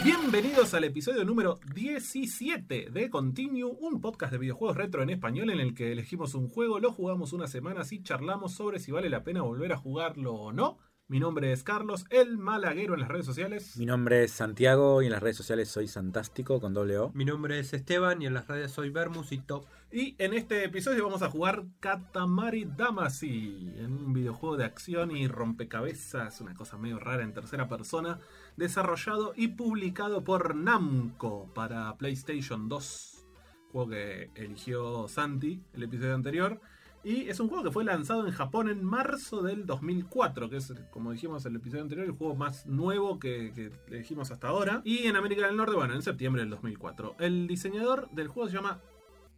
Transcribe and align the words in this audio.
Bienvenidos 0.00 0.72
al 0.72 0.84
episodio 0.84 1.22
número 1.22 1.60
17 1.74 2.88
de 2.90 3.10
Continue, 3.10 3.64
un 3.64 4.00
podcast 4.00 4.32
de 4.32 4.38
videojuegos 4.38 4.78
retro 4.78 5.02
en 5.02 5.10
español 5.10 5.50
en 5.50 5.60
el 5.60 5.74
que 5.74 5.92
elegimos 5.92 6.34
un 6.34 6.48
juego, 6.48 6.80
lo 6.80 6.92
jugamos 6.92 7.34
una 7.34 7.46
semana 7.46 7.82
y 7.88 8.02
charlamos 8.02 8.54
sobre 8.54 8.80
si 8.80 8.90
vale 8.90 9.10
la 9.10 9.22
pena 9.22 9.42
volver 9.42 9.70
a 9.72 9.76
jugarlo 9.76 10.32
o 10.32 10.50
no. 10.50 10.78
Mi 11.08 11.20
nombre 11.20 11.52
es 11.52 11.62
Carlos, 11.62 12.06
el 12.08 12.38
malaguero 12.38 12.94
en 12.94 13.00
las 13.00 13.10
redes 13.10 13.26
sociales. 13.26 13.76
Mi 13.76 13.84
nombre 13.84 14.24
es 14.24 14.32
Santiago 14.32 15.02
y 15.02 15.06
en 15.06 15.12
las 15.12 15.22
redes 15.22 15.36
sociales 15.36 15.68
soy 15.68 15.86
Santástico 15.86 16.58
con 16.58 16.72
doble 16.72 16.96
O. 16.96 17.12
Mi 17.12 17.26
nombre 17.26 17.58
es 17.58 17.74
Esteban 17.74 18.22
y 18.22 18.26
en 18.26 18.32
las 18.32 18.48
redes 18.48 18.72
soy 18.72 18.88
Bermusito. 18.88 19.66
Y 19.90 20.16
en 20.18 20.32
este 20.32 20.64
episodio 20.64 21.04
vamos 21.04 21.20
a 21.20 21.28
jugar 21.28 21.64
Katamari 21.80 22.64
Damacy, 22.64 23.74
en 23.76 23.92
un 23.92 24.14
videojuego 24.14 24.56
de 24.56 24.64
acción 24.64 25.14
y 25.14 25.28
rompecabezas, 25.28 26.40
una 26.40 26.54
cosa 26.54 26.78
medio 26.78 26.98
rara 26.98 27.24
en 27.24 27.34
tercera 27.34 27.68
persona, 27.68 28.18
desarrollado 28.56 29.32
y 29.36 29.48
publicado 29.48 30.24
por 30.24 30.54
Namco 30.54 31.50
para 31.54 31.96
PlayStation 31.96 32.68
2, 32.68 33.26
juego 33.70 33.90
que 33.90 34.30
eligió 34.34 35.08
Santi 35.08 35.62
el 35.72 35.82
episodio 35.84 36.14
anterior. 36.14 36.60
Y 37.04 37.28
es 37.28 37.40
un 37.40 37.48
juego 37.48 37.64
que 37.64 37.72
fue 37.72 37.82
lanzado 37.82 38.24
en 38.26 38.32
Japón 38.32 38.68
en 38.68 38.84
marzo 38.84 39.42
del 39.42 39.66
2004, 39.66 40.48
que 40.48 40.58
es, 40.58 40.72
como 40.92 41.10
dijimos 41.10 41.44
en 41.44 41.52
el 41.52 41.56
episodio 41.56 41.82
anterior, 41.82 42.06
el 42.06 42.12
juego 42.12 42.36
más 42.36 42.64
nuevo 42.66 43.18
que, 43.18 43.52
que 43.54 43.72
elegimos 43.88 44.30
hasta 44.30 44.48
ahora. 44.48 44.82
Y 44.84 45.08
en 45.08 45.16
América 45.16 45.46
del 45.46 45.56
Norte, 45.56 45.74
bueno, 45.74 45.94
en 45.94 46.02
septiembre 46.02 46.42
del 46.42 46.50
2004. 46.50 47.16
El 47.18 47.48
diseñador 47.48 48.08
del 48.10 48.28
juego 48.28 48.48
se 48.48 48.54
llama... 48.54 48.80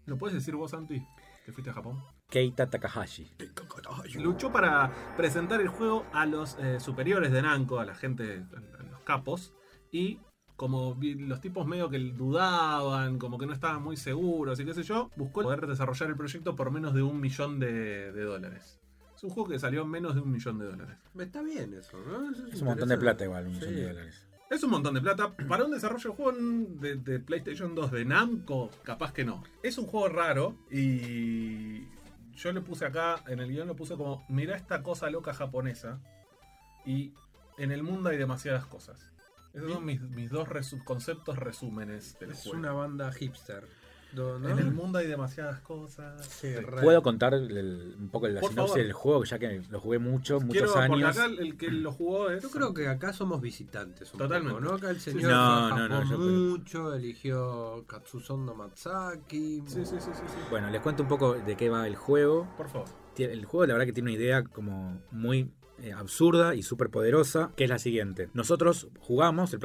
¿Lo 0.05 0.19
puedes 0.19 0.34
decir 0.34 0.55
vos, 0.55 0.72
Santi? 0.72 1.03
Que 1.47 1.53
fuiste 1.53 1.70
a 1.70 1.72
Japón. 1.72 2.03
Keita 2.28 2.69
Takahashi. 2.69 3.31
Luchó 4.19 4.53
para 4.53 5.14
presentar 5.16 5.60
el 5.62 5.69
juego 5.69 6.05
a 6.12 6.27
los 6.27 6.58
eh, 6.58 6.81
superiores 6.81 7.33
de 7.33 7.41
Namco, 7.41 7.78
a 7.78 7.86
la 7.86 7.94
gente, 7.94 8.44
a 8.55 8.94
capos. 9.05 9.52
Y 9.92 10.19
como 10.56 10.97
los 11.00 11.41
tipos 11.41 11.66
medio 11.66 11.88
que 11.91 11.98
dudaban, 11.98 13.19
como 13.19 13.38
que 13.38 13.47
no 13.47 13.52
estaban 13.52 13.83
muy 13.83 13.97
seguros 13.97 14.58
y 14.60 14.64
qué 14.64 14.74
sé 14.74 14.83
yo, 14.83 15.10
buscó 15.16 15.42
poder 15.42 15.66
desarrollar 15.66 16.08
el 16.10 16.16
proyecto 16.16 16.55
por 16.56 16.70
menos 16.70 16.94
de 16.94 17.02
un 17.02 17.20
millón 17.20 17.58
de, 17.60 18.12
de 18.12 18.22
dólares. 18.22 18.80
Es 19.16 19.22
un 19.25 19.30
juego 19.30 19.48
que 19.50 19.58
salió 19.58 19.82
en 19.82 19.88
menos 19.91 20.14
de 20.14 20.20
un 20.20 20.30
millón 20.30 20.58
de 20.58 20.66
dólares. 20.66 20.97
Está 21.19 21.42
bien 21.42 21.72
eso, 21.75 21.98
¿no? 22.06 22.30
Eso 22.30 22.47
Es 22.48 22.60
un 22.60 22.66
montón 22.69 22.88
de 22.88 22.98
plata 22.98 23.25
igual, 23.25 23.47
un 23.47 23.52
millón 23.52 23.69
Sí. 23.70 23.75
de 23.77 23.88
dólares. 23.88 24.27
Es 24.50 24.62
un 24.62 24.70
montón 24.70 24.94
de 24.94 25.00
plata. 25.00 25.34
Para 25.48 25.64
un 25.64 25.70
desarrollo 25.72 26.10
de 26.10 26.16
juego 26.16 26.32
de, 26.80 26.97
de 26.97 27.19
PlayStation 27.19 27.75
2 27.75 27.91
de 27.91 28.05
Namco, 28.05 28.70
capaz 28.82 29.12
que 29.12 29.25
no. 29.25 29.42
Es 29.62 29.78
un 29.78 29.86
juego 29.86 30.08
raro 30.08 30.56
y 30.70 31.86
yo 32.36 32.52
le 32.52 32.60
puse 32.60 32.84
acá, 32.84 33.25
en 33.27 33.41
el 33.41 33.48
guion 33.50 33.66
le 33.69 33.75
puse 33.75 33.97
como, 33.97 34.25
mira 34.28 34.55
esta 34.56 34.82
cosa 34.82 35.08
loca 35.10 35.32
japonesa 35.34 36.00
y 36.84 37.12
en 37.58 37.70
el 37.72 37.83
mundo 37.83 38.10
hay 38.10 38.16
demasiadas 38.19 38.66
cosas. 38.66 39.10
Esos 39.52 39.70
son 39.72 39.84
mis, 39.84 40.00
mis 40.00 40.30
dos 40.30 40.48
resu- 40.48 40.83
conceptos 40.83 41.38
resúmenes 41.38 42.19
del 42.19 42.30
Es 42.33 42.42
juego. 42.42 42.58
una 42.58 42.72
banda 42.72 43.12
hipster. 43.12 43.69
En 44.16 44.58
el 44.60 44.70
mundo 44.72 45.00
hay 45.00 45.08
demasiadas 45.08 45.60
cosas. 45.60 46.25
Sí, 46.27 46.55
re. 46.55 46.82
¿Puedo 46.82 47.02
contar 47.02 47.34
el- 47.34 47.97
un 47.98 48.10
poco 48.10 48.28
la 48.28 48.41
Por 48.41 48.50
sinopsis 48.50 48.70
favor. 48.75 48.84
del 48.84 48.92
juego? 48.92 49.25
Ya 49.25 49.38
que 49.41 49.62
lo 49.69 49.80
jugué 49.80 49.98
mucho, 49.98 50.38
muchos 50.41 50.72
Quiero, 50.72 50.94
años. 50.94 51.16
acá 51.19 51.26
el 51.26 51.56
que 51.56 51.69
lo 51.72 51.91
jugó 51.91 52.31
es... 52.31 52.41
Yo 52.41 52.50
creo 52.50 52.72
que 52.72 52.87
acá 52.87 53.12
somos 53.12 53.41
visitantes 53.41 54.12
un 54.12 54.19
Totalmente. 54.19 54.54
poco, 54.60 54.65
¿no? 54.71 54.76
Acá 54.76 54.91
el 54.91 55.00
señor 55.00 55.32
No, 55.32 55.69
no, 55.71 55.76
Japón 55.76 55.88
no, 55.88 56.10
yo- 56.10 56.19
mucho, 56.19 56.94
eligió 56.94 57.84
Katsuzondo 57.88 58.54
Matsaki. 58.54 59.62
Sí, 59.66 59.84
sí, 59.84 59.97
sí, 59.98 59.98
sí, 60.00 60.22
sí. 60.28 60.36
Bueno, 60.48 60.71
les 60.71 60.81
cuento 60.81 61.03
un 61.03 61.09
poco 61.09 61.34
de 61.34 61.56
qué 61.56 61.69
va 61.69 61.84
el 61.88 61.97
juego. 61.97 62.48
Por 62.56 62.69
favor. 62.69 62.88
El 63.19 63.44
juego 63.44 63.66
la 63.66 63.75
verdad 63.75 63.86
que 63.86 63.92
tiene 63.92 64.10
una 64.10 64.16
idea 64.19 64.44
como 64.44 65.00
muy 65.10 65.50
eh, 65.82 65.92
absurda 65.92 66.54
y 66.54 66.62
súper 66.62 66.90
poderosa, 66.90 67.50
que 67.56 67.64
es 67.64 67.70
la 67.70 67.78
siguiente. 67.78 68.28
Nosotros 68.34 68.88
jugamos, 69.00 69.52
el, 69.52 69.60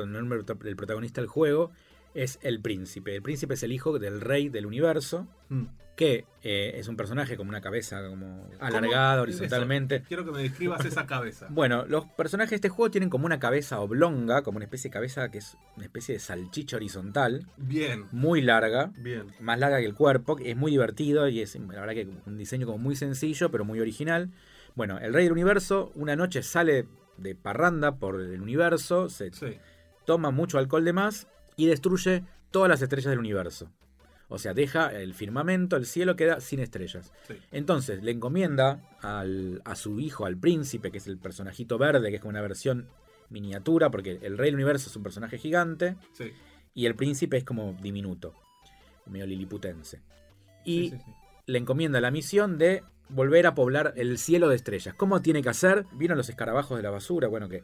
protagonista 0.75 1.21
del 1.21 1.29
juego 1.29 1.71
es 2.13 2.39
el 2.41 2.59
príncipe. 2.61 3.15
El 3.15 3.21
príncipe 3.21 3.53
es 3.53 3.63
el 3.63 3.71
hijo 3.71 3.99
del 3.99 4.21
rey 4.21 4.49
del 4.49 4.65
universo, 4.65 5.27
Mm. 5.49 5.65
que 5.95 6.25
eh, 6.43 6.73
es 6.75 6.87
un 6.87 6.95
personaje 6.95 7.35
con 7.35 7.49
una 7.49 7.59
cabeza 7.59 8.07
como 8.07 8.47
alargada 8.59 9.21
horizontalmente. 9.21 9.95
Eso. 9.95 10.05
Quiero 10.07 10.23
que 10.23 10.31
me 10.31 10.43
describas 10.43 10.85
esa 10.85 11.05
cabeza. 11.05 11.47
Bueno, 11.49 11.85
los 11.87 12.05
personajes 12.05 12.51
de 12.51 12.55
este 12.57 12.69
juego 12.69 12.89
tienen 12.91 13.09
como 13.09 13.25
una 13.25 13.39
cabeza 13.39 13.79
oblonga, 13.79 14.43
como 14.43 14.57
una 14.57 14.65
especie 14.65 14.89
de 14.89 14.93
cabeza 14.93 15.29
que 15.31 15.39
es 15.39 15.57
una 15.75 15.85
especie 15.85 16.13
de 16.13 16.19
salchicha 16.19 16.77
horizontal, 16.77 17.47
Bien, 17.57 18.05
muy 18.11 18.41
larga, 18.41 18.91
bien. 18.97 19.25
más 19.41 19.59
larga 19.59 19.79
que 19.79 19.85
el 19.85 19.95
cuerpo, 19.95 20.37
es 20.39 20.55
muy 20.55 20.71
divertido 20.71 21.27
y 21.27 21.41
es 21.41 21.55
la 21.55 21.81
verdad 21.81 21.93
que 21.93 22.07
un 22.25 22.37
diseño 22.37 22.65
como 22.67 22.77
muy 22.77 22.95
sencillo, 22.95 23.49
pero 23.51 23.65
muy 23.65 23.79
original. 23.79 24.29
Bueno, 24.75 24.97
el 24.99 25.13
rey 25.13 25.23
del 25.25 25.33
universo 25.33 25.91
una 25.95 26.15
noche 26.15 26.43
sale 26.43 26.87
de 27.17 27.35
parranda 27.35 27.97
por 27.97 28.21
el 28.21 28.41
universo, 28.41 29.09
se 29.09 29.31
Sí. 29.31 29.57
toma 30.05 30.31
mucho 30.31 30.57
alcohol 30.57 30.85
de 30.85 30.93
más 30.93 31.27
y 31.57 31.65
destruye 31.67 32.23
todas 32.51 32.69
las 32.69 32.81
estrellas 32.81 33.09
del 33.09 33.19
universo. 33.19 33.69
O 34.31 34.37
sea, 34.37 34.53
deja 34.53 34.91
el 34.93 35.13
firmamento, 35.15 35.75
el 35.75 35.85
cielo 35.87 36.15
queda 36.15 36.39
sin 36.39 36.59
estrellas. 36.59 37.11
Sí. 37.27 37.35
Entonces 37.51 38.03
le 38.03 38.11
encomienda 38.11 38.79
al- 39.01 39.61
a 39.65 39.75
su 39.75 39.99
hijo, 39.99 40.25
al 40.25 40.37
príncipe, 40.37 40.91
que 40.91 40.99
es 40.99 41.07
el 41.07 41.17
personajito 41.17 41.77
verde, 41.77 42.09
que 42.09 42.15
es 42.17 42.21
como 42.21 42.29
una 42.29 42.41
versión 42.41 42.87
miniatura, 43.29 43.89
porque 43.89 44.19
el 44.21 44.37
rey 44.37 44.47
del 44.47 44.55
universo 44.55 44.89
es 44.89 44.95
un 44.95 45.03
personaje 45.03 45.37
gigante 45.39 45.95
Sí. 46.13 46.31
y 46.75 46.85
el 46.85 46.95
príncipe 46.95 47.37
es 47.37 47.43
como 47.43 47.73
diminuto, 47.81 48.33
medio 49.07 49.25
liliputense. 49.25 50.01
Y 50.63 50.89
Sí. 50.91 50.97
Le 51.49 51.59
encomienda 51.59 51.99
la 52.01 52.11
misión 52.11 52.57
de 52.57 52.83
volver 53.09 53.47
a 53.47 53.55
poblar 53.55 53.93
el 53.97 54.17
cielo 54.17 54.49
de 54.49 54.55
estrellas. 54.55 54.93
¿Cómo 54.95 55.21
tiene 55.21 55.41
que 55.41 55.49
hacer? 55.49 55.85
¿Vieron 55.93 56.17
los 56.17 56.29
escarabajos 56.29 56.77
de 56.77 56.83
la 56.83 56.91
basura? 56.91 57.27
Bueno, 57.27 57.49
que 57.49 57.63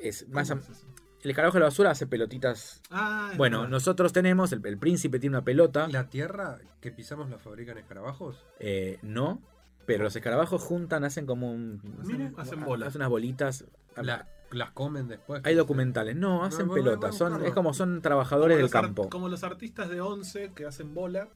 es 0.00 0.28
más... 0.28 0.50
El 0.50 1.30
escarabajo 1.30 1.56
de 1.56 1.60
la 1.60 1.66
basura 1.66 1.90
hace 1.90 2.06
pelotitas. 2.06 2.80
Ah, 2.90 3.32
Bueno, 3.36 3.58
verdad. 3.62 3.70
nosotros 3.72 4.12
tenemos, 4.12 4.52
el, 4.52 4.64
el 4.64 4.78
príncipe 4.78 5.18
tiene 5.18 5.36
una 5.36 5.44
pelota. 5.44 5.86
¿Y 5.88 5.92
la 5.92 6.08
tierra 6.08 6.58
que 6.80 6.92
pisamos 6.92 7.28
la 7.28 7.38
fabrican 7.38 7.76
escarabajos? 7.76 8.46
Eh, 8.60 9.00
no, 9.02 9.42
pero 9.84 10.04
los 10.04 10.14
escarabajos 10.14 10.62
juntan, 10.62 11.02
hacen 11.02 11.26
como 11.26 11.50
un... 11.52 11.82
Hacen, 12.00 12.18
Mira, 12.18 12.32
hacen 12.40 12.64
bolas. 12.64 12.88
Hacen 12.90 13.00
unas 13.00 13.10
bolitas. 13.10 13.64
La- 13.96 14.28
¿Las 14.52 14.70
comen 14.70 15.08
después? 15.08 15.42
Hay 15.44 15.56
documentales. 15.56 16.14
No, 16.14 16.44
hacen 16.44 16.68
No, 16.68 16.74
pelotas. 16.74 17.16
Son, 17.16 17.44
es 17.44 17.52
como 17.52 17.74
son 17.74 17.88
Como 17.90 18.00
trabajadores 18.02 18.56
del 18.56 18.70
campo. 18.70 19.10
Como 19.10 19.28
los 19.28 19.42
artistas 19.42 19.90
de 19.90 20.00
Once 20.00 20.52
que 20.54 20.64
hacen 20.66 20.94
bola. 20.94 21.28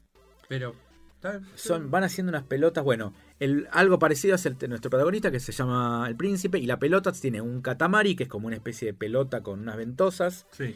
Pero. 0.49 0.75
Son, 1.55 1.91
van 1.91 2.05
haciendo 2.05 2.31
unas 2.31 2.45
pelotas. 2.45 2.83
Bueno, 2.85 3.15
el, 3.41 3.69
algo 3.73 3.99
parecido 3.99 4.35
es 4.35 4.45
el, 4.47 4.57
nuestro 4.69 4.91
protagonista 4.91 5.31
que 5.31 5.41
se 5.41 5.53
llama 5.53 6.05
el 6.09 6.17
príncipe. 6.17 6.59
Y 6.59 6.67
la 6.67 6.79
pelota 6.79 7.13
tiene 7.13 7.41
un 7.41 7.63
katamari, 7.63 8.17
que 8.17 8.25
es 8.25 8.29
como 8.29 8.47
una 8.47 8.57
especie 8.57 8.87
de 8.87 8.95
pelota 8.95 9.43
con 9.43 9.61
unas 9.61 9.77
ventosas. 9.77 10.47
Sí. 10.51 10.75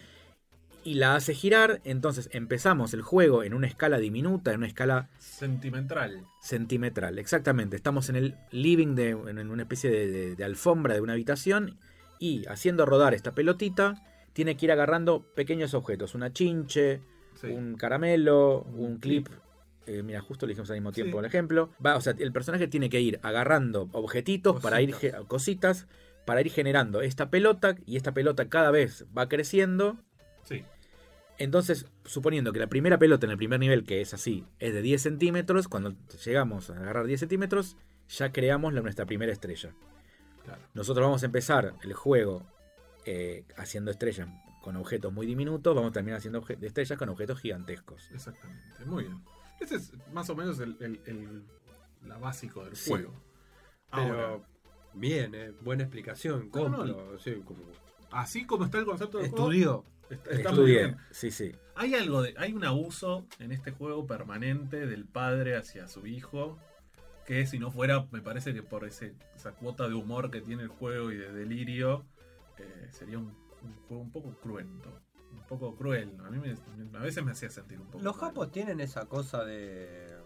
Y 0.85 0.95
la 0.95 1.17
hace 1.17 1.35
girar. 1.35 1.81
Entonces 1.85 2.29
empezamos 2.33 2.95
el 2.95 3.03
juego 3.03 3.43
en 3.43 3.55
una 3.55 3.67
escala 3.67 3.99
diminuta, 3.99 4.53
en 4.53 4.59
una 4.59 4.69
escala 4.69 5.09
Sentimental. 5.19 6.25
centimetral. 6.43 7.19
Exactamente. 7.19 7.75
Estamos 7.77 8.09
en 8.09 8.17
el 8.17 8.35
living 8.53 8.95
de 8.95 9.11
en 9.11 9.51
una 9.51 9.63
especie 9.63 9.91
de, 9.91 10.07
de- 10.09 10.37
de 10.37 10.45
alfombra 10.45 10.95
de 10.95 11.01
una 11.01 11.15
habitación. 11.15 11.79
Y 12.19 12.47
haciendo 12.47 12.87
rodar 12.87 13.15
esta 13.15 13.35
pelotita, 13.35 14.03
tiene 14.33 14.57
que 14.57 14.67
ir 14.67 14.73
agarrando 14.73 15.23
pequeños 15.35 15.75
objetos. 15.75 16.15
Una 16.15 16.33
chinche, 16.33 17.01
Sí. 17.35 17.49
un 17.49 17.75
caramelo, 17.77 18.63
un 18.63 18.97
clip. 18.99 19.29
Eh, 19.87 20.03
mira, 20.03 20.21
justo 20.21 20.47
lo 20.47 20.51
dijimos 20.51 20.69
al 20.71 20.77
mismo 20.77 20.93
tiempo 20.93 21.17
Sí. 21.17 21.19
el 21.21 21.25
ejemplo. 21.27 21.71
Va, 21.85 21.97
o 21.97 22.01
sea, 22.01 22.15
el 22.19 22.33
personaje 22.33 22.67
tiene 22.69 22.89
que 22.91 23.01
ir 23.01 23.21
agarrando 23.23 23.89
objetitos 23.93 24.61
para 24.61 24.81
ir 24.83 24.91
Cositas. 24.93 25.25
cositas 25.27 25.87
para 26.25 26.41
ir 26.41 26.51
generando 26.51 27.03
esta 27.03 27.31
pelota 27.31 27.77
y 27.87 27.97
esta 27.97 28.13
pelota 28.13 28.49
cada 28.49 28.71
vez 28.73 29.07
va 29.17 29.29
creciendo. 29.29 29.97
Sí. 30.43 30.65
Entonces, 31.39 31.87
suponiendo 32.05 32.53
que 32.53 32.59
la 32.59 32.67
primera 32.67 32.99
pelota 32.99 33.27
en 33.27 33.33
el 33.33 33.37
primer 33.39 33.61
nivel, 33.61 33.85
que 33.85 34.01
es 34.01 34.15
así, 34.15 34.45
es 34.59 34.73
de 34.73 34.83
10 34.83 35.03
centímetros, 35.03 35.69
cuando 35.69 35.95
llegamos 36.25 36.71
a 36.71 36.77
agarrar 36.79 37.07
10 37.07 37.21
centímetros, 37.21 37.77
ya 38.09 38.33
creamos 38.33 38.73
la, 38.73 38.81
nuestra 38.81 39.05
primera 39.07 39.33
estrella. 39.33 39.73
Claro. 40.45 40.63
Nosotros 40.75 41.05
vamos 41.05 41.23
a 41.23 41.27
empezar 41.27 41.75
el 41.83 41.93
juego 41.93 42.43
eh, 43.05 43.45
haciendo 43.57 43.91
estrellas 43.91 44.29
con 44.63 44.77
objetos 44.77 45.13
muy 45.13 45.27
diminutos, 45.27 45.75
vamos 45.77 45.91
a 45.91 45.93
terminar 45.93 46.19
haciendo 46.19 46.45
estrellas 46.63 46.99
con 46.99 47.09
objetos 47.09 47.39
gigantescos. 47.39 48.11
Exactamente. 48.13 48.85
Muy 48.85 49.05
bien. 49.05 49.23
Ese 49.61 49.77
es 49.77 49.93
más 50.13 50.29
o 50.31 50.37
menos 50.37 50.59
el, 50.61 50.77
el- 50.81 51.01
el- 51.07 51.45
la 52.07 52.19
básico 52.19 52.65
del 52.65 52.77
Sí. 52.77 52.91
juego. 52.91 53.13
Pero. 53.91 54.03
Ahora, 54.31 54.41
Bien, 54.95 55.35
eh, 55.35 55.53
buena 55.61 55.83
explicación. 55.83 56.51
No, 56.55 56.69
no, 56.71 56.77
Compro. 56.79 57.19
sí, 57.19 57.35
como- 57.45 57.61
así 58.11 58.47
como 58.47 58.65
está 58.65 58.79
el 58.79 58.87
concepto 58.87 59.19
del 59.19 59.29
juego, 59.31 59.51
Estudió. 59.51 59.85
está, 60.09 60.31
está 60.31 60.53
muy 60.53 60.65
bien. 60.71 60.97
sí, 61.11 61.31
sí. 61.31 61.53
Hay 61.75 61.95
algo 61.95 62.23
de, 62.23 62.35
hay 62.39 62.55
un 62.55 62.65
abuso 62.65 63.27
en 63.39 63.53
este 63.53 63.73
juego 63.73 64.07
permanente 64.07 64.87
del 64.87 65.05
padre 65.05 65.55
hacia 65.57 65.87
su 65.89 66.07
hijo. 66.07 66.59
Que 67.27 67.45
si 67.47 67.59
no 67.59 67.71
fuera, 67.73 68.07
me 68.13 68.23
parece 68.23 68.55
que 68.55 68.63
por 68.63 68.85
ese, 68.87 69.15
esa 69.35 69.53
cuota 69.53 69.87
de 69.89 69.95
humor 69.95 70.31
que 70.31 70.41
tiene 70.41 70.63
el 70.63 70.69
juego 70.69 71.11
y 71.11 71.17
de 71.17 71.31
delirio, 71.33 72.07
eh, 72.57 72.89
sería 72.93 73.19
un, 73.19 73.37
un 73.63 73.75
juego 73.89 74.03
un 74.03 74.11
poco 74.13 74.31
cruento. 74.41 74.99
Un 75.49 75.59
poco 75.59 75.77
cruel. 75.77 76.13
A 76.25 76.31
mí 76.31 76.39
me- 76.39 76.99
a 76.99 77.03
veces 77.03 77.25
me 77.25 77.31
hacía 77.33 77.49
sentir 77.51 77.79
un 77.79 77.87
poco. 77.87 78.03
Los 78.03 78.17
japos 78.17 78.51
tienen 78.51 78.81
esa 78.81 79.07
cosa 79.07 79.45
de 79.45 80.17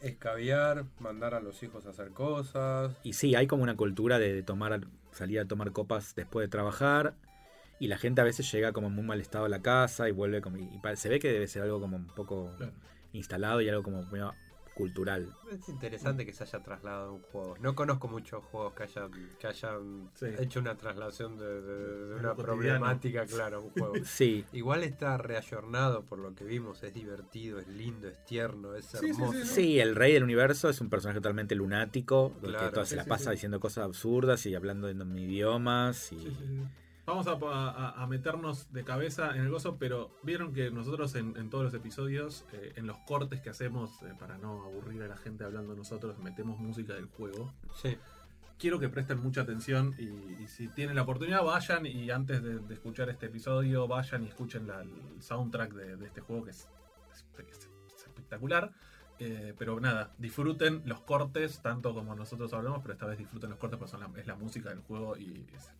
escabiar, 0.00 0.84
mandar 0.98 1.34
a 1.34 1.40
los 1.40 1.62
hijos 1.62 1.86
a 1.86 1.90
hacer 1.90 2.10
cosas. 2.10 2.96
Y 3.02 3.12
sí, 3.14 3.34
hay 3.34 3.46
como 3.46 3.62
una 3.62 3.76
cultura 3.76 4.18
de 4.18 4.42
tomar, 4.42 4.80
salir 5.12 5.40
a 5.40 5.44
tomar 5.46 5.72
copas 5.72 6.14
después 6.14 6.44
de 6.44 6.48
trabajar. 6.48 7.14
Y 7.78 7.88
la 7.88 7.98
gente 7.98 8.20
a 8.22 8.24
veces 8.24 8.50
llega 8.50 8.72
como 8.72 8.88
en 8.88 8.94
muy 8.94 9.04
mal 9.04 9.20
estado 9.20 9.44
a 9.44 9.48
la 9.48 9.60
casa 9.62 10.08
y 10.08 10.12
vuelve 10.12 10.40
como. 10.40 10.56
Y 10.56 10.80
se 10.96 11.08
ve 11.08 11.18
que 11.18 11.30
debe 11.30 11.46
ser 11.46 11.62
algo 11.62 11.80
como 11.80 11.96
un 11.96 12.06
poco 12.06 12.50
Claro. 12.56 12.72
instalado 13.12 13.60
y 13.60 13.68
algo 13.68 13.82
como 13.82 14.02
medio 14.06 14.34
cultural. 14.76 15.34
Es 15.50 15.68
interesante 15.70 16.26
que 16.26 16.34
se 16.34 16.44
haya 16.44 16.62
trasladado 16.62 17.14
un 17.14 17.22
juego. 17.22 17.56
No 17.60 17.74
conozco 17.74 18.08
muchos 18.08 18.44
juegos 18.44 18.74
que 18.74 18.82
hayan, 18.82 19.10
que 19.40 19.46
hayan 19.46 20.10
Sí. 20.14 20.26
hecho 20.38 20.60
una 20.60 20.76
traslación 20.76 21.38
de, 21.38 21.46
de- 21.46 21.62
de 21.62 22.06
De 22.08 22.14
una 22.14 22.34
cotidiano. 22.34 22.36
problemática, 22.42 23.24
claro, 23.24 23.56
a 23.56 23.60
un 23.60 23.70
juego. 23.70 23.94
Sí, 24.04 24.44
Igual 24.52 24.84
está 24.84 25.16
reayornado 25.16 26.04
por 26.04 26.18
lo 26.18 26.34
que 26.34 26.44
vimos, 26.44 26.82
es 26.82 26.92
divertido, 26.92 27.58
es 27.58 27.68
lindo, 27.68 28.06
es 28.06 28.22
tierno, 28.26 28.74
es 28.74 28.84
Sí, 28.84 28.98
sí, 28.98 29.06
hermoso. 29.08 29.32
sí, 29.32 29.46
sí, 29.46 29.80
el 29.80 29.94
rey 29.96 30.12
del 30.12 30.22
universo 30.24 30.68
es 30.68 30.80
un 30.82 30.90
personaje 30.90 31.20
totalmente 31.20 31.54
lunático, 31.54 32.34
que 32.42 32.48
Claro, 32.48 32.84
sí, 32.84 32.90
se 32.90 32.96
la 32.96 33.04
pasa 33.06 33.24
sí. 33.24 33.36
diciendo 33.36 33.58
cosas 33.60 33.84
absurdas 33.84 34.44
y 34.44 34.54
hablando 34.54 34.90
en 34.90 35.18
idiomas. 35.18 36.12
Y... 36.12 36.18
Vamos 37.06 37.28
a, 37.28 37.32
a- 37.34 38.02
a 38.02 38.06
meternos 38.08 38.72
de 38.72 38.82
cabeza 38.82 39.30
en 39.36 39.42
el 39.42 39.50
gozo, 39.50 39.76
pero 39.78 40.10
vieron 40.24 40.52
que 40.52 40.70
nosotros 40.72 41.14
en, 41.14 41.36
en 41.36 41.50
todos 41.50 41.62
los 41.64 41.74
episodios, 41.74 42.44
eh, 42.52 42.72
en 42.76 42.86
los 42.88 42.96
cortes 43.06 43.40
que 43.40 43.48
hacemos 43.50 44.02
eh, 44.02 44.12
para 44.18 44.38
no 44.38 44.64
aburrir 44.64 45.02
a 45.02 45.06
la 45.08 45.16
gente 45.16 45.44
hablando 45.44 45.76
nosotros, 45.76 46.18
metemos 46.18 46.58
música 46.58 46.94
del 46.94 47.06
juego. 47.06 47.52
Sí. 47.80 47.96
Quiero 48.58 48.80
que 48.80 48.88
presten 48.88 49.20
mucha 49.22 49.42
atención 49.42 49.94
y, 49.98 50.06
y 50.42 50.48
si 50.48 50.66
tienen 50.68 50.96
la 50.96 51.02
oportunidad 51.02 51.44
vayan 51.44 51.86
y 51.86 52.10
antes 52.10 52.42
de, 52.42 52.58
de 52.58 52.74
escuchar 52.74 53.08
este 53.10 53.26
episodio 53.26 53.86
vayan 53.86 54.24
y 54.24 54.28
escuchen 54.28 54.66
la- 54.66 54.80
el 54.82 55.22
soundtrack 55.22 55.74
de, 55.74 55.96
de 55.96 56.06
este 56.06 56.22
juego 56.22 56.44
que 56.44 56.50
es, 56.50 56.66
es- 57.12 57.24
es- 57.48 57.70
es 57.94 58.02
espectacular. 58.06 58.72
Eh, 59.18 59.54
pero 59.56 59.78
nada, 59.80 60.12
disfruten 60.18 60.82
los 60.86 61.00
cortes 61.00 61.60
tanto 61.62 61.94
como 61.94 62.14
nosotros 62.16 62.52
hablamos, 62.52 62.80
pero 62.82 62.94
esta 62.94 63.06
vez 63.06 63.16
disfruten 63.16 63.48
los 63.50 63.58
cortes 63.60 63.78
porque 63.78 63.90
son 63.92 64.00
la- 64.00 64.20
es 64.20 64.26
la 64.26 64.34
música 64.34 64.70
del 64.70 64.80
juego 64.80 65.16
y 65.16 65.46
es- 65.54 65.72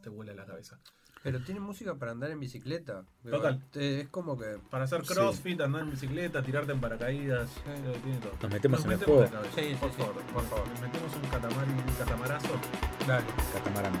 te 0.00 0.08
vuela 0.10 0.32
la 0.34 0.44
cabeza. 0.46 0.78
Pero 1.22 1.38
tiene 1.40 1.60
música 1.60 1.94
para 1.96 2.12
andar 2.12 2.30
en 2.30 2.40
bicicleta. 2.40 3.04
Total. 3.22 3.62
Es 3.74 4.08
como 4.08 4.38
que. 4.38 4.56
Para 4.70 4.84
hacer 4.84 5.04
Sí. 5.04 5.12
crossfit, 5.12 5.60
andar 5.60 5.82
en 5.82 5.90
bicicleta, 5.90 6.42
tirarte 6.42 6.72
en 6.72 6.80
paracaídas, 6.80 7.50
Sí. 7.50 7.60
eh, 7.66 8.00
tiene 8.02 8.18
todo. 8.20 8.32
Nos 8.42 8.50
metemos 8.50 8.84
en 8.86 8.92
el 8.92 8.98
de 9.00 9.04
juego. 9.04 9.26
Sí, 9.54 9.60
sí, 9.60 9.74
por 9.78 9.90
sí, 9.92 9.96
favor, 9.98 10.14
por 10.32 10.44
favor. 10.44 10.68
Nos 10.68 10.80
metemos 10.80 11.14
un 11.16 11.28
catamari, 11.30 11.70
un 11.72 11.94
catamarazo. 11.98 12.48
Dale. 13.06 13.24
Catamarán. 13.52 13.92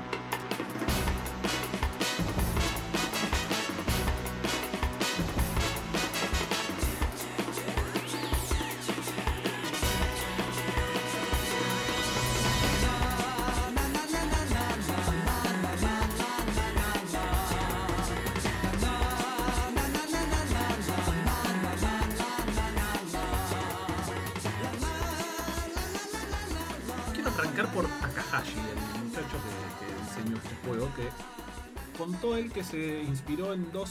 Contó 31.96 32.36
él 32.36 32.52
que 32.52 32.64
se 32.64 33.02
inspiró 33.02 33.52
en 33.52 33.70
dos 33.72 33.90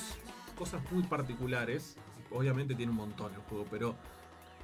cosas 0.57 0.81
muy 0.91 1.03
particulares. 1.03 1.95
Obviamente 2.31 2.75
tiene 2.75 2.91
un 2.91 2.97
montón 2.97 3.33
el 3.33 3.41
juego, 3.41 3.65
pero 3.69 3.95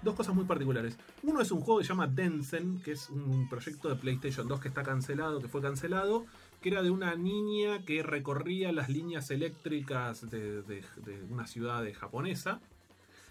dos 0.01 0.15
cosas 0.15 0.35
muy 0.35 0.45
particulares. 0.45 0.97
Uno 1.23 1.41
es 1.41 1.51
un 1.51 1.61
juego 1.61 1.79
que 1.79 1.85
se 1.85 1.89
llama 1.89 2.07
Densen, 2.07 2.79
que 2.81 2.93
es 2.93 3.09
un 3.09 3.49
proyecto 3.49 3.89
de 3.89 3.95
PlayStation 3.95 4.47
2 4.47 4.59
que 4.59 4.67
está 4.67 4.83
cancelado, 4.83 5.41
que 5.41 5.47
fue 5.47 5.61
cancelado, 5.61 6.25
que 6.61 6.69
era 6.69 6.83
de 6.83 6.91
una 6.91 7.15
niña 7.15 7.83
que 7.83 8.03
recorría 8.03 8.71
las 8.71 8.89
líneas 8.89 9.29
eléctricas 9.31 10.29
de, 10.29 10.83
una 11.29 11.47
ciudad 11.47 11.83
de 11.83 11.93
japonesa. 11.93 12.61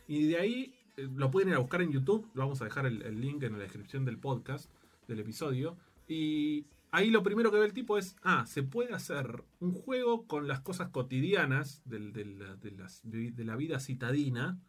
Y 0.07 0.27
de 0.27 0.39
ahí 0.39 0.75
eh, 0.97 1.09
lo 1.15 1.31
pueden 1.31 1.49
ir 1.49 1.55
a 1.55 1.59
buscar 1.59 1.83
en 1.83 1.93
YouTube. 1.93 2.29
Vamos 2.35 2.61
a 2.61 2.65
dejar 2.65 2.87
el, 2.87 3.03
el 3.03 3.21
link 3.21 3.43
en 3.43 3.53
la 3.53 3.59
descripción 3.59 4.05
del 4.05 4.19
podcast, 4.19 4.69
del 5.09 5.21
episodio. 5.21 5.77
Y 6.09 6.67
ahí 6.95 7.11
lo 7.11 7.23
primero 7.23 7.51
que 7.51 7.59
ve 7.59 7.67
el 7.67 7.73
tipo 7.75 7.99
es, 7.99 8.17
ah, 8.23 8.47
se 8.47 8.63
puede 8.63 8.95
hacer 8.95 9.45
un 9.61 9.73
juego 9.73 10.27
con 10.27 10.49
las 10.49 10.61
cosas 10.61 10.91
cotidianas 10.91 11.83
del- 11.85 12.13
de, 12.13 13.45
la 13.45 13.57
vida 13.57 13.81
citadina 13.81 14.61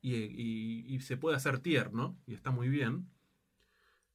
y 0.00 0.98
se 1.00 1.16
puede 1.16 1.36
hacer 1.36 1.58
tierno 1.60 2.18
y 2.26 2.34
está 2.34 2.50
muy 2.50 2.68
bien. 2.68 3.08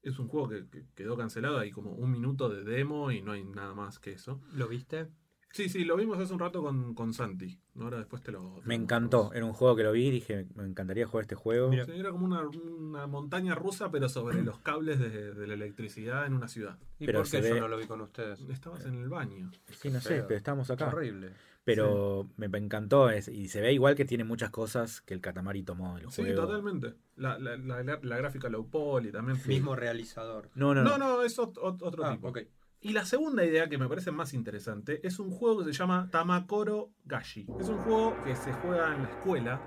Es 0.01 0.17
un 0.19 0.27
juego 0.27 0.47
que, 0.49 0.67
que 0.69 0.85
quedó 0.95 1.17
cancelado, 1.17 1.57
hay 1.59 1.71
como 1.71 1.91
un 1.91 2.11
minuto 2.11 2.49
de 2.49 2.63
demo 2.63 3.11
y 3.11 3.21
no 3.21 3.33
hay 3.33 3.43
nada 3.43 3.73
más 3.73 3.99
que 3.99 4.11
eso. 4.11 4.41
¿Lo 4.53 4.67
viste? 4.67 5.09
Sí, 5.51 5.67
sí, 5.67 5.83
lo 5.83 5.95
vimos 5.97 6.19
hace 6.19 6.31
un 6.31 6.39
rato 6.39 6.61
con, 6.61 6.93
con 6.93 7.13
Santi. 7.13 7.59
Ahora 7.79 7.97
después 7.97 8.21
te 8.21 8.31
lo... 8.31 8.59
te 8.61 8.67
Me 8.67 8.75
encantó. 8.75 9.31
Era 9.33 9.45
un 9.45 9.53
juego 9.53 9.75
que 9.75 9.83
lo 9.83 9.91
vi 9.91 10.07
y 10.07 10.11
dije, 10.11 10.45
me 10.55 10.63
encantaría 10.63 11.07
jugar 11.07 11.23
este 11.23 11.35
juego. 11.35 11.69
Mira. 11.69 11.85
Sí, 11.85 11.93
era 11.95 12.11
como 12.11 12.25
una, 12.25 12.41
una 12.47 13.07
montaña 13.07 13.55
rusa, 13.55 13.89
pero 13.89 14.09
sobre 14.09 14.43
los 14.43 14.59
cables 14.59 14.99
de, 14.99 15.33
de 15.33 15.47
la 15.47 15.53
electricidad 15.55 16.27
en 16.27 16.33
una 16.33 16.47
ciudad. 16.47 16.77
¿Y 16.99 17.07
Pero 17.07 17.21
por 17.21 17.31
qué 17.31 17.41
yo 17.41 17.53
ve- 17.55 17.59
no 17.61 17.67
lo 17.67 17.77
vi 17.77 17.87
con 17.87 17.99
ustedes? 18.01 18.39
Estabas 18.49 18.85
en 18.85 18.95
el 19.01 19.09
baño. 19.09 19.49
Sí, 19.71 19.89
no 19.89 19.99
sé, 20.01 20.23
pero 20.27 20.37
estábamos 20.37 20.69
acá. 20.69 20.87
Horrible. 20.89 21.31
Pero 21.63 22.27
me 22.37 22.45
encantó 22.57 23.09
es- 23.09 23.27
y 23.27 23.47
se 23.47 23.61
ve 23.61 23.73
igual 23.73 23.95
que 23.95 24.05
tiene 24.05 24.23
muchas 24.23 24.49
cosas 24.51 25.01
que 25.01 25.13
el 25.13 25.21
Katamari 25.21 25.63
tomó 25.63 25.95
del 25.97 26.09
Sí, 26.11 26.21
juego. 26.23 26.41
totalmente. 26.45 26.93
La, 27.15 27.37
la, 27.39 27.57
la- 27.57 27.83
la- 27.83 27.99
la 28.01 28.17
gráfica 28.17 28.49
low 28.49 28.67
poly 28.69 29.11
también. 29.11 29.37
Mismo 29.47 29.75
realizador. 29.75 30.49
No, 30.55 30.73
no, 30.75 30.83
no. 30.83 30.97
No, 30.97 30.97
no, 30.97 31.21
es 31.23 31.37
ot- 31.39 31.55
ot- 31.57 31.81
otro 31.81 32.05
Ah, 32.05 32.13
tipo. 32.13 32.29
ok. 32.29 32.39
Y 32.81 32.93
la 32.93 33.03
segunda 33.03 33.43
idea 33.43 33.67
que 33.67 33.77
me 33.77 33.89
parece 33.89 34.11
más 34.11 34.33
interesante 34.33 35.05
es 35.05 35.19
un 35.19 35.31
juego 35.31 35.65
que 35.65 35.73
se 35.73 35.77
llama 35.77 36.07
Tamakoro 36.11 36.91
Gashi. 37.03 37.45
Es 37.59 37.67
un 37.67 37.77
juego 37.79 38.15
que 38.23 38.37
se 38.37 38.53
juega 38.53 38.95
en 38.95 39.03
la 39.03 39.09
escuela, 39.09 39.61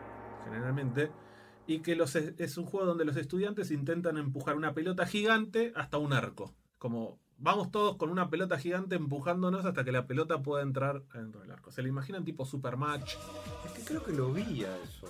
generalmente, 0.44 1.11
y 1.66 1.81
que 1.81 1.92
es 2.38 2.57
un 2.57 2.64
juego 2.64 2.87
donde 2.87 3.04
los 3.04 3.16
estudiantes 3.16 3.71
intentan 3.71 4.16
empujar 4.16 4.57
una 4.57 4.73
pelota 4.73 5.04
gigante 5.04 5.73
hasta 5.76 5.99
un 5.99 6.14
arco. 6.14 6.54
Como 6.78 7.21
vamos 7.42 7.70
todos 7.72 7.96
con 7.96 8.08
una 8.08 8.30
pelota 8.30 8.56
gigante 8.56 8.94
empujándonos 8.94 9.64
hasta 9.66 9.84
que 9.84 9.90
la 9.92 10.06
pelota 10.06 10.42
pueda 10.42 10.62
entrar 10.62 11.02
dentro 11.12 11.40
del 11.40 11.50
arco. 11.50 11.70
Se 11.72 11.82
le 11.82 11.88
imaginan 11.88 12.25
tipo 12.25 12.44
super 12.46 12.76
match. 12.76 13.14
Es 13.66 13.72
que 13.72 13.82
creo 13.84 14.02
que 14.04 14.12
lo 14.12 14.32
vi 14.32 14.64
a 14.64 14.76
eso. 14.78 15.08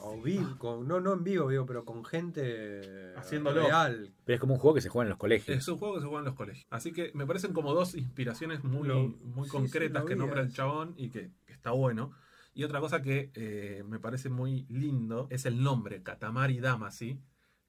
O 0.00 0.20
vi 0.20 0.38
con, 0.58 0.88
no, 0.88 1.00
no 1.00 1.12
en 1.12 1.22
vivo, 1.22 1.48
pero 1.66 1.84
con 1.84 2.04
gente 2.04 3.12
Haciéndolo. 3.16 3.62
real. 3.66 4.14
Pero 4.24 4.34
es 4.34 4.40
como 4.40 4.54
un 4.54 4.60
juego 4.60 4.74
que 4.74 4.80
se 4.80 4.88
juega 4.88 5.04
en 5.04 5.10
los 5.10 5.18
colegios. 5.18 5.56
Es 5.56 5.68
un 5.68 5.76
juego 5.78 5.94
que 5.94 6.00
se 6.00 6.06
juega 6.06 6.20
en 6.20 6.24
los 6.26 6.34
colegios. 6.34 6.66
Así 6.70 6.92
que 6.92 7.10
me 7.14 7.26
parecen 7.26 7.52
como 7.52 7.74
dos 7.74 7.94
inspiraciones 7.94 8.64
muy, 8.64 8.88
Lo- 8.88 9.08
muy 9.08 9.44
sí, 9.46 9.50
concretas 9.52 10.02
sí, 10.02 10.08
que 10.08 10.16
nombra 10.16 10.40
el 10.40 10.52
chabón 10.52 10.94
y 10.96 11.10
que, 11.10 11.30
que 11.44 11.52
está 11.52 11.72
bueno. 11.72 12.12
Y 12.54 12.64
otra 12.64 12.80
cosa 12.80 13.02
que 13.02 13.30
eh, 13.34 13.84
me 13.86 13.98
parece 14.00 14.30
muy 14.30 14.64
lindo 14.70 15.26
es 15.30 15.44
el 15.44 15.62
nombre, 15.62 16.02
Katamari 16.02 16.58
Damacy, 16.58 17.20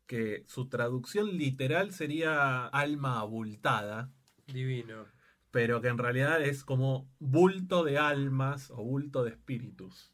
que 0.08 0.46
su 0.48 0.70
traducción 0.70 1.38
literal 1.38 1.94
sería 1.94 2.68
alma 2.68 3.20
abultada, 3.20 4.12
Divino. 4.48 5.06
pero 5.52 5.82
que 5.82 5.90
en 5.90 5.98
realidad 5.98 6.42
es 6.42 6.64
como 6.64 7.10
bulto 7.20 7.84
de 7.84 7.98
almas 7.98 8.72
o 8.72 8.78
bulto 8.78 9.24
de 9.24 9.32
espíritus. 9.32 10.14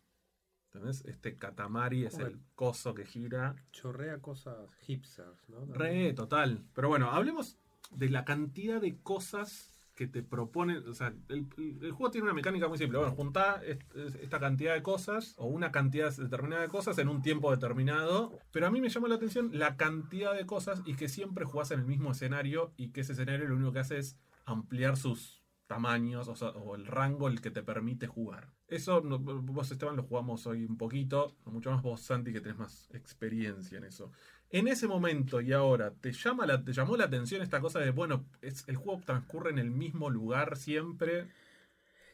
¿Entendés? 0.65 1.05
Este 1.05 1.38
Katamari 1.38 2.05
es 2.05 2.17
el 2.17 2.39
coso 2.55 2.95
que 2.95 3.05
gira 3.05 3.55
Chorrea 3.71 4.19
cosas 4.19 4.73
hipsters, 4.81 5.47
¿no? 5.47 5.65
Re, 5.67 6.13
total. 6.13 6.65
Pero 6.73 6.88
bueno, 6.89 7.12
hablemos 7.12 7.59
de 7.91 8.09
la 8.09 8.25
cantidad 8.25 8.81
de 8.81 8.97
cosas 8.97 9.73
que 9.95 10.07
te 10.07 10.23
proponen. 10.23 10.88
O 10.88 10.93
sea, 10.93 11.13
el, 11.29 11.47
juego 11.91 12.12
tiene 12.12 12.25
una 12.25 12.33
mecánica 12.33 12.67
muy 12.67 12.77
simple. 12.77 12.97
Bueno, 12.97 13.13
juntá 13.13 13.62
est- 13.63 13.81
esta 14.21 14.39
cantidad 14.39 14.73
de 14.73 14.83
cosas 14.83 15.35
o 15.38 15.47
una 15.47 15.71
cantidad 15.71 16.15
determinada 16.15 16.63
de 16.63 16.67
cosas 16.69 16.97
en 16.97 17.09
un 17.09 17.21
tiempo 17.21 17.51
determinado. 17.51 18.38
Pero 18.51 18.67
a 18.67 18.71
mí 18.71 18.81
me 18.81 18.89
llama 18.89 19.07
la 19.07 19.15
atención 19.15 19.50
la 19.53 19.77
cantidad 19.77 20.33
de 20.33 20.45
cosas 20.45 20.81
y 20.85 20.95
que 20.95 21.07
siempre 21.09 21.45
jugás 21.45 21.71
en 21.71 21.79
el 21.79 21.85
mismo 21.85 22.12
escenario 22.12 22.73
y 22.77 22.89
que 22.89 23.01
ese 23.01 23.13
escenario 23.13 23.47
lo 23.47 23.55
único 23.55 23.73
que 23.73 23.79
hace 23.79 23.97
es 23.97 24.17
ampliar 24.45 24.97
sus 24.97 25.43
tamaños 25.67 26.27
o, 26.27 26.35
sea, 26.35 26.50
o 26.50 26.75
el 26.75 26.85
rango 26.85 27.27
el 27.27 27.41
que 27.41 27.51
te 27.51 27.63
permite 27.63 28.07
jugar. 28.07 28.51
Eso 28.67 29.01
vos 29.01 29.71
Esteban 29.71 29.95
lo 29.95 30.03
jugamos 30.03 30.45
hoy 30.47 30.65
un 30.65 30.77
poquito, 30.77 31.35
mucho 31.45 31.71
más 31.71 31.81
vos 31.81 32.01
Santi 32.01 32.33
que 32.33 32.41
tenés 32.41 32.57
más 32.57 32.89
experiencia 32.93 33.77
en 33.77 33.83
eso. 33.85 34.12
En 34.53 34.67
ese 34.67 34.88
momento 34.88 35.41
y 35.41 35.51
ahora, 35.51 35.95
¿te, 36.00 36.12
llama 36.12 36.45
la, 36.45 36.63
¿te 36.63 36.74
llamó 36.74 36.95
la 36.95 37.05
atención 37.05 37.41
esta 37.41 37.60
cosa 37.60 37.79
de, 37.79 37.89
bueno, 37.89 38.24
es, 38.43 38.63
el 38.67 38.75
juego 38.75 39.01
transcurre 39.03 39.50
en 39.50 39.57
el 39.57 39.72
mismo 39.72 40.12
lugar 40.12 40.57
siempre? 40.57 41.27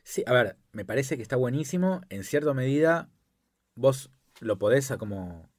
Sí, 0.03 0.24
a 0.25 0.31
ver, 0.31 0.55
me 0.72 0.86
parece 0.86 1.17
que 1.17 1.22
está 1.22 1.36
buenísimo. 1.36 2.00
En 2.08 2.24
cierta 2.24 2.53
medida, 2.53 3.10
vos 3.75 4.10
lo 4.39 4.58
podés 4.58 4.89
como. 4.98 5.50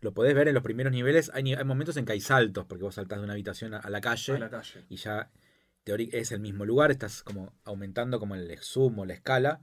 Lo 0.00 0.12
podés 0.12 0.34
ver 0.34 0.48
en 0.48 0.54
los 0.54 0.62
primeros 0.62 0.92
niveles. 0.92 1.30
Hay, 1.32 1.56
momentos 1.64 1.96
en 1.96 2.04
que 2.04 2.12
hay 2.12 2.20
saltos, 2.20 2.66
porque 2.66 2.84
vos 2.84 2.96
saltás 2.96 3.20
de 3.20 3.24
una 3.24 3.32
habitación 3.32 3.72
a, 3.72 3.78
a 3.78 3.88
la 3.88 4.02
calle 4.02 4.34
A 4.34 4.38
la 4.38 4.50
calle. 4.50 4.84
y 4.90 4.96
ya 4.96 5.30
es 5.86 6.30
el 6.32 6.40
mismo 6.40 6.66
lugar, 6.66 6.90
estás 6.90 7.22
como 7.22 7.54
aumentando 7.64 8.20
como 8.20 8.34
el 8.34 8.54
zoom 8.58 8.98
o 8.98 9.06
la 9.06 9.14
escala. 9.14 9.62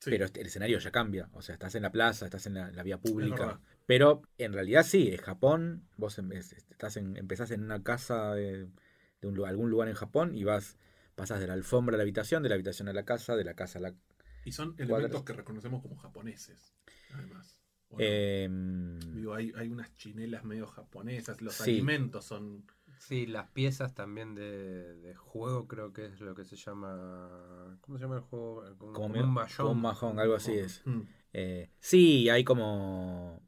Sí. 0.00 0.10
pero 0.10 0.26
el 0.26 0.46
escenario 0.46 0.78
ya 0.80 0.90
cambia. 0.90 1.30
O 1.32 1.40
sea, 1.40 1.54
estás 1.54 1.74
en 1.76 1.82
la 1.82 1.90
plaza, 1.90 2.26
estás 2.26 2.44
en 2.44 2.52
la, 2.52 2.70
la 2.72 2.82
vía 2.82 2.98
pública. 2.98 3.58
Pero 3.86 4.22
en 4.38 4.52
realidad 4.52 4.82
sí, 4.84 5.08
es 5.08 5.20
Japón. 5.20 5.86
Vos 5.96 6.18
em- 6.18 6.32
es- 6.32 6.52
estás 6.52 6.96
en, 6.96 7.16
empezás 7.16 7.50
en 7.50 7.62
una 7.62 7.82
casa 7.82 8.34
de, 8.34 8.68
de 9.20 9.28
un 9.28 9.44
algún 9.44 9.70
lugar 9.70 9.88
en 9.88 9.94
Japón 9.94 10.34
y 10.34 10.44
vas 10.44 10.78
pasas 11.14 11.38
de 11.40 11.46
la 11.46 11.52
alfombra 11.54 11.94
a 11.94 11.98
la 11.98 12.02
habitación, 12.02 12.42
de 12.42 12.48
la 12.48 12.56
habitación 12.56 12.88
a 12.88 12.92
la 12.92 13.04
casa, 13.04 13.36
de 13.36 13.44
la 13.44 13.54
casa 13.54 13.78
a 13.78 13.82
la... 13.82 13.94
Y 14.44 14.52
son 14.52 14.74
elementos 14.78 15.22
que 15.22 15.32
reconocemos 15.32 15.80
como 15.80 15.96
japoneses, 15.96 16.74
además. 17.12 17.60
Em, 17.98 18.98
Digo, 19.14 19.34
hay, 19.34 19.52
hay 19.56 19.68
unas 19.68 19.94
chinelas 19.94 20.42
medio 20.44 20.66
japonesas, 20.66 21.40
los 21.40 21.54
Sí. 21.54 21.70
alimentos 21.70 22.24
son... 22.24 22.64
Sí, 22.98 23.26
las 23.26 23.48
piezas 23.48 23.94
también 23.94 24.34
de, 24.34 24.94
de 24.96 25.14
juego 25.14 25.68
creo 25.68 25.92
que 25.92 26.06
es 26.06 26.20
lo 26.20 26.34
que 26.34 26.44
se 26.44 26.56
llama... 26.56 27.78
¿Cómo 27.80 27.98
se 27.98 28.04
llama 28.04 28.16
el 28.16 28.22
juego? 28.22 28.62
Como, 28.76 28.76
como, 28.78 28.92
como 28.94 29.08
medio- 29.10 29.24
un 29.24 29.34
como 29.56 29.70
un 29.70 29.82
majón, 29.82 30.18
algo 30.18 30.34
así 30.34 30.52
es. 30.52 30.82
Mm. 30.84 31.00
Eh, 31.32 31.70
sí, 31.80 32.28
hay 32.28 32.42
como 32.44 33.40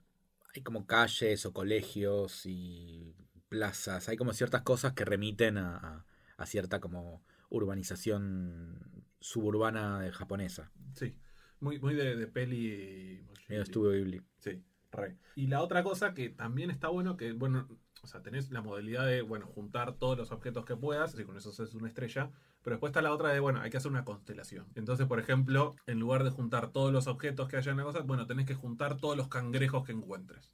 hay 0.57 0.63
como 0.63 0.87
calles 0.87 1.47
o 1.47 1.53
colegios 1.53 2.47
y 2.47 3.15
plazas, 3.49 4.09
hay 4.09 4.17
como 4.17 4.33
ciertas 4.33 4.63
cosas 4.63 4.93
que 4.95 5.05
remiten 5.05 5.59
a, 5.59 5.77
a- 5.77 6.07
a 6.39 6.47
cierta 6.47 6.81
como 6.81 7.23
urbanización 7.49 8.79
suburbana 9.21 10.11
japonesa. 10.13 10.71
Sí, 10.95 11.15
muy, 11.61 11.79
muy 11.79 11.95
de, 11.95 12.17
de 12.17 12.27
peli... 12.27 13.25
Estudio 13.49 13.93
Ghibli. 13.93 14.21
Sí, 14.39 14.63
re. 14.97 15.17
Y 15.35 15.47
la 15.47 15.61
otra 15.63 15.83
cosa 15.83 16.15
que 16.15 16.29
también 16.31 16.71
está 16.71 16.89
bueno, 16.89 17.17
que 17.17 17.33
bueno, 17.33 17.69
o 18.03 18.07
sea, 18.07 18.23
tenés 18.23 18.51
la 18.51 18.63
modalidad 18.63 19.07
de, 19.07 19.23
bueno, 19.23 19.47
juntar 19.47 19.93
todos 19.95 20.17
los 20.17 20.31
objetos 20.33 20.65
que 20.65 20.77
puedas, 20.77 21.19
y 21.19 21.25
con 21.25 21.37
eso 21.37 21.51
haces 21.51 21.75
una 21.75 21.89
estrella, 21.89 22.31
pero 22.63 22.75
después 22.77 22.91
está 22.91 23.03
la 23.03 23.13
otra 23.13 23.31
de, 23.31 23.41
bueno, 23.41 23.61
hay 23.61 23.71
que 23.71 23.77
hacer 23.77 23.91
una 23.91 24.05
constelación. 24.05 24.67
Entonces, 24.75 25.07
por 25.07 25.21
ejemplo, 25.21 25.77
en 25.87 26.01
lugar 26.01 26.25
de 26.25 26.31
juntar 26.31 26.71
todos 26.73 26.93
los 26.93 27.07
objetos 27.07 27.49
que 27.49 27.57
haya 27.57 27.71
en 27.71 27.79
la 27.79 27.85
cosa, 27.85 28.01
bueno, 28.01 28.27
tenés 28.27 28.47
que 28.47 28.55
juntar 28.55 28.97
todos 28.97 29.17
los 29.17 29.29
cangrejos 29.29 29.85
que 29.85 29.93
encuentres. 29.93 30.53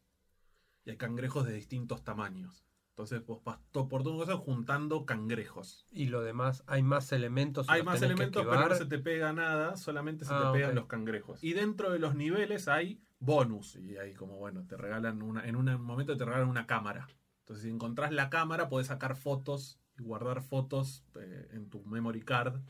Y 0.84 0.90
hay 0.90 0.96
cangrejos 0.96 1.46
de 1.46 1.52
distintos 1.54 2.02
tamaños. 2.02 2.64
Entonces, 2.90 3.24
vos 3.24 3.42
vas 3.42 3.58
to- 3.70 3.88
por 3.88 4.02
todo 4.02 4.18
cosa 4.18 4.36
juntando 4.36 5.06
cangrejos. 5.06 5.86
Y 5.90 6.06
lo 6.08 6.20
demás, 6.22 6.62
hay 6.66 6.82
más 6.82 7.10
elementos. 7.12 7.66
Hay 7.70 7.82
más 7.82 8.02
elementos, 8.02 8.44
pero 8.44 8.68
no 8.68 8.74
se 8.74 8.84
te 8.84 8.98
pega 8.98 9.32
nada, 9.32 9.76
solamente 9.76 10.26
se 10.26 10.34
Ah, 10.34 10.50
te 10.52 10.58
pegan 10.58 10.70
ok. 10.72 10.76
los 10.76 10.86
cangrejos. 10.88 11.42
Y 11.42 11.54
dentro 11.54 11.90
de 11.90 11.98
los 11.98 12.14
niveles 12.14 12.68
hay 12.68 13.00
bonus. 13.22 13.76
Y 13.76 13.96
hay 13.96 14.14
como, 14.14 14.36
bueno, 14.36 14.66
te 14.66 14.76
regalan 14.76 15.22
una, 15.22 15.46
en 15.46 15.56
un 15.56 15.80
momento 15.80 16.16
te 16.16 16.24
regalan 16.24 16.48
una 16.48 16.66
cámara. 16.66 17.08
Entonces, 17.40 17.64
si 17.64 17.70
encontrás 17.70 18.12
la 18.12 18.30
cámara, 18.30 18.68
podés 18.68 18.88
sacar 18.88 19.16
fotos 19.16 19.80
y 19.98 20.02
guardar 20.02 20.42
fotos 20.42 21.04
eh, 21.16 21.48
en 21.52 21.70
tu 21.70 21.82
memory 21.84 22.22
card. 22.22 22.60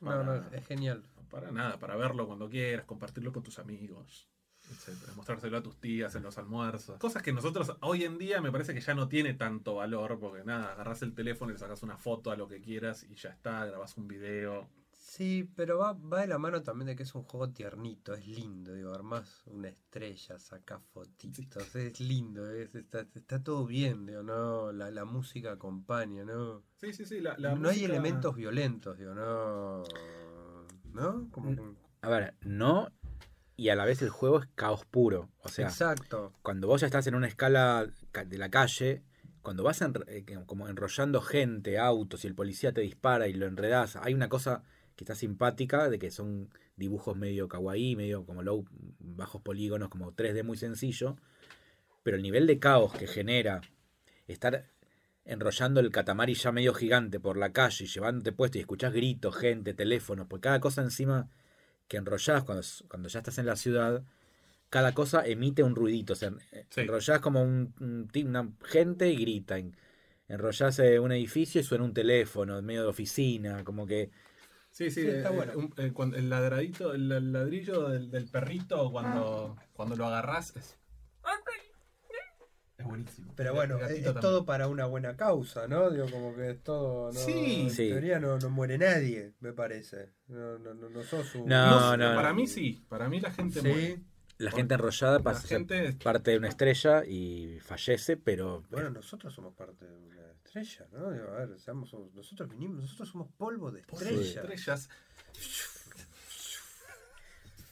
No, 0.00 0.22
no, 0.22 0.34
es 0.34 0.66
genial. 0.66 1.04
Para 1.30 1.50
nada, 1.50 1.78
para 1.78 1.96
verlo 1.96 2.26
cuando 2.26 2.48
quieras, 2.48 2.84
compartirlo 2.84 3.32
con 3.32 3.42
tus 3.42 3.58
amigos, 3.58 4.28
etcétera. 4.70 5.12
Mostrárselo 5.16 5.56
a 5.56 5.62
tus 5.62 5.80
tías 5.80 6.14
en 6.14 6.22
los 6.22 6.38
almuerzos. 6.38 6.98
Cosas 6.98 7.22
que 7.22 7.32
nosotros 7.32 7.76
hoy 7.80 8.04
en 8.04 8.18
día 8.18 8.40
me 8.40 8.52
parece 8.52 8.72
que 8.72 8.80
ya 8.80 8.94
no 8.94 9.08
tiene 9.08 9.34
tanto 9.34 9.74
valor, 9.74 10.18
porque 10.20 10.44
nada, 10.44 10.72
agarras 10.72 11.02
el 11.02 11.14
teléfono 11.14 11.50
y 11.50 11.54
le 11.54 11.58
sacas 11.58 11.82
una 11.82 11.96
foto 11.96 12.30
a 12.30 12.36
lo 12.36 12.46
que 12.46 12.60
quieras 12.60 13.04
y 13.04 13.14
ya 13.16 13.30
está, 13.30 13.64
grabas 13.64 13.96
un 13.96 14.06
video. 14.06 14.68
Sí, 15.16 15.48
pero 15.54 15.78
va, 15.78 15.92
va 15.92 16.22
de 16.22 16.26
la 16.26 16.38
mano 16.38 16.62
también 16.64 16.88
de 16.88 16.96
que 16.96 17.04
es 17.04 17.14
un 17.14 17.22
juego 17.22 17.50
tiernito, 17.50 18.14
es 18.14 18.26
lindo, 18.26 18.72
digo, 18.74 18.92
armás 18.92 19.42
una 19.46 19.68
estrella, 19.68 20.40
sacás 20.40 20.82
fotitos, 20.92 21.76
es 21.76 22.00
lindo, 22.00 22.50
es- 22.50 22.74
está, 22.74 23.06
está 23.14 23.40
todo 23.42 23.64
bien, 23.64 24.06
digo, 24.06 24.24
no, 24.24 24.72
la, 24.72 24.90
la 24.90 25.04
música 25.04 25.52
acompaña, 25.52 26.24
¿no? 26.24 26.64
Sí, 26.78 26.92
sí, 26.92 27.04
sí. 27.04 27.20
La, 27.20 27.36
la 27.38 27.54
no 27.54 27.68
hay 27.68 27.84
elementos 27.84 28.34
violentos, 28.34 28.98
digo, 28.98 29.14
no. 29.14 29.84
¿No? 30.92 31.28
Como, 31.30 31.50
Mm. 31.50 31.76
A 32.02 32.08
ver, 32.08 32.34
no, 32.40 32.88
y 33.56 33.68
a 33.68 33.76
la 33.76 33.84
vez 33.84 34.02
el 34.02 34.10
juego 34.10 34.40
es 34.40 34.48
caos 34.56 34.84
puro. 34.84 35.28
O 35.42 35.48
sea, 35.48 35.68
Exacto. 35.68 36.32
cuando 36.42 36.66
vos 36.66 36.80
ya 36.80 36.88
estás 36.88 37.06
en 37.06 37.14
una 37.14 37.28
escala 37.28 37.86
ca- 38.10 38.24
de 38.24 38.36
la 38.36 38.50
calle, 38.50 39.04
cuando 39.42 39.62
vas 39.62 39.80
enr- 39.80 40.04
eh, 40.08 40.24
como 40.46 40.68
enrollando 40.68 41.20
gente, 41.20 41.78
autos, 41.78 42.24
y 42.24 42.26
el 42.26 42.34
policía 42.34 42.72
te 42.72 42.80
dispara 42.80 43.28
y 43.28 43.32
lo 43.34 43.46
enredás, 43.46 43.94
hay 43.96 44.12
una 44.12 44.28
cosa 44.28 44.64
que 44.96 45.04
está 45.04 45.14
simpática 45.14 45.88
de 45.88 45.98
que 45.98 46.10
son 46.10 46.48
dibujos 46.76 47.16
medio 47.16 47.48
kawaii, 47.48 47.96
medio 47.96 48.24
como 48.24 48.42
low, 48.42 48.64
bajos 48.98 49.42
polígonos, 49.42 49.88
como 49.88 50.12
3D 50.12 50.42
muy 50.44 50.56
sencillo, 50.56 51.16
pero 52.02 52.16
el 52.16 52.22
nivel 52.22 52.46
de 52.46 52.58
caos 52.58 52.92
que 52.92 53.06
genera 53.06 53.60
estar 54.28 54.66
enrollando 55.24 55.80
el 55.80 55.90
catamari 55.90 56.34
ya 56.34 56.52
medio 56.52 56.74
gigante 56.74 57.18
por 57.18 57.36
la 57.36 57.52
calle 57.52 57.84
y 57.84 57.88
llevándote 57.88 58.32
puesto 58.32 58.58
y 58.58 58.60
escuchás 58.60 58.92
gritos, 58.92 59.34
gente, 59.36 59.72
teléfonos, 59.74 60.26
pues 60.28 60.42
cada 60.42 60.60
cosa 60.60 60.82
encima 60.82 61.28
que 61.88 61.96
enrollás 61.96 62.44
cuando, 62.44 62.62
cuando 62.88 63.08
ya 63.08 63.20
estás 63.20 63.38
en 63.38 63.46
la 63.46 63.56
ciudad, 63.56 64.04
cada 64.70 64.92
cosa 64.92 65.24
emite 65.26 65.62
un 65.62 65.74
ruidito. 65.76 66.12
O 66.14 66.16
sea, 66.16 66.32
Sí. 66.70 66.80
enrollás 66.82 67.20
como 67.20 67.42
un, 67.42 67.72
un 67.80 68.08
una 68.26 68.50
gente 68.64 69.10
y 69.10 69.16
grita. 69.16 69.58
En- 69.58 69.76
Enrollás 70.26 70.78
eh, 70.78 70.98
un 70.98 71.12
edificio 71.12 71.60
y 71.60 71.64
suena 71.64 71.84
un 71.84 71.92
teléfono 71.92 72.58
en 72.58 72.64
medio 72.64 72.82
de 72.82 72.88
oficina, 72.88 73.62
como 73.64 73.86
que... 73.86 74.10
Sí, 74.74 74.90
sí, 74.90 75.02
Sí, 75.02 75.08
está 75.08 75.28
eh, 75.28 75.36
bueno. 75.36 75.52
un- 75.54 75.72
eh, 75.76 75.92
cuando- 75.92 76.16
el 76.16 76.28
ladradito, 76.28 76.94
el, 76.94 77.10
el 77.12 77.32
ladrillo 77.32 77.88
del, 77.90 78.10
del 78.10 78.28
perrito 78.28 78.90
cuando, 78.90 79.56
cuando 79.72 79.94
lo 79.94 80.06
agarrás 80.06 80.56
es. 80.56 80.76
Es 82.76 82.84
buenísimo. 82.84 83.32
Pero 83.36 83.54
bueno, 83.54 83.78
es, 83.78 84.02
todo 84.20 84.44
para 84.44 84.66
una 84.66 84.86
buena 84.86 85.16
causa, 85.16 85.68
¿no? 85.68 85.90
Digo, 85.90 86.10
como 86.10 86.34
que 86.34 86.50
es 86.50 86.62
todo. 86.64 87.12
No, 87.12 87.18
Sí. 87.20 87.62
En 87.62 87.70
Sí. 87.70 87.88
teoría 87.88 88.18
no, 88.18 88.36
no 88.38 88.50
muere 88.50 88.76
nadie, 88.76 89.32
me 89.38 89.52
parece. 89.52 90.10
No, 90.26 90.58
no, 90.58 90.74
no, 90.74 90.88
no 90.90 91.02
sos 91.04 91.36
un. 91.36 91.46
No, 91.46 91.96
no, 91.96 92.14
para 92.16 92.30
no. 92.30 92.34
mí 92.34 92.48
sí, 92.48 92.84
para 92.88 93.08
mí 93.08 93.20
la 93.20 93.30
gente 93.30 93.60
Sí. 93.60 93.68
muere. 93.68 94.00
La 94.38 94.50
gente 94.50 94.74
enrollada 94.74 95.18
La 95.18 95.22
pasa 95.24 95.46
gente 95.46 95.92
parte 96.02 96.32
de 96.32 96.38
una 96.38 96.48
estrella 96.48 97.04
y 97.06 97.60
fallece, 97.60 98.16
pero... 98.16 98.64
Bueno, 98.68 98.90
nosotros 98.90 99.32
somos 99.32 99.54
parte 99.54 99.84
de 99.86 99.96
una 99.96 100.23
estrella, 100.60 100.86
¿no? 100.92 101.10
Digo, 101.10 101.26
a 101.28 101.44
ver, 101.46 101.58
seamos, 101.58 101.90
somos- 101.90 102.12
nosotros 102.14 102.48
vinimos, 102.48 102.82
nosotros 102.82 103.08
somos 103.08 103.28
polvo 103.36 103.70
de 103.70 103.80
estrella. 103.80 104.20
estrellas. 104.42 104.88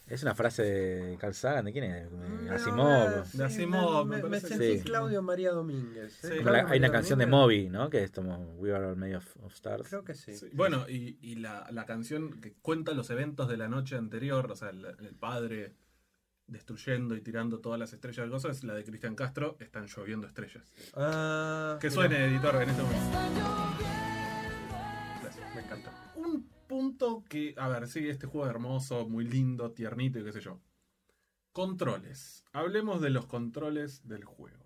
Es 0.09 0.23
una 0.23 0.35
frase 0.35 0.63
de 0.63 1.17
Carl 1.17 1.33
Sagan, 1.33 1.65
¿de 1.65 1.73
quién 1.73 1.85
es? 1.85 2.11
No, 2.11 2.53
Asimov. 2.53 3.25
sí, 3.25 3.39
De 3.39 3.45
Asimov, 3.45 4.05
me, 4.07 4.17
me 4.17 4.23
me 4.25 4.29
parece. 4.31 4.49
sentí 4.49 4.79
Sí. 4.79 4.85
Claudio 4.85 5.23
María 5.23 5.53
Domínguez. 5.53 6.13
¿eh? 6.13 6.19
Sí. 6.21 6.29
Como 6.29 6.43
Claudio 6.43 6.63
la- 6.65 6.71
hay 6.71 6.79
una 6.81 6.91
canción 6.93 7.19
de. 7.19 7.27
Moby, 7.27 7.69
¿no? 7.71 7.89
Que 7.89 8.05
es 8.05 8.11
como 8.11 8.37
We 8.57 8.75
Are 8.75 8.85
All 8.87 8.97
Made 8.97 9.17
of, 9.17 9.37
of 9.43 9.55
Stars. 9.55 9.89
Creo 9.89 10.05
que 10.05 10.13
sí. 10.15 10.37
Sí, 10.37 10.51
Bueno, 10.53 10.87
y, 10.87 11.19
y 11.23 11.37
la, 11.37 11.67
la 11.71 11.87
canción 11.87 12.41
que 12.43 12.53
cuenta 12.53 12.93
los 12.93 13.09
eventos 13.09 13.49
de 13.49 13.57
la 13.57 13.69
noche 13.69 13.97
anterior, 13.97 14.51
o 14.51 14.57
sea, 14.57 14.69
el, 14.71 14.85
el 14.85 15.15
padre 15.15 15.77
destruyendo 16.47 17.17
y 17.17 17.21
tirando 17.21 17.61
todas 17.61 17.79
las 17.79 17.93
estrellas 17.93 18.25
del 18.25 18.31
gozo, 18.31 18.51
es 18.51 18.65
la 18.65 18.75
de 18.75 18.85
Cristian 18.85 19.15
Castro, 19.15 19.57
Están 19.61 19.87
lloviendo 19.87 20.27
estrellas. 20.27 20.73
Ah, 20.95 21.79
Que 21.81 21.89
mira, 21.89 21.95
suene, 21.95 22.25
editor, 22.27 22.63
en 22.63 22.71
este 22.71 22.83
momento. 22.83 23.19
Gracias. 25.23 25.55
Me 25.55 25.61
encanta. 25.63 26.13
Un 26.17 26.49
punto 26.67 27.25
que, 27.29 27.55
a 27.57 27.69
ver, 27.69 27.89
sí, 27.89 28.09
este 28.09 28.27
juego 28.27 28.47
es 28.47 28.51
hermoso, 28.51 29.09
muy 29.09 29.25
lindo, 29.27 29.73
tiernito 29.73 30.19
y 30.19 30.25
qué 30.25 30.33
sé 30.33 30.41
yo. 30.41 30.61
Controles. 31.53 32.45
Hablemos 32.53 33.01
de 33.01 33.11
los 33.11 33.27
controles 33.27 34.07
del 34.09 34.25
juego. 34.25 34.63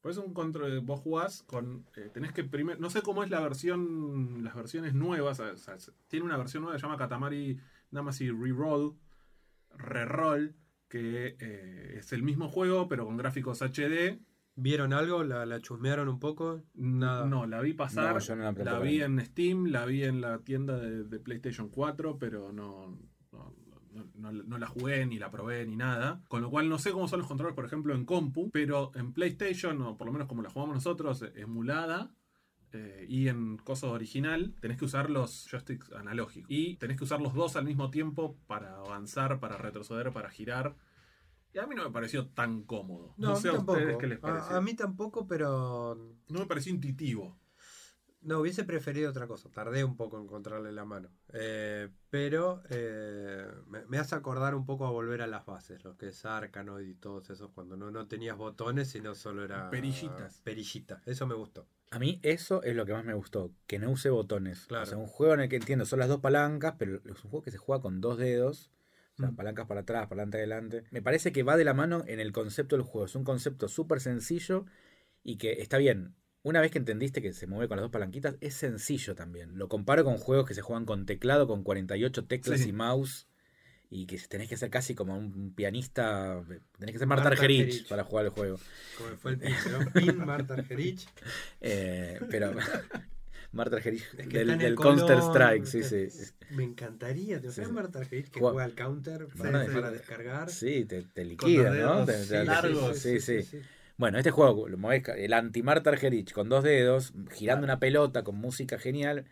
Pues 0.00 0.16
un 0.16 0.34
control, 0.34 0.80
vos 0.80 0.98
jugás 1.00 1.44
con, 1.44 1.86
eh, 1.94 2.10
tenés 2.12 2.32
que 2.32 2.42
primero, 2.42 2.80
no 2.80 2.90
sé 2.90 3.02
cómo 3.02 3.22
es 3.22 3.30
la 3.30 3.38
versión, 3.40 4.42
las 4.42 4.56
versiones 4.56 4.94
nuevas, 4.94 5.38
o 5.38 5.56
sea, 5.56 5.76
tiene 6.08 6.24
una 6.26 6.36
versión 6.36 6.62
nueva 6.62 6.74
que 6.74 6.80
se 6.80 6.86
llama 6.86 6.98
Katamari 6.98 7.60
Damacy 7.92 8.30
Reroll, 8.30 8.96
Reroll, 9.76 10.56
que 10.92 11.36
eh, 11.40 11.94
es 12.00 12.12
el 12.12 12.22
mismo 12.22 12.48
juego 12.50 12.86
pero 12.86 13.06
con 13.06 13.16
gráficos 13.16 13.62
HD. 13.62 14.20
¿Vieron 14.54 14.92
algo? 14.92 15.24
¿La, 15.24 15.46
la 15.46 15.60
chusmearon 15.62 16.08
un 16.10 16.18
poco? 16.20 16.62
Nada. 16.74 17.24
No, 17.24 17.46
la 17.46 17.62
vi 17.62 17.72
pasar, 17.72 18.12
No, 18.12 18.20
yo 18.20 18.36
no 18.36 18.42
la 18.42 18.78
vi 18.80 19.00
en 19.00 19.24
Steam, 19.24 19.66
la 19.68 19.86
vi 19.86 20.04
en 20.04 20.20
la 20.20 20.40
tienda 20.40 20.76
de, 20.78 21.04
de 21.04 21.18
PlayStation 21.18 21.70
4, 21.70 22.18
pero 22.18 22.52
no, 22.52 22.98
no, 23.32 23.54
no- 23.92 24.04
no- 24.14 24.32
no 24.42 24.58
la 24.58 24.66
jugué, 24.66 25.06
ni 25.06 25.18
la 25.18 25.30
probé, 25.30 25.64
ni 25.66 25.74
nada. 25.76 26.22
Con 26.28 26.42
lo 26.42 26.50
cual 26.50 26.68
no 26.68 26.78
sé 26.78 26.92
cómo 26.92 27.08
son 27.08 27.20
los 27.20 27.28
controles, 27.28 27.54
por 27.54 27.64
ejemplo, 27.64 27.94
en 27.94 28.04
compu, 28.04 28.50
pero 28.50 28.92
en 28.94 29.14
PlayStation, 29.14 29.80
o 29.80 29.96
por 29.96 30.06
lo 30.06 30.12
menos 30.12 30.28
como 30.28 30.42
la 30.42 30.50
jugamos 30.50 30.74
nosotros, 30.74 31.24
emulada, 31.34 32.14
eh, 32.74 33.06
y 33.08 33.28
en 33.28 33.56
cosa 33.58 33.88
original 33.88 34.54
tenés 34.60 34.78
que 34.78 34.84
usar 34.84 35.10
los 35.10 35.46
joysticks 35.50 35.92
analógicos. 35.92 36.50
Y 36.50 36.76
tenés 36.76 36.96
que 36.96 37.04
usar 37.04 37.20
los 37.20 37.34
dos 37.34 37.56
al 37.56 37.64
mismo 37.64 37.90
tiempo 37.90 38.36
para 38.46 38.76
avanzar, 38.76 39.40
para 39.40 39.56
retroceder, 39.56 40.12
para 40.12 40.30
girar. 40.30 40.76
Y 41.54 41.58
a 41.58 41.66
mí 41.66 41.74
no 41.74 41.84
me 41.84 41.90
pareció 41.90 42.28
tan 42.28 42.62
cómodo. 42.62 43.14
No, 43.18 43.30
No, 43.30 43.36
sé 43.36 43.48
a 43.48 43.52
a 43.52 43.58
ustedes 43.58 43.96
qué 43.98 44.06
les 44.06 44.18
A- 44.18 44.20
pareció. 44.22 44.56
a 44.56 44.60
mí 44.62 44.74
tampoco, 44.74 45.26
pero 45.26 45.94
No 46.28 46.38
me 46.40 46.46
pareció 46.46 46.72
intuitivo. 46.72 47.38
No, 48.22 48.38
hubiese 48.40 48.64
preferido 48.64 49.10
otra 49.10 49.26
cosa. 49.26 49.48
Tardé 49.50 49.82
un 49.84 49.96
poco 49.96 50.16
en 50.16 50.24
encontrarle 50.24 50.70
la 50.72 50.84
mano. 50.84 51.10
Eh, 51.32 51.88
pero 52.08 52.62
eh, 52.70 53.46
me, 53.66 53.84
me 53.86 53.98
hace 53.98 54.14
acordar 54.14 54.54
un 54.54 54.64
poco 54.64 54.86
a 54.86 54.90
volver 54.90 55.22
a 55.22 55.26
las 55.26 55.44
bases, 55.44 55.82
lo 55.84 55.96
que 55.96 56.08
es 56.08 56.24
Arcanoid 56.24 56.86
y 56.86 56.94
todos 56.94 57.30
esos, 57.30 57.50
cuando 57.50 57.76
no, 57.76 57.90
no 57.90 58.06
tenías 58.06 58.36
botones, 58.36 58.88
sino 58.88 59.14
solo 59.14 59.44
era. 59.44 59.70
Perillitas. 59.70 60.40
Perillita. 60.44 61.02
Eso 61.06 61.26
me 61.26 61.34
gustó. 61.34 61.66
A 61.90 61.98
mí 61.98 62.20
eso 62.22 62.62
es 62.62 62.74
lo 62.74 62.86
que 62.86 62.92
más 62.94 63.04
me 63.04 63.12
gustó, 63.12 63.52
que 63.66 63.78
no 63.78 63.90
use 63.90 64.08
botones. 64.08 64.66
Claro. 64.66 64.84
O 64.84 64.86
sea, 64.86 64.96
un 64.98 65.06
juego 65.06 65.34
en 65.34 65.40
el 65.40 65.48
que 65.48 65.56
entiendo, 65.56 65.84
son 65.84 65.98
las 65.98 66.08
dos 66.08 66.20
palancas, 66.20 66.74
pero 66.78 66.96
es 67.04 67.24
un 67.24 67.30
juego 67.30 67.42
que 67.42 67.50
se 67.50 67.58
juega 67.58 67.82
con 67.82 68.00
dos 68.00 68.16
dedos, 68.18 68.70
O 69.14 69.16
sea, 69.18 69.30
Mm. 69.30 69.36
palancas 69.36 69.66
para 69.66 69.80
atrás, 69.82 70.06
palanca 70.06 70.38
adelante. 70.38 70.84
Me 70.90 71.02
parece 71.02 71.32
que 71.32 71.42
va 71.42 71.58
de 71.58 71.64
la 71.64 71.74
mano 71.74 72.02
en 72.06 72.18
el 72.18 72.32
concepto 72.32 72.76
del 72.76 72.84
juego. 72.84 73.04
Es 73.04 73.14
un 73.14 73.24
concepto 73.24 73.68
súper 73.68 74.00
sencillo 74.00 74.64
y 75.22 75.36
que 75.36 75.60
está 75.60 75.76
bien. 75.76 76.14
Una 76.44 76.60
vez 76.60 76.70
que 76.72 76.78
entendiste 76.78 77.22
que 77.22 77.32
se 77.32 77.46
mueve 77.46 77.68
con 77.68 77.76
las 77.76 77.82
dos 77.84 77.92
palanquitas, 77.92 78.36
es 78.40 78.54
sencillo 78.54 79.14
también. 79.14 79.56
Lo 79.58 79.68
comparo 79.68 80.02
con 80.04 80.18
juegos 80.18 80.46
que 80.46 80.54
se 80.54 80.62
juegan 80.62 80.84
con 80.84 81.06
teclado, 81.06 81.46
con 81.46 81.62
48 81.62 82.24
teclas 82.24 82.60
Sí. 82.60 82.70
y 82.70 82.72
mouse. 82.72 83.28
Y 83.94 84.06
que 84.06 84.18
tenés 84.26 84.48
que 84.48 84.56
ser 84.56 84.70
casi 84.70 84.94
como 84.94 85.16
un 85.16 85.52
pianista. 85.54 86.42
Tenés 86.78 86.94
que 86.94 86.98
ser 86.98 87.06
Marta 87.06 87.24
Marta 87.24 87.42
Argerich 87.42 87.60
Argerich. 87.66 87.88
para 87.88 88.04
jugar 88.04 88.24
el 88.24 88.30
juego. 88.30 88.58
Como 88.96 89.16
fue 89.18 89.32
el 89.32 89.38
pin, 89.92 90.18
Marta 90.24 90.54
Argerich. 90.54 91.06
Eh, 91.60 92.18
pero. 92.30 92.52
Marta 93.52 93.76
Argerich 93.76 94.02
Es 94.16 94.28
que 94.28 94.38
del, 94.44 94.56
del 94.58 94.74
Counter 94.76 95.18
Strike, 95.18 95.66
sí, 95.66 95.82
sí. 95.84 96.08
Me 96.52 96.64
encantaría. 96.64 97.38
¿Te 97.38 97.52
Sí. 97.52 97.60
Marta 97.70 97.98
Argerich 97.98 98.30
que 98.30 98.40
Juega- 98.40 98.64
al 98.64 98.74
counter 98.74 99.28
Bueno, 99.34 99.62
para 99.72 99.88
sí. 99.90 99.94
descargar? 99.98 100.50
Sí, 100.50 100.86
te, 100.86 101.02
te 101.02 101.24
liquida, 101.26 101.70
¿no? 101.74 102.06
Te- 102.06 102.24
te- 102.24 102.44
largos. 102.46 102.98
sí, 102.98 103.20
sí. 103.20 103.40
Bueno, 104.02 104.18
este 104.18 104.32
juego, 104.32 104.66
lo 104.66 104.78
movés 104.78 105.04
el 105.16 105.32
anti-Marta 105.32 105.90
Argerich 105.90 106.32
con 106.32 106.48
dos 106.48 106.64
dedos, 106.64 107.14
girando 107.30 107.62
una 107.62 107.78
pelota 107.78 108.24
con 108.24 108.34
música 108.34 108.76
genial, 108.76 109.26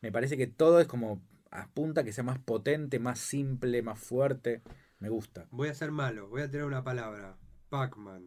me 0.00 0.12
parece 0.12 0.36
que 0.36 0.46
todo 0.46 0.78
es 0.78 0.86
como 0.86 1.20
apunta 1.50 2.02
a 2.02 2.04
que 2.04 2.12
sea 2.12 2.22
más 2.22 2.38
potente, 2.38 3.00
más 3.00 3.18
simple, 3.18 3.82
más 3.82 3.98
fuerte. 3.98 4.62
Me 5.00 5.08
gusta. 5.08 5.48
Voy 5.50 5.70
a 5.70 5.74
ser 5.74 5.90
malo, 5.90 6.28
voy 6.28 6.42
a 6.42 6.48
tener 6.48 6.66
una 6.66 6.84
palabra. 6.84 7.36
Pac-Man. 7.68 8.26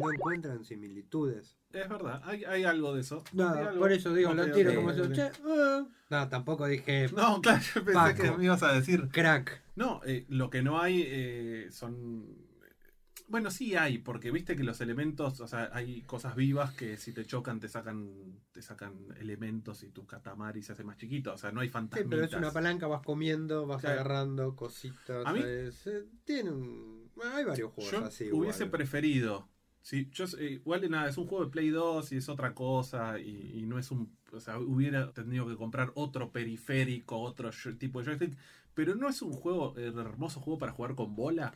No 0.00 0.12
encuentran 0.14 0.64
similitudes. 0.64 1.58
Es 1.74 1.86
verdad, 1.86 2.22
hay, 2.24 2.44
hay 2.44 2.64
algo 2.64 2.94
de 2.94 3.02
eso. 3.02 3.22
Algo. 3.38 3.80
por 3.80 3.92
eso 3.92 4.14
digo, 4.14 4.30
Ok, 4.30 4.36
lo 4.36 4.50
tiro 4.50 4.74
como 4.74 4.92
che, 5.12 5.30
ah. 5.46 5.86
No, 6.08 6.28
tampoco 6.30 6.66
dije 6.66 7.10
No, 7.14 7.42
claro, 7.42 7.60
yo 7.74 7.84
pensé 7.84 7.92
Paco. 7.92 8.22
que 8.22 8.30
me 8.30 8.44
ibas 8.46 8.62
a 8.62 8.72
decir. 8.72 9.10
crack. 9.10 9.62
No, 9.76 10.00
eh, 10.06 10.24
lo 10.30 10.48
que 10.48 10.62
no 10.62 10.80
hay 10.80 11.04
eh, 11.06 11.68
son. 11.70 12.48
Bueno, 13.30 13.50
sí 13.52 13.76
hay, 13.76 13.98
porque 13.98 14.32
viste 14.32 14.56
que 14.56 14.64
los 14.64 14.80
elementos, 14.80 15.38
o 15.40 15.46
sea, 15.46 15.70
hay 15.72 16.02
cosas 16.02 16.34
vivas 16.34 16.72
que 16.74 16.96
si 16.96 17.12
te 17.12 17.24
chocan 17.24 17.60
te 17.60 17.68
sacan 17.68 18.10
te 18.50 18.60
sacan 18.60 19.06
elementos 19.20 19.84
y 19.84 19.90
tu 19.90 20.04
katamari 20.04 20.64
se 20.64 20.72
hace 20.72 20.82
más 20.82 20.96
chiquito. 20.96 21.32
O 21.32 21.38
sea, 21.38 21.52
no 21.52 21.60
hay 21.60 21.68
Sí, 21.68 21.72
fantasmitas. 21.72 22.10
pero 22.10 22.24
es 22.24 22.32
una 22.34 22.50
palanca, 22.50 22.88
vas 22.88 23.02
comiendo, 23.02 23.66
vas 23.68 23.80
Claro. 23.82 24.00
agarrando 24.00 24.56
cositas. 24.56 25.24
A 25.24 25.32
mí- 25.32 25.40
eh, 25.44 25.70
tiene 26.24 26.50
un. 26.50 27.08
hay 27.34 27.44
varios 27.44 27.72
juegos 27.72 27.92
Yo 27.92 28.04
así. 28.04 28.24
hubiese 28.32 28.64
igual. 28.64 28.70
preferido. 28.72 29.48
Sí, 29.82 30.08
yo, 30.12 30.24
igual 30.40 30.80
de 30.82 30.88
nada, 30.90 31.08
es 31.08 31.16
un 31.16 31.26
juego 31.26 31.44
de 31.44 31.50
Play 31.52 31.70
2 31.70 32.12
y 32.12 32.16
es 32.18 32.28
otra 32.28 32.52
cosa 32.54 33.18
y, 33.18 33.52
y 33.60 33.62
no 33.62 33.78
es 33.78 33.90
un... 33.90 34.14
O 34.32 34.38
sea, 34.40 34.58
hubiera 34.58 35.12
tenido 35.12 35.46
que 35.48 35.56
comprar 35.56 35.92
otro 35.94 36.32
periférico, 36.32 37.18
otro 37.18 37.50
tipo 37.78 38.00
de 38.00 38.04
joystick, 38.06 38.36
pero 38.74 38.94
no 38.94 39.08
es 39.08 39.22
un 39.22 39.32
juego, 39.32 39.74
eh, 39.78 39.86
hermoso 39.96 40.40
juego 40.40 40.58
para 40.58 40.72
jugar 40.72 40.94
con 40.94 41.16
bola, 41.16 41.54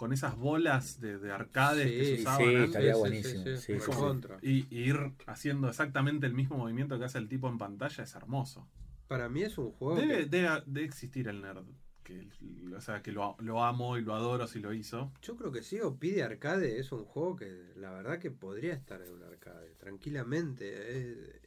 con 0.00 0.14
esas 0.14 0.34
bolas 0.38 0.98
de, 0.98 1.18
de 1.18 1.30
arcades 1.30 1.86
que 1.86 2.04
se 2.06 2.22
usaban 2.22 2.38
sí, 2.38 2.54
antes. 2.54 2.64
estaría 2.68 2.96
buenísimo, 2.96 3.44
sí, 3.44 3.50
por 3.50 3.82
sí, 3.82 3.92
sí. 3.92 3.98
contra. 3.98 4.38
Y, 4.40 4.66
y 4.74 4.88
ir 4.88 4.96
haciendo 5.26 5.68
exactamente 5.68 6.26
el 6.26 6.32
mismo 6.32 6.56
movimiento 6.56 6.98
que 6.98 7.04
hace 7.04 7.18
el 7.18 7.28
tipo 7.28 7.50
en 7.50 7.58
pantalla 7.58 8.04
es 8.04 8.14
hermoso. 8.14 8.66
Para 9.08 9.28
mí 9.28 9.42
es 9.42 9.58
un 9.58 9.72
juego. 9.72 10.00
Debe, 10.00 10.20
que- 10.20 10.26
debe- 10.38 10.62
debe 10.64 10.86
existir 10.86 11.28
el 11.28 11.42
nerd, 11.42 11.66
que, 12.02 12.26
o 12.74 12.80
sea, 12.80 13.02
que 13.02 13.12
lo, 13.12 13.36
lo 13.40 13.62
amo 13.62 13.98
y 13.98 14.00
lo 14.00 14.14
adoro 14.14 14.46
si 14.46 14.58
lo 14.60 14.72
hizo. 14.72 15.12
Yo 15.20 15.36
creo 15.36 15.52
que 15.52 15.62
sí, 15.62 15.78
o 15.82 15.94
pide 15.98 16.22
arcade 16.22 16.80
es 16.80 16.92
un 16.92 17.04
juego 17.04 17.36
que 17.36 17.74
la 17.76 17.90
verdad 17.92 18.18
que 18.18 18.30
podría 18.30 18.72
estar 18.72 19.02
en 19.02 19.12
un 19.12 19.22
arcade, 19.22 19.74
tranquilamente. 19.74 20.64
eh, 20.72 21.42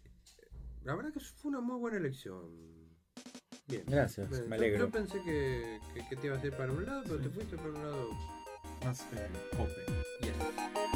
la 0.84 0.94
verdad 0.94 1.12
que 1.12 1.22
fue 1.22 1.50
una 1.50 1.60
muy 1.60 1.80
buena 1.80 1.98
elección. 1.98 2.52
Bien. 3.68 3.84
Gracias, 3.88 4.30
Bien, 4.30 4.48
me 4.48 4.58
alegro. 4.58 4.86
Yo, 4.86 4.92
pensé 4.92 5.20
que, 5.24 5.80
que, 5.96 6.08
que 6.08 6.16
te 6.18 6.28
ibas 6.28 6.44
a 6.44 6.46
ir 6.46 6.54
para 6.54 6.72
un 6.72 6.86
lado, 6.86 7.02
pero 7.08 7.18
te 7.18 7.30
fuiste 7.30 7.56
para 7.56 7.70
un 7.70 7.82
lado. 7.82 8.10
Más 8.84 9.02
eh, 9.14 9.30
cope. 9.56 9.82
Yes. 10.22 10.93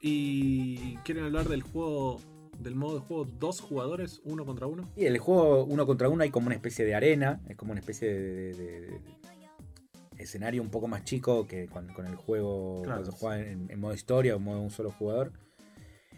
¿Y 0.00 0.96
quieren 0.98 1.24
hablar 1.24 1.48
del 1.48 1.62
juego, 1.62 2.20
del 2.60 2.74
modo 2.74 3.00
de 3.00 3.00
juego 3.06 3.24
dos 3.38 3.60
jugadores, 3.60 4.20
uno 4.24 4.44
contra 4.44 4.66
uno? 4.66 4.88
Y 4.96 5.06
el 5.06 5.18
juego 5.18 5.64
uno 5.64 5.86
contra 5.86 6.08
uno 6.08 6.22
hay 6.22 6.30
como 6.30 6.46
una 6.46 6.54
especie 6.54 6.84
de 6.84 6.94
arena, 6.94 7.40
es 7.48 7.56
como 7.56 7.72
una 7.72 7.80
especie 7.80 8.08
de, 8.08 8.20
de- 8.54 8.80
de- 8.80 8.90
de 8.90 10.24
escenario 10.24 10.62
un 10.62 10.70
poco 10.70 10.88
más 10.88 11.04
chico 11.04 11.46
que 11.46 11.66
con, 11.66 11.92
con 11.92 12.06
el 12.06 12.16
juego 12.16 12.82
Claro. 12.82 13.02
cuando 13.02 13.12
se 13.12 13.18
juega 13.18 13.40
en, 13.50 13.70
en 13.70 13.80
modo 13.80 13.94
historia 13.94 14.34
o 14.34 14.38
en 14.38 14.44
modo 14.44 14.58
de 14.58 14.64
un 14.64 14.70
solo 14.70 14.90
jugador, 14.90 15.32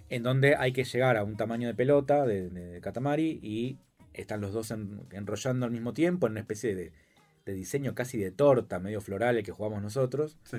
en 0.08 0.22
donde 0.22 0.56
hay 0.56 0.72
que 0.72 0.84
llegar 0.84 1.16
a 1.16 1.24
un 1.24 1.36
tamaño 1.36 1.68
de 1.68 1.74
pelota 1.74 2.24
de, 2.26 2.48
de 2.50 2.80
Katamari 2.80 3.38
y 3.42 3.78
están 4.14 4.40
los 4.40 4.52
dos 4.52 4.70
en- 4.70 5.00
enrollando 5.12 5.66
al 5.66 5.72
mismo 5.72 5.92
tiempo 5.92 6.26
en 6.26 6.32
una 6.32 6.40
especie 6.40 6.74
de, 6.74 6.92
de 7.44 7.52
diseño 7.52 7.94
casi 7.94 8.18
de 8.18 8.30
torta, 8.30 8.78
medio 8.80 9.00
floral 9.00 9.36
el 9.36 9.44
que 9.44 9.52
jugamos 9.52 9.82
nosotros. 9.82 10.36
Sí. 10.44 10.58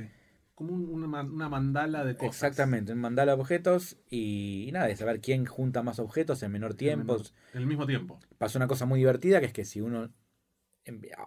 Como 0.56 0.74
un- 0.74 0.90
una, 0.90 1.08
man- 1.08 1.32
una 1.32 1.50
mandala 1.50 2.04
de 2.06 2.16
cosas. 2.16 2.36
Exactamente, 2.36 2.94
un 2.94 3.00
mandala 3.00 3.36
de 3.36 3.42
objetos 3.42 3.98
y, 4.10 4.66
y 4.68 4.72
nada, 4.72 4.88
de 4.88 4.96
saber 4.96 5.22
quién 5.22 5.46
junta 5.46 5.82
más 5.84 6.00
objetos 6.00 6.44
en 6.44 6.52
menor 6.52 6.74
tiempo. 6.76 7.18
En 7.54 7.62
el 7.62 7.68
mismo 7.68 7.88
tiempo. 7.88 8.20
Pasó 8.38 8.60
una 8.60 8.68
cosa 8.68 8.86
muy 8.86 9.00
divertida 9.00 9.40
que 9.40 9.48
es 9.48 9.54
que 9.54 9.66
si 9.66 9.82
uno 9.82 10.12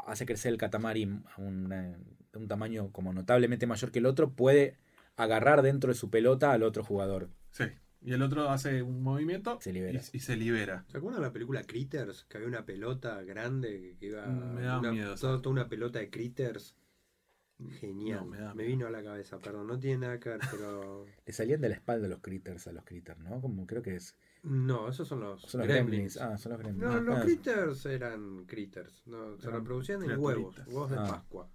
hace 0.06 0.26
crecer 0.26 0.52
el 0.52 0.58
catamari 0.58 1.04
a 1.36 1.40
una- 1.40 1.96
un 2.34 2.48
tamaño 2.48 2.90
como 2.92 3.12
notablemente 3.12 3.66
mayor 3.66 3.90
que 3.92 4.00
el 4.00 4.06
otro, 4.06 4.32
puede 4.32 4.76
agarrar 5.16 5.62
dentro 5.62 5.88
de 5.92 5.94
su 5.94 6.10
pelota 6.10 6.52
al 6.52 6.62
otro 6.64 6.82
jugador. 6.84 7.30
Sí. 7.50 7.64
Y 8.02 8.12
el 8.12 8.20
otro 8.22 8.50
hace 8.50 8.82
un 8.82 9.02
movimiento 9.02 9.58
Se 9.62 9.72
libera. 9.72 9.98
Y, 10.12 10.16
y 10.16 10.20
se 10.20 10.36
libera. 10.36 10.84
¿Se 10.88 10.98
acuerdan 10.98 11.22
de 11.22 11.28
la 11.28 11.32
película 11.32 11.62
Critters? 11.62 12.24
Que 12.24 12.36
había 12.36 12.48
una 12.48 12.66
pelota 12.66 13.22
grande 13.22 13.96
que 13.98 14.06
iba. 14.08 14.26
Mm, 14.26 14.54
me 14.54 14.62
da 14.62 14.78
una, 14.80 14.92
miedo 14.92 15.14
toda 15.16 15.48
una 15.50 15.68
pelota 15.68 16.00
de 16.00 16.10
Critters. 16.10 16.74
Genial. 17.78 18.20
No, 18.20 18.26
me 18.26 18.38
da 18.38 18.52
me 18.54 18.64
vino 18.64 18.86
a 18.86 18.90
la 18.90 19.02
cabeza, 19.02 19.38
perdón, 19.38 19.66
no 19.68 19.78
tiene 19.78 19.98
nada 19.98 20.18
que 20.20 20.28
ver, 20.30 20.40
pero. 20.50 21.06
Le 21.26 21.32
salían 21.32 21.60
de 21.60 21.68
la 21.68 21.76
espalda 21.76 22.08
los 22.08 22.20
critters 22.20 22.66
a 22.66 22.72
los 22.72 22.84
critters, 22.84 23.18
¿no? 23.20 23.40
Como 23.40 23.66
creo 23.66 23.80
que 23.82 23.94
es. 23.96 24.16
No, 24.42 24.88
esos 24.88 25.06
son 25.08 25.20
los, 25.20 25.40
Son 25.42 25.60
los 25.60 25.68
gremlins. 25.68 26.14
gremlins. 26.14 26.16
Ah, 26.20 26.36
son 26.36 26.52
los 26.52 26.60
gremlins. 26.60 26.84
No, 26.84 26.92
Ah, 26.92 27.00
los 27.00 27.18
ah, 27.18 27.22
critters 27.22 27.86
eran 27.86 28.44
critters. 28.46 29.06
No, 29.06 29.38
se 29.38 29.50
reproducían 29.50 30.02
en 30.02 30.18
huevos, 30.18 30.58
huevos 30.66 30.90
de 30.90 30.96
Ah. 30.98 31.04
Pascua. 31.06 31.48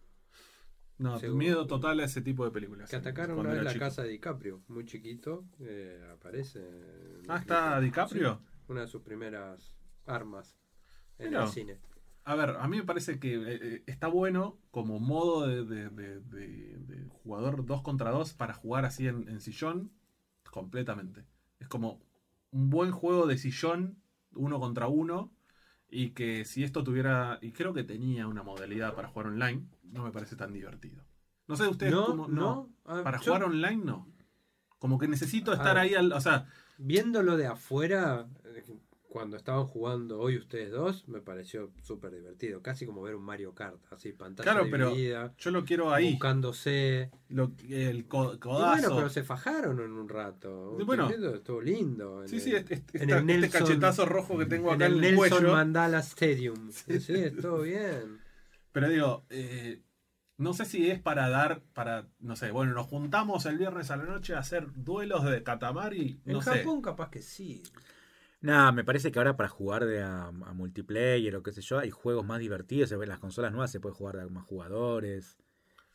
No, 0.98 1.18
Seguro. 1.20 1.38
miedo 1.38 1.68
total 1.68 2.00
a 2.02 2.06
ese 2.06 2.22
tipo 2.22 2.44
de 2.44 2.52
películas. 2.52 2.90
Que 2.90 2.96
atacaron 2.98 3.36
Cuando 3.38 3.52
una 3.52 3.58
vez 3.60 3.64
la 3.66 3.72
chico. 3.74 3.86
casa 3.86 4.04
de 4.04 4.10
DiCaprio, 4.10 4.64
muy 4.68 4.86
chiquito, 4.86 5.46
eh, 5.60 6.02
aparece. 6.14 6.62
Ah, 7.30 7.38
¿está. 7.38 7.80
DiCaprio? 7.80 8.36
Sí, 8.42 8.64
una 8.68 8.82
de 8.82 8.88
sus 8.88 9.02
primeras 9.02 9.78
armas 10.06 10.58
en 11.20 11.34
el 11.36 11.48
cine. 11.48 11.80
A 12.30 12.36
ver, 12.36 12.58
a 12.60 12.68
mí 12.68 12.78
me 12.78 12.84
parece 12.84 13.20
que 13.20 13.34
eh, 13.36 13.60
eh, 13.62 13.84
está 13.88 14.08
bueno 14.08 14.60
como 14.70 15.00
modo 15.00 15.48
de, 15.48 15.64
de- 15.66 15.90
de- 15.90 16.20
de- 16.20 16.78
de 16.78 17.06
jugador 17.10 17.66
2 17.66 17.82
contra 17.82 18.12
2 18.12 18.34
para 18.34 18.54
jugar 18.54 18.86
así 18.86 19.08
en, 19.08 19.28
en 19.30 19.42
sillón, 19.42 19.92
completamente. 20.52 21.26
Es 21.60 21.68
como 21.68 22.00
un 22.52 22.70
buen 22.70 22.92
juego 22.92 23.26
de 23.26 23.38
sillón, 23.38 23.98
uno 24.34 24.60
contra 24.60 24.88
uno, 24.88 25.32
y 25.90 26.12
que 26.12 26.46
si 26.46 26.64
esto 26.64 26.84
tuviera, 26.84 27.40
y 27.42 27.52
creo 27.52 27.74
que 27.74 27.84
tenía 27.84 28.28
una 28.28 28.44
modalidad 28.44 28.94
para 28.94 29.08
jugar 29.08 29.28
online, 29.28 29.66
no 29.84 30.04
me 30.04 30.12
parece 30.12 30.36
tan 30.36 30.54
divertido. 30.54 31.04
No 31.48 31.56
sé 31.56 31.68
ustedes 31.68 31.92
No, 31.94 32.06
cómo... 32.06 32.28
no. 32.28 32.70
Para 32.84 33.18
yo- 33.18 33.24
jugar 33.34 33.44
online 33.46 33.84
no. 33.84 34.08
Como 34.78 35.00
que 35.00 35.08
necesito 35.08 35.52
estar 35.52 35.76
ver. 35.76 35.84
ahí, 35.84 35.96
al, 35.96 36.12
o 36.14 36.22
sea, 36.22 36.46
Viéndolo 36.78 37.36
de 37.38 37.48
afuera, 37.48 38.28
eh, 38.46 38.64
cuando 39.10 39.38
estaban 39.38 39.66
jugando 39.66 40.20
hoy 40.20 40.38
ustedes 40.38 40.70
dos, 40.72 41.08
me 41.08 41.20
pareció 41.20 41.72
súper 41.82 42.14
divertido. 42.14 42.62
Casi 42.62 42.86
como 42.86 43.02
ver 43.02 43.16
un 43.16 43.24
Mario 43.24 43.56
Kart, 43.56 43.82
así, 43.92 44.14
pantalla 44.14 44.52
Claro, 44.52 44.68
pero 44.70 44.96
yo 44.96 45.52
lo 45.52 45.66
quiero 45.66 45.92
ahí. 45.92 46.12
buscándose. 46.12 47.10
Lo, 47.28 47.52
el 47.68 48.06
co- 48.08 48.36
Y 48.36 48.38
codazo. 48.38 48.82
bueno, 48.82 48.96
pero 48.96 49.10
se 49.10 49.24
fajaron 49.24 49.80
en 49.80 49.92
un 49.94 50.08
rato. 50.08 50.78
Y 50.80 50.84
bueno. 50.84 51.10
Estuvo 51.10 51.60
lindo. 51.60 52.22
en 52.22 52.30
Sí, 52.30 52.36
el- 52.36 52.42
sí, 52.42 52.56
este, 52.56 52.74
este- 52.76 53.04
en 53.04 53.10
el 53.10 53.18
este 53.18 53.34
Nelson- 53.34 53.52
cachetazo 53.52 54.06
rojo 54.06 54.38
que 54.38 54.46
tengo 54.46 54.70
en 54.70 54.76
acá 54.76 54.86
el 54.86 54.98
en 55.00 55.04
el, 55.04 55.16
Nelson 55.16 55.30
cuello. 55.40 55.54
Mandala 55.54 56.00
Stadium. 56.00 56.70
Sí, 56.72 57.00
sí, 57.00 57.14
estuvo 57.16 57.62
bien. 57.62 58.20
Pero 58.72 58.90
digo, 58.90 59.26
eh, 59.32 59.82
no 60.38 60.54
sé 60.54 60.66
si 60.66 60.90
es 60.92 61.00
para 61.00 61.30
dar, 61.30 61.64
para, 61.74 62.08
no 62.20 62.36
sé, 62.36 62.52
bueno, 62.52 62.74
nos 62.74 62.86
juntamos 62.86 63.48
el 63.48 63.58
viernes 63.58 63.90
a 63.90 63.98
la 63.98 64.04
noche 64.04 64.36
a 64.36 64.40
hacer 64.40 64.68
duelos 64.76 65.26
de 65.26 65.42
Katamari, 65.42 66.22
En 66.28 66.34
no 66.34 66.42
sé. 66.44 66.60
Japón 66.60 66.84
capaz 66.84 67.10
que 67.10 67.24
sí. 67.24 67.64
Nada, 68.42 68.72
me 68.72 68.84
parece 68.86 69.12
que 69.12 69.20
ahora 69.20 69.36
para 69.36 69.50
jugar 69.50 69.86
de 69.86 70.02
a, 70.02 70.28
a 70.28 70.54
multiplayer 70.54 71.36
o 71.36 71.44
qué 71.44 71.52
sé 71.52 71.62
yo, 71.62 71.78
hay 71.80 71.90
juegos 71.90 72.26
más 72.26 72.40
divertidos. 72.40 72.90
se 72.90 72.96
ve- 72.98 73.06
Las 73.08 73.20
consolas 73.20 73.52
nuevas 73.52 73.72
se 73.72 73.80
puede 73.82 73.96
jugar 73.96 74.16
de 74.18 74.26
más 74.30 74.46
jugadores. 74.46 75.38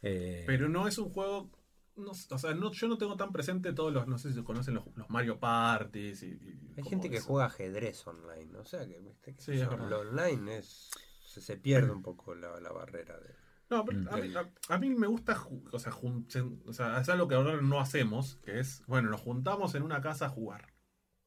Eh, 0.02 0.44
Pero 0.46 0.68
no 0.68 0.86
es 0.86 0.98
un 0.98 1.08
juego 1.10 1.50
no, 1.96 2.10
o 2.10 2.38
sea, 2.38 2.54
no, 2.54 2.72
yo 2.72 2.88
no 2.88 2.98
tengo 2.98 3.16
tan 3.16 3.30
presente 3.32 3.72
todos 3.72 3.92
los, 3.92 4.08
no 4.08 4.18
sé 4.18 4.32
si 4.32 4.42
conocen 4.42 4.74
los, 4.74 4.84
los 4.96 5.08
Mario 5.10 5.38
Parties. 5.38 6.24
Y, 6.24 6.26
y 6.32 6.74
Hay 6.76 6.82
gente 6.84 7.08
que 7.08 7.18
eso. 7.18 7.28
juega 7.28 7.46
ajedrez 7.46 8.04
online, 8.06 8.58
o 8.58 8.64
sea 8.64 8.84
que, 8.86 8.98
viste, 8.98 9.34
que 9.36 9.40
Sí, 9.40 9.52
es 9.52 9.60
yo- 9.60 9.70
verdad. 9.70 9.88
lo 9.88 10.00
online 10.00 10.58
es 10.58 10.90
se, 11.24 11.40
se 11.40 11.56
pierde 11.56 11.92
un 11.92 12.02
poco 12.02 12.34
la, 12.34 12.60
la 12.60 12.72
barrera 12.72 13.18
de 13.20 13.34
No, 13.70 13.84
pero 13.84 14.00
Mm. 14.00 14.08
a, 14.10 14.16
mí, 14.16 14.34
a- 14.34 14.74
a 14.74 14.78
mí 14.78 14.90
me 14.90 15.06
gusta, 15.06 15.40
o 15.72 15.78
sea, 15.78 15.92
jun- 15.92 16.26
o 16.66 16.72
sea, 16.72 17.00
es 17.00 17.08
algo 17.08 17.28
que 17.28 17.36
ahora 17.36 17.60
no 17.62 17.80
hacemos, 17.80 18.40
que 18.44 18.58
es, 18.58 18.82
bueno, 18.88 19.08
nos 19.10 19.20
juntamos 19.20 19.74
en 19.76 19.84
una 19.84 20.00
casa 20.02 20.26
a 20.26 20.30
jugar. 20.30 20.73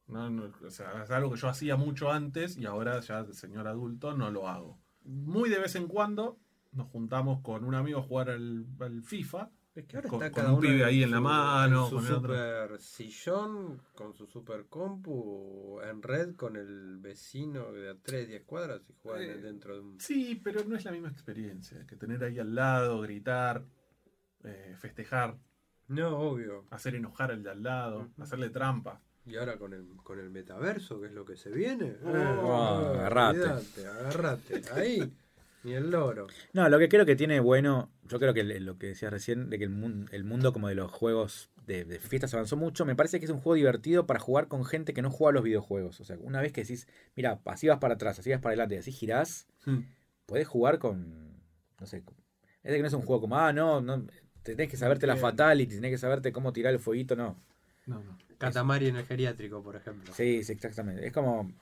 No, 0.08 0.30
no, 0.30 0.50
o 0.66 0.70
sea, 0.70 1.02
es 1.04 1.10
algo 1.10 1.30
que 1.32 1.36
yo 1.38 1.48
hacía 1.48 1.76
mucho 1.76 2.10
antes 2.10 2.56
y 2.56 2.64
ahora 2.66 3.00
ya 3.00 3.22
de 3.24 3.34
señor 3.34 3.68
adulto 3.68 4.14
no 4.16 4.30
lo 4.30 4.48
hago. 4.48 4.78
Muy 5.04 5.48
de 5.50 5.58
vez 5.58 5.74
en 5.76 5.86
cuando 5.86 6.38
nos 6.72 6.88
juntamos 6.88 7.40
con 7.40 7.64
un 7.64 7.74
amigo 7.74 8.00
a 8.00 8.02
jugar 8.02 8.30
al, 8.30 8.66
al 8.80 9.02
FIFA. 9.02 9.50
Es 9.74 9.84
que 9.86 9.96
ahora 9.96 10.08
Con- 10.08 10.22
está 10.22 10.32
con 10.32 10.42
cada 10.42 10.54
un 10.54 10.60
pibe 10.60 10.84
ahí 10.84 11.02
en 11.04 11.10
la 11.12 11.20
mano, 11.20 11.84
en 11.84 11.90
su 11.90 11.96
con 11.96 12.06
el 12.06 12.12
otro. 12.12 12.34
super 12.34 12.80
sillón, 12.80 13.82
con 13.94 14.12
su 14.14 14.26
super 14.26 14.66
compu, 14.66 15.80
en 15.82 16.02
red 16.02 16.34
con 16.34 16.56
el 16.56 16.96
vecino 16.98 17.70
de 17.72 17.90
a 17.90 17.94
3, 18.02 18.28
10 18.28 18.42
cuadras 18.44 18.80
y 18.88 18.94
juegan 19.00 19.38
Eh, 19.38 19.40
dentro 19.40 19.74
de 19.76 19.80
un... 19.82 20.00
Sí, 20.00 20.40
pero 20.42 20.64
no 20.64 20.74
es 20.76 20.84
la 20.84 20.90
misma 20.90 21.08
experiencia 21.10 21.86
que 21.86 21.94
tener 21.96 22.24
ahí 22.24 22.38
al 22.40 22.54
lado, 22.54 23.00
gritar, 23.02 23.64
eh, 24.42 24.74
festejar, 24.78 25.36
No, 25.86 26.18
obvio. 26.18 26.64
hacer 26.70 26.94
enojar 26.96 27.30
al 27.30 27.42
de 27.42 27.50
al 27.50 27.62
lado, 27.62 28.08
hacerle 28.18 28.50
trampa. 28.50 29.00
Y 29.28 29.36
ahora 29.36 29.58
con 29.58 29.72
el, 29.74 29.86
con 30.02 30.18
el 30.18 30.30
metaverso, 30.30 31.00
que 31.00 31.06
es 31.08 31.12
lo 31.12 31.24
que 31.24 31.36
se 31.36 31.50
viene. 31.50 31.96
Oh, 32.04 32.08
eh, 32.08 32.98
agarrate. 32.98 33.86
agarrate. 33.86 34.62
Ahí, 34.72 35.12
ni 35.64 35.74
el 35.74 35.90
loro. 35.90 36.26
No, 36.52 36.68
lo 36.68 36.78
que 36.78 36.88
creo 36.88 37.04
que 37.04 37.16
tiene 37.16 37.40
bueno, 37.40 37.90
yo 38.04 38.18
creo 38.18 38.32
que 38.32 38.42
lo 38.44 38.78
que 38.78 38.88
decías 38.88 39.12
recién, 39.12 39.50
de 39.50 39.58
que 39.58 39.64
el, 39.64 39.70
mun- 39.70 40.08
el 40.12 40.24
mundo 40.24 40.52
como 40.52 40.68
de 40.68 40.74
los 40.74 40.90
juegos 40.90 41.50
de, 41.66 41.84
de 41.84 41.98
fiestas 41.98 42.32
avanzó 42.32 42.56
mucho, 42.56 42.86
me 42.86 42.96
parece 42.96 43.18
que 43.18 43.26
es 43.26 43.30
un 43.30 43.40
juego 43.40 43.54
divertido 43.54 44.06
para 44.06 44.18
jugar 44.18 44.48
con 44.48 44.64
gente 44.64 44.94
que 44.94 45.02
no 45.02 45.10
juega 45.10 45.30
a 45.30 45.34
los 45.34 45.44
videojuegos. 45.44 46.00
O 46.00 46.04
sea, 46.04 46.16
una 46.20 46.40
vez 46.40 46.52
que 46.52 46.62
decís, 46.62 46.88
mira, 47.14 47.40
así 47.44 47.68
vas 47.68 47.78
para 47.78 47.94
atrás, 47.94 48.18
así 48.18 48.30
vas 48.30 48.40
para 48.40 48.52
adelante, 48.52 48.76
y 48.76 48.78
así 48.78 48.92
girás, 48.92 49.46
puedes 50.24 50.48
jugar 50.48 50.78
con, 50.78 51.34
no 51.78 51.86
sé, 51.86 51.98
es 52.62 52.70
de 52.72 52.76
que 52.76 52.82
no 52.82 52.88
es 52.88 52.94
un 52.94 53.02
juego 53.02 53.20
como, 53.20 53.36
ah, 53.38 53.52
no, 53.52 53.80
no, 53.82 54.06
tenés 54.42 54.70
que 54.70 54.76
saberte 54.78 55.06
la 55.06 55.14
Entiendo. 55.14 55.30
fatality, 55.30 55.74
tenés 55.74 55.90
que 55.90 55.98
saberte 55.98 56.32
cómo 56.32 56.52
tirar 56.54 56.72
el 56.72 56.78
fueguito, 56.80 57.14
no. 57.14 57.36
No, 57.86 58.02
no. 58.02 58.16
Katamari 58.38 58.86
en 58.88 58.96
el 58.96 59.04
geriátrico, 59.04 59.62
por 59.62 59.76
ejemplo. 59.76 60.12
Sí, 60.14 60.42
sí, 60.44 60.52
exactamente. 60.52 61.06
Es 61.06 61.12
como, 61.12 61.52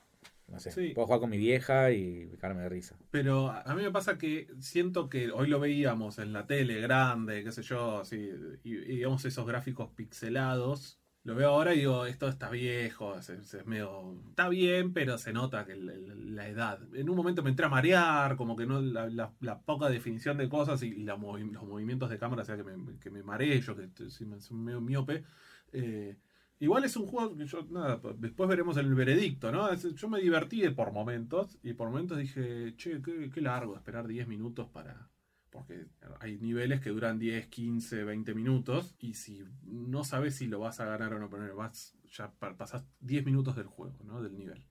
no 0.49 0.61
sé, 0.61 0.71
Sí. 0.71 0.93
puedo 0.95 1.07
jugar 1.07 1.21
con 1.21 1.31
mi 1.31 1.39
vieja 1.39 1.91
y 1.91 2.29
cagarme 2.41 2.63
de 2.63 2.69
risa. 2.69 2.97
Pero 3.11 3.51
a 3.51 3.75
mí 3.75 3.83
me 3.83 3.91
pasa 3.91 4.19
que 4.19 4.49
siento 4.61 5.09
que 5.09 5.31
hoy 5.31 5.49
lo 5.49 5.59
veíamos 5.59 6.19
en 6.19 6.33
la 6.33 6.47
tele 6.47 6.81
grande, 6.81 7.43
qué 7.43 7.51
sé 7.53 7.63
yo, 7.63 8.01
así, 8.01 8.31
y, 8.63 8.75
y 8.75 8.97
digamos 8.97 9.25
esos 9.25 9.47
gráficos 9.47 9.91
pixelados. 9.97 11.01
Lo 11.25 11.35
veo 11.35 11.49
ahora 11.49 11.75
y 11.75 11.79
digo, 11.79 12.07
esto 12.07 12.29
está 12.29 12.51
viejo, 12.51 13.19
es, 13.19 13.33
medio... 13.67 14.15
Está 14.29 14.49
bien, 14.49 14.93
pero 14.93 15.19
se 15.19 15.33
nota 15.33 15.67
que 15.67 15.73
el- 15.73 15.89
el- 15.91 16.37
la 16.37 16.47
edad. 16.47 16.79
En 16.95 17.11
un 17.11 17.17
momento 17.17 17.43
me 17.43 17.51
entré 17.51 17.67
a 17.67 17.69
marear, 17.69 18.37
como 18.37 18.55
que 18.55 18.65
no 18.65 18.81
la, 18.81 19.09
la- 19.09 19.33
la 19.41 19.59
poca 19.61 19.89
definición 19.89 20.37
de 20.37 20.49
cosas 20.49 20.85
y, 20.85 20.87
y 20.87 21.03
la 21.03 21.17
movi- 21.17 21.51
los 21.51 21.65
movimientos 21.65 22.11
de 22.11 22.19
cámara, 22.19 22.43
o 22.43 22.45
sea, 22.45 22.57
que 22.57 22.63
me, 22.63 22.97
que 23.01 23.11
me 23.11 23.25
mareé, 23.25 23.61
yo 23.61 23.75
que 23.75 23.89
soy 24.09 24.29
medio 24.57 24.81
miope. 24.81 25.25
Eh, 25.73 26.15
igual 26.59 26.85
es 26.85 26.97
un 26.97 27.07
juego 27.07 27.37
que 27.37 27.47
yo, 27.47 27.63
nada, 27.71 28.01
después 28.19 28.49
veremos 28.49 28.77
el 28.77 28.95
veredicto, 28.95 29.53
¿no? 29.53 29.69
Es- 29.71 29.95
yo 29.95 30.09
me 30.09 30.21
divertí 30.21 30.69
por 30.71 30.93
momentos 30.93 31.59
y 31.63 31.75
por 31.75 31.89
momentos 31.91 32.19
dije, 32.19 32.75
che, 32.77 33.03
qué, 33.03 33.31
qué 33.31 33.41
largo 33.41 33.77
esperar 33.77 34.07
10 34.07 34.27
minutos 34.29 34.69
para... 34.69 35.11
Porque 35.51 35.87
hay 36.21 36.39
niveles 36.39 36.81
que 36.83 36.91
duran 36.91 37.19
10, 37.19 37.47
15, 37.47 38.05
20 38.05 38.35
minutos 38.35 38.95
y 38.99 39.15
si 39.15 39.43
no 39.63 40.05
sabes 40.05 40.35
si 40.35 40.49
lo 40.49 40.59
vas 40.61 40.81
a 40.81 40.85
ganar 40.85 41.15
o 41.15 41.19
no, 41.19 41.31
pero 41.31 41.55
vas, 41.57 41.97
ya 42.11 42.31
pa- 42.33 42.57
pasás 42.57 42.85
10 43.01 43.25
minutos 43.25 43.57
del 43.57 43.67
juego, 43.67 43.97
¿no? 44.05 44.21
Del 44.23 44.37
nivel. 44.37 44.67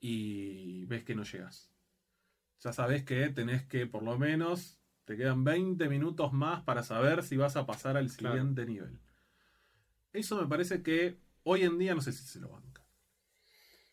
Y 0.00 0.84
ves 0.84 1.04
que 1.04 1.14
no 1.14 1.22
llegas. 1.22 1.72
Ya 2.60 2.72
sabes 2.72 3.04
que 3.04 3.28
tenés 3.30 3.64
que 3.66 3.86
por 3.86 4.02
lo 4.02 4.18
menos 4.18 4.80
te 5.04 5.16
quedan 5.16 5.44
20 5.44 5.88
minutos 5.88 6.32
más 6.32 6.62
para 6.62 6.82
saber 6.82 7.22
si 7.22 7.36
vas 7.36 7.56
a 7.56 7.64
pasar 7.64 7.96
al 7.96 8.10
Claro. 8.12 8.34
siguiente 8.36 8.66
nivel. 8.66 8.98
Eso 10.18 10.40
me 10.40 10.46
parece 10.48 10.82
que 10.82 11.18
hoy 11.44 11.62
en 11.62 11.78
día 11.78 11.94
no 11.94 12.00
sé 12.00 12.12
si 12.12 12.24
se 12.24 12.40
lo 12.40 12.48
banca. 12.48 12.84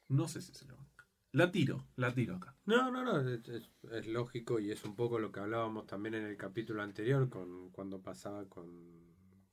No 0.07 0.27
sé 0.27 0.41
si 0.41 0.53
se 0.53 0.65
lo 0.65 0.75
banca. 0.77 1.07
La 1.31 1.51
tiro, 1.51 1.87
la 1.97 2.13
tiro 2.13 2.35
acá. 2.37 2.55
No, 2.65 2.89
no, 2.91 3.03
no, 3.03 3.19
es, 3.19 3.47
es- 3.49 3.69
es 3.91 4.07
lógico 4.07 4.59
y 4.59 4.71
es 4.71 4.83
un 4.85 4.95
poco 4.95 5.19
lo 5.19 5.31
que 5.31 5.39
hablábamos 5.41 5.85
también 5.85 6.15
en 6.15 6.25
el 6.25 6.37
capítulo 6.37 6.81
anterior 6.81 7.29
con 7.29 7.69
cuando 7.71 8.01
pasaba 8.01 8.47
con, 8.47 8.69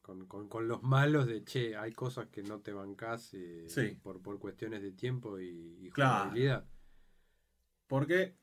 con, 0.01 0.27
con- 0.27 0.49
con 0.49 0.69
los 0.69 0.83
malos 0.83 1.27
de, 1.27 1.45
che, 1.45 1.77
hay 1.77 1.93
cosas 1.93 2.29
que 2.29 2.43
no 2.43 2.61
te 2.61 2.73
bancás 2.73 3.35
eh, 3.35 3.67
Sí. 3.69 3.99
por, 4.03 4.23
por 4.23 4.39
cuestiones 4.39 4.81
de 4.83 4.93
tiempo 4.93 5.41
y, 5.41 5.79
y 5.87 5.91
Claro. 5.91 6.33
Porque 7.87 8.37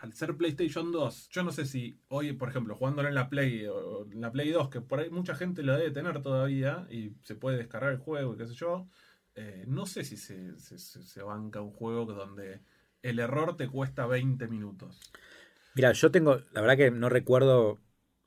al 0.00 0.12
ser 0.14 0.36
PlayStation 0.36 0.92
2, 0.92 1.28
yo 1.30 1.42
no 1.42 1.52
sé 1.52 1.66
si 1.66 2.00
hoy, 2.08 2.32
por 2.32 2.48
ejemplo, 2.48 2.74
jugándolo 2.76 3.08
en 3.08 3.14
la 3.14 3.28
Play 3.28 3.66
o 3.66 4.06
en 4.10 4.20
la 4.20 4.32
Play 4.32 4.50
2, 4.50 4.68
que 4.70 4.80
por 4.80 5.00
ahí 5.00 5.10
mucha 5.10 5.34
gente 5.34 5.62
lo 5.62 5.76
debe 5.76 5.90
tener 5.90 6.22
todavía 6.22 6.86
y 6.90 7.12
se 7.22 7.34
puede 7.34 7.58
descargar 7.58 7.92
el 7.92 7.98
juego 7.98 8.34
y 8.34 8.38
qué 8.38 8.46
sé 8.46 8.54
yo, 8.54 8.88
eh, 9.34 9.64
no 9.68 9.86
sé 9.86 10.04
si 10.04 10.16
se, 10.16 10.58
se- 10.58 10.78
se- 10.78 11.22
banca 11.22 11.60
un 11.60 11.72
juego 11.72 12.12
donde 12.12 12.60
el 13.02 13.18
error 13.18 13.56
te 13.56 13.68
cuesta 13.68 14.06
20 14.06 14.48
minutos. 14.48 15.00
Mira, 15.74 15.92
yo 15.92 16.10
tengo, 16.10 16.38
la 16.52 16.60
verdad 16.60 16.76
que 16.76 16.90
no 16.90 17.08
recuerdo 17.08 17.78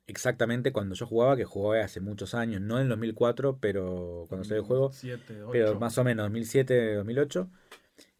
exactamente 0.08 0.72
cuando 0.72 0.96
yo 0.96 1.06
jugaba, 1.06 1.36
que 1.36 1.46
jugué 1.46 1.82
hace 1.82 2.00
muchos 2.00 2.34
años, 2.34 2.62
no 2.62 2.80
en 2.80 2.90
2004, 2.90 3.58
pero 3.60 4.26
cuando 4.30 4.44
salió 4.46 4.62
el 4.62 4.68
juego, 4.68 4.92
7, 4.92 5.42
8. 5.44 5.52
pero 5.52 5.76
más 5.80 5.98
o 5.98 6.04
menos 6.04 6.26
2007, 6.26 6.96
2008. 6.96 7.50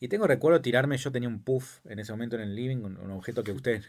Y 0.02 0.08
tengo 0.10 0.28
recuerdo 0.28 0.60
tirarme, 0.62 0.98
yo 0.98 1.12
tenía 1.12 1.30
un 1.30 1.44
puff 1.44 1.80
en 1.86 2.00
ese 2.00 2.12
momento 2.12 2.36
en 2.36 2.42
el 2.42 2.56
living, 2.56 2.78
un, 2.78 2.98
un 2.98 3.12
objeto 3.12 3.44
que 3.44 3.52
ustedes, 3.52 3.88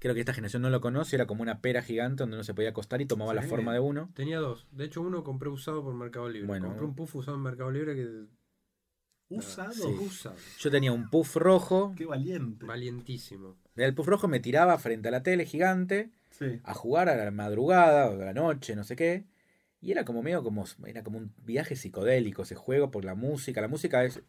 creo 0.00 0.12
que 0.12 0.20
esta 0.20 0.34
generación 0.34 0.60
no 0.62 0.70
lo 0.70 0.80
conoce, 0.80 1.14
era 1.14 1.26
como 1.26 1.42
una 1.42 1.60
pera 1.60 1.82
gigante 1.82 2.24
donde 2.24 2.36
uno 2.36 2.44
se 2.44 2.52
podía 2.52 2.70
acostar 2.70 3.00
y 3.00 3.06
tomaba 3.06 3.32
la 3.32 3.42
forma 3.42 3.72
de 3.72 3.78
uno. 3.80 4.10
Tenía 4.14 4.38
dos. 4.40 4.66
De 4.72 4.84
hecho, 4.84 5.00
uno 5.02 5.22
compré 5.22 5.48
usado 5.48 5.82
por 5.84 5.94
Mercado 5.94 6.28
Libre. 6.28 6.48
Bueno. 6.48 6.66
compré 6.68 6.84
un 6.84 6.94
puff 6.96 7.14
usado 7.14 7.36
en 7.36 7.42
Mercado 7.44 7.70
Libre 7.70 7.94
que. 7.94 8.24
Usado. 9.28 9.72
Sí. 9.72 9.82
Usado. 10.00 10.34
Yo 10.58 10.70
tenía 10.72 10.90
un 10.90 11.08
puff 11.08 11.36
rojo, 11.36 11.94
Qué 11.96 12.04
valiente. 12.06 12.66
Valientísimo. 12.66 13.56
del 13.76 13.94
puff 13.94 14.08
rojo 14.08 14.26
me 14.26 14.40
tiraba 14.40 14.76
frente 14.78 15.08
a 15.08 15.12
la 15.12 15.22
tele 15.22 15.46
gigante 15.46 16.10
Sí. 16.30 16.60
a 16.64 16.74
jugar 16.74 17.08
a 17.08 17.14
la 17.16 17.30
madrugada 17.30 18.08
o 18.10 18.14
a 18.20 18.24
la 18.24 18.32
noche, 18.34 18.74
no 18.74 18.82
sé 18.82 18.96
qué. 18.96 19.26
Y 19.82 19.92
era 19.92 20.04
como 20.04 20.22
medio 20.22 20.42
como, 20.42 20.64
era 20.86 21.02
como 21.02 21.16
un 21.18 21.32
viaje 21.38 21.74
psicodélico 21.74 22.42
ese 22.42 22.54
juego 22.54 22.90
por 22.90 23.04
la 23.04 23.14
música. 23.14 23.62
La 23.62 23.68
música 23.68 24.04
es 24.04 24.22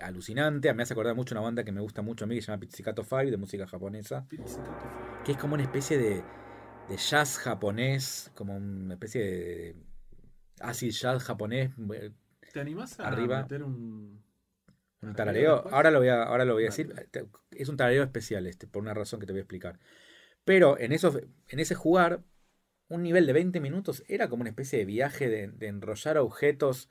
alucinante. 0.00 0.72
Me 0.74 0.82
hace 0.82 0.94
acordar 0.94 1.14
mucho 1.14 1.34
una 1.34 1.42
banda 1.42 1.62
que 1.62 1.70
me 1.70 1.80
gusta 1.80 2.02
mucho 2.02 2.24
a 2.24 2.28
mí 2.28 2.34
que 2.34 2.42
se 2.42 2.48
llama 2.48 2.60
Pizzicato 2.60 3.04
Five, 3.04 3.30
de 3.30 3.36
música 3.36 3.66
japonesa. 3.68 4.26
Que 5.24 5.32
es 5.32 5.38
como 5.38 5.54
una 5.54 5.62
especie 5.62 5.96
de, 5.96 6.24
de 6.88 6.96
jazz 6.96 7.38
japonés, 7.38 8.32
como 8.34 8.56
una 8.56 8.94
especie 8.94 9.20
de 9.22 9.76
acid 10.60 10.90
jazz 10.90 11.22
japonés. 11.22 11.70
eh, 11.94 12.10
¿Te 12.52 12.60
animás 12.60 12.98
a 12.98 13.06
Arriba. 13.06 13.42
meter 13.42 13.62
un. 13.62 14.24
Un 15.02 15.14
¿Tarareo? 15.14 15.68
Ahora 15.70 15.92
lo 15.92 15.98
voy 16.00 16.08
a, 16.08 16.24
ahora 16.24 16.44
lo 16.44 16.54
voy 16.54 16.64
a 16.64 16.66
decir. 16.66 16.92
Es 17.52 17.68
un 17.68 17.76
tarareo 17.76 18.02
especial 18.02 18.46
este, 18.46 18.66
por 18.66 18.82
una 18.82 18.94
razón 18.94 19.20
que 19.20 19.26
te 19.26 19.32
voy 19.32 19.38
a 19.40 19.42
explicar. 19.42 19.78
Pero 20.44 20.78
en, 20.78 20.90
esos, 20.92 21.20
en 21.48 21.60
ese 21.60 21.74
jugar, 21.74 22.24
un 22.88 23.02
nivel 23.02 23.26
de 23.26 23.32
20 23.32 23.60
minutos 23.60 24.02
era 24.08 24.28
como 24.28 24.42
una 24.42 24.50
especie 24.50 24.78
de 24.78 24.84
viaje 24.84 25.28
de, 25.28 25.48
de 25.48 25.66
enrollar 25.68 26.18
objetos. 26.18 26.88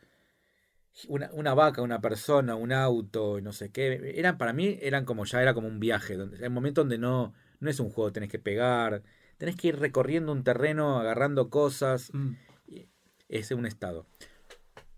Una, 1.09 1.29
una 1.33 1.53
vaca, 1.53 1.81
una 1.81 1.99
persona, 1.99 2.55
un 2.55 2.71
auto, 2.71 3.41
no 3.41 3.51
sé 3.51 3.69
qué. 3.71 4.13
Eran, 4.15 4.37
para 4.37 4.53
mí 4.53 4.77
eran 4.81 5.03
como 5.05 5.25
ya 5.25 5.41
era 5.41 5.53
como 5.53 5.67
un 5.67 5.79
viaje. 5.79 6.15
Donde, 6.15 6.43
el 6.43 6.49
momento 6.51 6.81
donde 6.81 6.97
no, 6.97 7.33
no 7.59 7.69
es 7.69 7.79
un 7.79 7.89
juego, 7.89 8.11
tenés 8.13 8.29
que 8.29 8.39
pegar. 8.39 9.03
Tenés 9.37 9.57
que 9.57 9.67
ir 9.69 9.79
recorriendo 9.79 10.31
un 10.31 10.43
terreno, 10.43 10.97
agarrando 10.99 11.49
cosas. 11.49 12.11
Mm. 12.13 12.35
Es 13.27 13.51
un 13.51 13.65
estado. 13.65 14.05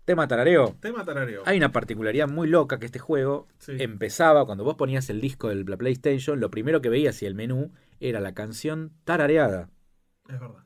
Tema 0.04 0.28
tarareo. 0.28 0.76
Tema 0.80 1.04
tarareo. 1.04 1.42
Hay 1.46 1.58
una 1.58 1.72
particularidad 1.72 2.28
muy 2.28 2.48
loca 2.48 2.78
que 2.78 2.86
este 2.86 2.98
juego 2.98 3.48
Sí. 3.58 3.72
empezaba 3.78 4.46
cuando 4.46 4.64
vos 4.64 4.76
ponías 4.76 5.10
el 5.10 5.20
disco 5.20 5.48
de 5.48 5.64
la 5.64 5.76
PlayStation, 5.76 6.38
lo 6.40 6.50
primero 6.50 6.80
que 6.80 6.88
veías 6.88 7.20
y 7.22 7.26
el 7.26 7.34
menú 7.34 7.72
era 8.00 8.20
la 8.20 8.32
canción 8.34 8.92
tarareada. 9.04 9.68
Es 10.28 10.38
verdad. 10.38 10.64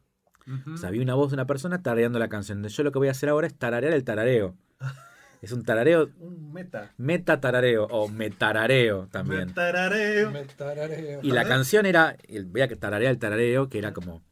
O 0.72 0.76
sea, 0.76 0.88
había 0.88 1.02
una 1.02 1.14
voz 1.14 1.30
de 1.30 1.34
una 1.34 1.46
persona 1.46 1.82
tarareando 1.82 2.18
la 2.18 2.28
canción. 2.28 2.62
Yo 2.66 2.82
lo 2.82 2.92
que 2.92 2.98
voy 2.98 3.08
a 3.08 3.12
hacer 3.12 3.28
ahora 3.28 3.46
es 3.46 3.54
tararear 3.54 3.92
el 3.92 4.04
tarareo. 4.04 4.54
Es 5.42 5.50
un 5.50 5.64
tarareo, 5.64 6.08
Un 6.20 6.52
meta. 6.52 6.92
meta 6.98 7.40
tarareo 7.40 7.86
o 7.90 8.06
metarareo 8.08 9.08
también. 9.08 9.52
Tarareo. 9.52 10.30
Me 10.30 10.44
tarareo. 10.44 11.18
Y 11.20 11.32
la 11.32 11.44
canción 11.44 11.84
era, 11.84 12.16
el- 12.28 12.44
voy 12.44 12.60
a 12.60 12.68
tararear 12.68 13.10
el 13.10 13.18
tarareo, 13.18 13.68
que 13.68 13.78
era 13.78 13.92
como, 13.92 14.22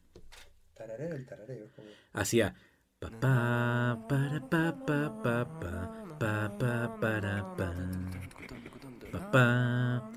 Tarareo, 0.73 1.13
el 1.13 1.25
tarareo. 1.25 1.65
como- 1.75 1.89
hacía 2.13 2.55
pa 2.99 3.09
pa 3.19 4.07
para 4.07 4.39
pa 4.49 4.85
pa 4.85 5.21
pa 5.21 5.49
pa 5.51 6.17
pa 6.17 6.57
pa 6.57 6.97
para 7.01 7.55
pa 7.57 9.31
pa 9.31 10.11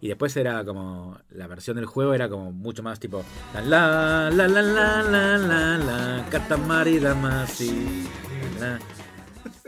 Y 0.00 0.08
después 0.08 0.36
era 0.36 0.64
como. 0.64 1.18
La 1.30 1.46
versión 1.46 1.76
del 1.76 1.86
juego 1.86 2.14
era 2.14 2.28
como 2.28 2.52
mucho 2.52 2.82
más 2.82 2.98
tipo. 2.98 3.24
La 3.54 3.60
la 3.60 4.30
la 4.30 4.48
la 4.48 4.62
la 4.62 5.02
la 5.02 5.38
la 5.38 5.78
la. 5.78 6.26
Katamari 6.30 6.98
Damacy. 6.98 8.08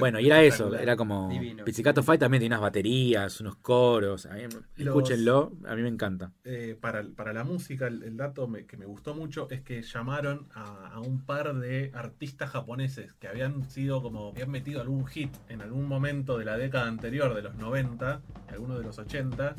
Bueno, 0.00 0.18
y 0.20 0.26
era 0.26 0.42
eso, 0.42 0.74
era 0.74 0.96
como. 0.96 1.28
Divino. 1.28 1.64
Pizzicato 1.64 2.02
Fight 2.02 2.18
también 2.20 2.40
tiene 2.40 2.54
unas 2.54 2.62
baterías, 2.62 3.40
unos 3.40 3.56
coros. 3.56 4.26
a 4.26 4.34
mí- 4.34 4.42
Los- 4.42 4.62
escúchenlo, 4.86 5.52
a 5.66 5.74
mí 5.76 5.82
me 5.82 5.88
encanta. 5.88 6.32
Eh, 6.44 6.76
para, 6.80 7.04
para 7.14 7.32
la 7.32 7.44
música, 7.44 7.86
el, 7.86 8.02
el 8.02 8.16
dato 8.16 8.48
me- 8.48 8.66
que 8.66 8.76
me 8.76 8.86
gustó 8.86 9.14
mucho 9.14 9.48
es 9.50 9.60
que 9.62 9.82
llamaron 9.82 10.48
a, 10.54 10.88
a 10.94 11.00
un 11.00 11.20
par 11.24 11.54
de 11.54 11.90
artistas 11.94 12.50
japoneses 12.50 13.12
que 13.14 13.28
habían 13.28 13.68
sido 13.70 14.02
como, 14.02 14.28
habían 14.30 14.50
metido 14.50 14.80
algún 14.80 15.06
hit 15.06 15.30
en 15.48 15.60
algún 15.62 15.86
momento 15.86 16.38
de 16.38 16.44
la 16.44 16.56
década 16.56 16.88
anterior, 16.88 17.34
de 17.34 17.42
los 17.42 17.54
90, 17.56 18.20
algunos 18.48 18.78
de 18.78 18.84
los 18.84 18.98
80, 18.98 19.54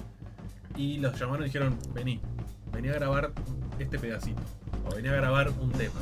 y 0.75 0.97
los 0.99 1.17
llamaron 1.19 1.43
y 1.43 1.45
dijeron, 1.45 1.77
vení, 1.93 2.19
vení 2.73 2.89
a 2.89 2.93
grabar 2.93 3.31
este 3.79 3.99
pedacito, 3.99 4.41
o 4.89 4.95
vení 4.95 5.07
a 5.09 5.13
grabar 5.15 5.49
un 5.59 5.71
tema. 5.71 5.93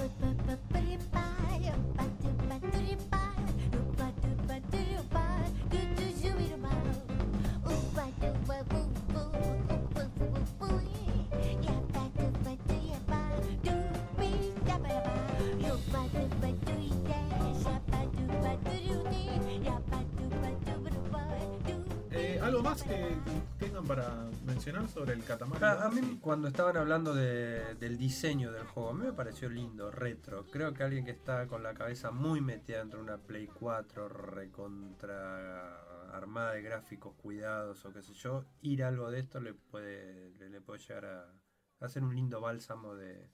Mencionar 24.60 24.89
sobre 24.89 25.13
el 25.13 25.24
Katamari? 25.24 25.63
Ah, 25.63 25.86
A 25.86 25.89
mí 25.89 26.17
cuando 26.19 26.50
estaban 26.50 26.76
hablando 26.76 27.13
de- 27.13 27.76
del 27.76 27.98
diseño 27.98 28.52
del 28.52 28.65
juego, 28.65 28.89
a 28.89 28.93
mí 28.93 29.06
me 29.06 29.13
pareció 29.13 29.50
lindo, 29.50 29.89
retro. 29.89 30.45
Creo 30.52 30.74
que 30.74 30.84
alguien 30.84 31.06
que 31.06 31.12
está 31.12 31.48
con 31.48 31.63
la 31.63 31.74
cabeza 31.74 32.12
muy 32.12 32.41
metida 32.41 32.80
dentro 32.80 33.00
de 33.00 33.06
una 33.06 33.17
Play 33.17 33.48
4, 33.48 34.10
recontra 34.10 35.80
armada 36.12 36.54
de 36.54 36.62
gráficos 36.63 37.15
cuidados 37.15 37.86
o 37.86 37.93
qué 37.93 38.02
sé 38.02 38.13
yo, 38.15 38.43
ir 38.62 38.84
a 38.84 38.89
algo 38.89 39.10
de 39.12 39.19
esto 39.19 39.39
le 39.39 39.54
puede, 39.54 40.32
le, 40.32 40.50
le 40.50 40.60
puede 40.60 40.80
llegar 40.80 41.06
a 41.06 41.34
hacer 41.80 42.04
un 42.04 42.13
lindo 42.15 42.41
bálsamo 42.41 42.95
de, 42.95 43.30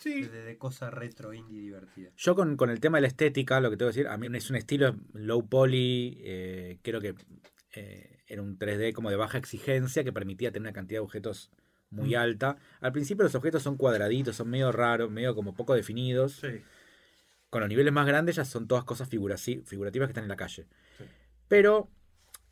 Sí, 0.00 0.22
de, 0.22 0.42
de 0.42 0.58
cosa 0.58 0.90
retro 0.90 1.32
indie 1.34 1.60
divertida. 1.60 2.10
Yo 2.16 2.34
con, 2.34 2.56
con 2.56 2.70
el 2.70 2.80
tema 2.80 2.96
de 2.98 3.02
la 3.02 3.08
estética, 3.08 3.60
lo 3.60 3.70
que 3.70 3.76
tengo 3.76 3.92
que 3.92 3.98
decir, 3.98 4.08
a 4.10 4.16
mí 4.16 4.26
es 4.36 4.50
un 4.50 4.56
estilo 4.56 4.96
low 5.12 5.46
poly, 5.48 6.18
eh, 6.24 6.78
creo 6.82 7.00
que 7.00 7.14
eh, 7.74 8.21
era 8.32 8.42
un 8.42 8.58
3D 8.58 8.92
como 8.92 9.10
de 9.10 9.16
baja 9.16 9.38
exigencia 9.38 10.04
que 10.04 10.12
permitía 10.12 10.50
tener 10.52 10.66
una 10.68 10.72
cantidad 10.72 10.98
de 11.00 11.04
objetos 11.04 11.50
muy 11.90 12.14
Mm. 12.14 12.18
alta. 12.18 12.56
Al 12.80 12.92
principio 12.92 13.22
los 13.24 13.34
objetos 13.34 13.62
son 13.62 13.76
cuadraditos, 13.76 14.36
son 14.36 14.48
medio 14.48 14.72
raros, 14.72 15.10
medio 15.10 15.34
como 15.34 15.54
poco 15.54 15.74
definidos. 15.74 16.32
sí. 16.40 16.62
Con 17.50 17.60
los 17.60 17.68
niveles 17.68 17.92
más 17.92 18.06
grandes 18.06 18.36
ya 18.36 18.46
son 18.46 18.66
todas 18.66 18.84
cosas 18.84 19.10
figurativas 19.10 20.06
que 20.08 20.12
están 20.12 20.24
en 20.24 20.28
la 20.28 20.36
calle. 20.36 20.66
Sí. 20.96 21.04
Pero 21.48 21.90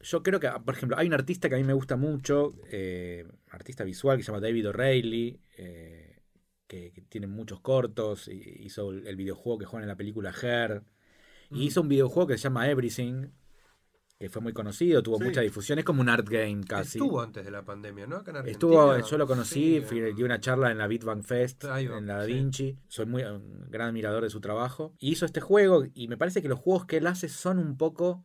yo 0.02 0.22
creo 0.22 0.38
que, 0.40 0.50
por 0.62 0.74
ejemplo, 0.74 0.98
hay 0.98 1.06
un 1.06 1.14
artista 1.14 1.48
que 1.48 1.54
a 1.54 1.58
mí 1.58 1.64
me 1.64 1.72
gusta 1.72 1.96
mucho, 1.96 2.52
eh, 2.70 3.26
artista 3.48 3.82
visual 3.82 4.18
que 4.18 4.22
se 4.24 4.26
llama 4.30 4.40
David 4.42 4.68
O'Reilly, 4.68 5.40
eh, 5.56 6.20
que, 6.66 6.92
que 6.92 7.00
tiene 7.00 7.26
muchos 7.28 7.60
cortos, 7.60 8.28
hizo 8.28 8.90
el, 8.90 9.06
el 9.06 9.16
videojuego 9.16 9.58
que 9.58 9.64
juega 9.64 9.84
en 9.84 9.88
la 9.88 9.96
película 9.96 10.34
Her, 10.42 10.82
y 11.50 11.54
Mm. 11.54 11.62
hizo 11.62 11.80
un 11.80 11.88
videojuego 11.88 12.26
que 12.28 12.36
se 12.36 12.42
llama 12.44 12.68
Everything, 12.68 13.28
que 14.20 14.28
fue 14.28 14.42
muy 14.42 14.52
conocido, 14.52 15.02
tuvo 15.02 15.16
Sí. 15.16 15.24
mucha 15.24 15.40
difusión, 15.40 15.78
es 15.78 15.84
como 15.86 16.02
un 16.02 16.10
art 16.10 16.28
game 16.28 16.60
casi. 16.68 16.98
Estuvo 16.98 17.22
antes 17.22 17.42
de 17.42 17.50
la 17.50 17.64
pandemia, 17.64 18.06
¿no? 18.06 18.16
Acá 18.16 18.38
en 18.38 18.48
Estuvo, 18.48 18.98
yo 18.98 19.16
lo 19.16 19.26
conocí, 19.26 19.82
Sí, 19.88 19.96
eh, 19.98 20.12
di 20.14 20.22
una 20.22 20.38
charla 20.38 20.70
en 20.70 20.76
la 20.76 20.86
Bitbank 20.86 21.22
Fest, 21.24 21.64
va, 21.64 21.80
en 21.80 22.06
la 22.06 22.18
Da 22.18 22.26
sí. 22.26 22.34
Vinci. 22.34 22.76
Soy 22.86 23.06
muy 23.06 23.22
un 23.22 23.64
gran 23.70 23.88
admirador 23.88 24.22
de 24.22 24.28
su 24.28 24.42
trabajo. 24.42 24.92
Y 24.98 25.12
hizo 25.12 25.24
este 25.24 25.40
juego, 25.40 25.86
y 25.94 26.08
me 26.08 26.18
parece 26.18 26.42
que 26.42 26.48
los 26.50 26.58
juegos 26.58 26.84
que 26.84 26.98
él 26.98 27.06
hace 27.06 27.30
son 27.30 27.58
un 27.58 27.78
poco 27.78 28.22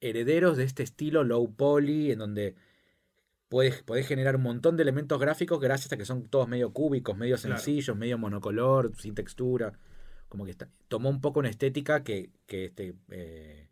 herederos 0.00 0.58
de 0.58 0.64
este 0.64 0.82
estilo 0.82 1.24
low 1.24 1.54
poly, 1.56 2.12
en 2.12 2.18
donde 2.18 2.54
puedes, 3.48 3.82
podés 3.82 4.06
generar 4.06 4.36
un 4.36 4.42
montón 4.42 4.76
de 4.76 4.82
elementos 4.82 5.18
gráficos 5.18 5.58
gracias 5.58 5.90
a 5.92 5.96
que 5.96 6.04
son 6.04 6.28
todos 6.28 6.48
medio 6.48 6.74
cúbicos, 6.74 7.16
medio 7.16 7.36
Claro. 7.38 7.56
sencillos, 7.56 7.96
medio 7.96 8.18
monocolor, 8.18 8.92
sin 8.98 9.14
textura. 9.14 9.72
Como 10.28 10.44
que 10.44 10.50
está- 10.50 10.68
tomó 10.88 11.08
un 11.08 11.22
poco 11.22 11.40
una 11.40 11.48
estética 11.48 12.04
que, 12.04 12.30
que 12.46 12.66
este, 12.66 12.94
eh, 13.10 13.70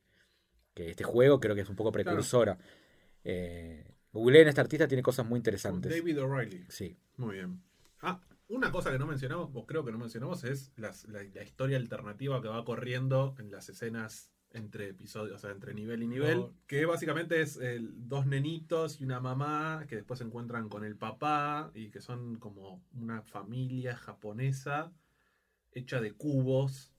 que 0.74 0.90
este 0.90 1.04
juego 1.04 1.40
creo 1.40 1.54
que 1.54 1.60
es 1.62 1.68
un 1.68 1.76
poco 1.76 1.92
precursora. 1.92 2.58
Eh, 3.22 3.84
googleen 4.12 4.48
este 4.48 4.60
artista, 4.60 4.87
tiene 4.88 5.02
cosas 5.02 5.26
muy 5.26 5.38
interesantes. 5.38 5.90
David 5.90 6.22
O'Reilly. 6.22 6.64
Sí. 6.68 6.96
Muy 7.16 7.37
bien. 7.37 7.62
Ah, 8.02 8.20
una 8.48 8.70
cosa 8.70 8.90
que 8.92 8.98
no 8.98 9.06
mencionamos, 9.06 9.50
o 9.54 9.66
creo 9.66 9.84
que 9.84 9.92
no 9.92 9.98
mencionamos, 9.98 10.44
es 10.44 10.72
las- 10.76 11.06
la, 11.08 11.22
la 11.22 11.42
historia 11.42 11.76
alternativa 11.78 12.42
que 12.42 12.48
va 12.48 12.64
corriendo 12.64 13.34
en 13.38 13.50
las 13.50 13.68
escenas 13.68 14.30
entre 14.50 14.88
episodios, 14.90 15.34
o 15.37 15.38
sea, 15.38 15.50
entre 15.50 15.74
nivel 15.74 16.02
y 16.04 16.06
nivel. 16.06 16.38
No. 16.38 16.54
Que 16.68 16.87
básicamente 16.87 17.40
es 17.40 17.56
el- 17.56 17.90
dos 18.08 18.26
nenitos 18.26 19.00
y 19.00 19.04
una 19.04 19.18
mamá 19.20 19.84
que 19.88 19.96
después 19.96 20.18
se 20.18 20.24
encuentran 20.24 20.68
con 20.68 20.84
el 20.84 20.96
papá 20.96 21.72
y 21.74 21.90
que 21.90 22.00
son 22.00 22.37
como 22.37 22.84
una 22.94 23.22
familia 23.22 23.96
japonesa 23.96 24.92
hecha 25.72 26.00
de 26.00 26.12
cubos, 26.12 26.92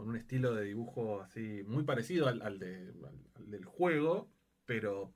con 0.00 0.08
un 0.08 0.16
estilo 0.16 0.54
de 0.54 0.64
dibujo 0.64 1.20
así 1.20 1.62
muy 1.66 1.84
parecido 1.84 2.26
al, 2.26 2.40
al 2.40 2.58
de- 2.58 2.94
al- 3.06 3.20
al 3.34 3.50
del 3.50 3.66
juego, 3.66 4.30
pero 4.64 5.12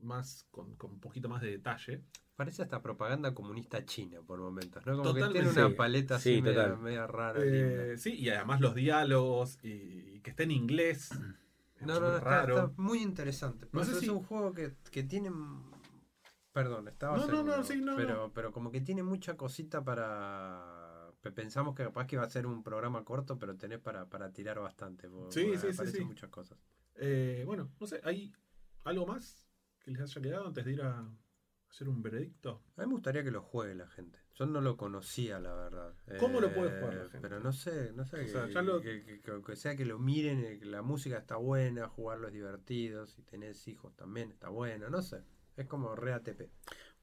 más 0.00 0.44
con, 0.50 0.74
con 0.74 0.90
un 0.90 0.98
poquito 0.98 1.28
más 1.28 1.40
de 1.40 1.52
detalle. 1.52 2.02
Parece 2.34 2.62
hasta 2.62 2.82
propaganda 2.82 3.32
comunista 3.32 3.84
china 3.84 4.18
por 4.26 4.40
momentos, 4.40 4.84
¿no? 4.84 4.92
Como 4.96 5.04
Totalmente. 5.04 5.38
que 5.38 5.44
tiene 5.44 5.56
una 5.60 5.68
Sí, 5.68 5.74
paleta 5.76 6.18
sí, 6.18 6.30
así 6.32 6.42
media, 6.42 6.64
total. 6.64 6.78
media 6.82 7.06
rara. 7.06 7.38
Eh, 7.44 7.94
sí, 7.96 8.14
y 8.14 8.28
además 8.30 8.60
los 8.60 8.74
diálogos 8.74 9.60
y, 9.62 9.68
y 10.16 10.20
que 10.20 10.30
esté 10.30 10.42
en 10.42 10.50
inglés. 10.50 11.10
No, 11.80 12.00
no, 12.00 12.00
no, 12.00 12.16
está, 12.16 12.20
raro. 12.28 12.54
está 12.58 12.72
muy 12.76 12.98
interesante. 13.02 13.68
No 13.70 13.84
sé 13.84 13.94
si- 14.00 14.06
Es 14.06 14.10
un 14.10 14.24
juego 14.24 14.52
que, 14.52 14.74
que 14.90 15.04
tiene. 15.04 15.30
Perdón, 16.52 16.88
estaba 16.88 17.16
No, 17.18 17.26
no, 17.28 17.42
no, 17.44 17.62
sí, 17.62 17.80
no, 17.80 17.94
pero, 17.94 18.14
no. 18.26 18.32
pero 18.32 18.50
como 18.50 18.72
que 18.72 18.80
tiene 18.80 19.04
mucha 19.04 19.36
cosita 19.36 19.84
para. 19.84 20.81
Pe- 21.22 21.32
Pensamos 21.32 21.74
que 21.74 21.84
capaz 21.84 22.06
que 22.06 22.16
iba 22.16 22.24
a 22.24 22.28
ser 22.30 22.46
un 22.46 22.62
programa 22.62 23.04
corto, 23.04 23.38
pero 23.38 23.56
tenés 23.56 23.78
para, 23.78 24.08
para 24.10 24.32
tirar 24.32 24.58
bastante. 24.60 25.08
Sí, 25.30 25.56
sí, 25.56 25.72
sí, 25.72 25.86
sí. 25.86 26.04
muchas 26.04 26.28
cosas. 26.30 26.58
Eh, 26.96 27.44
bueno, 27.46 27.70
no 27.80 27.86
sé, 27.86 28.00
¿hay 28.04 28.32
algo 28.84 29.06
más 29.06 29.48
que 29.80 29.90
les 29.92 30.00
haya 30.02 30.20
quedado 30.20 30.46
antes 30.48 30.64
de 30.64 30.72
ir 30.72 30.82
a 30.82 31.08
hacer 31.70 31.88
un 31.88 32.02
veredicto? 32.02 32.62
A 32.76 32.82
mí 32.82 32.86
me 32.88 32.92
gustaría 32.94 33.24
que 33.24 33.30
lo 33.30 33.40
juegue 33.42 33.74
la 33.74 33.86
gente. 33.88 34.18
Yo 34.34 34.46
no 34.46 34.60
lo 34.60 34.76
conocía, 34.76 35.38
la 35.40 35.54
verdad. 35.54 35.94
¿Cómo 36.18 36.40
lo 36.40 36.48
Eh, 36.48 36.50
puede 36.50 36.78
jugar 36.80 36.94
la 36.94 37.02
gente? 37.04 37.20
Pero 37.20 37.40
no 37.40 37.52
sé, 37.52 37.92
no 37.94 38.04
sé. 38.04 38.16
O 38.16 38.20
que, 38.20 38.28
sea, 38.28 38.48
ya 38.48 38.62
lo- 38.62 38.80
que- 38.80 39.04
que- 39.04 39.20
que- 39.20 39.42
que 39.42 39.56
sea 39.56 39.76
que 39.76 39.84
lo 39.84 39.98
miren, 39.98 40.40
eh, 40.44 40.58
que 40.58 40.64
la 40.66 40.82
música 40.82 41.18
está 41.18 41.36
buena, 41.36 41.88
jugarlo 41.88 42.28
es 42.28 42.32
divertido. 42.34 43.06
Si 43.06 43.22
tenés 43.22 43.66
hijos 43.68 43.94
también 43.96 44.30
está 44.32 44.48
bueno, 44.48 44.88
no 44.90 45.02
sé. 45.02 45.22
Es 45.56 45.66
como 45.66 45.94
re 45.94 46.14
ATP. 46.14 46.50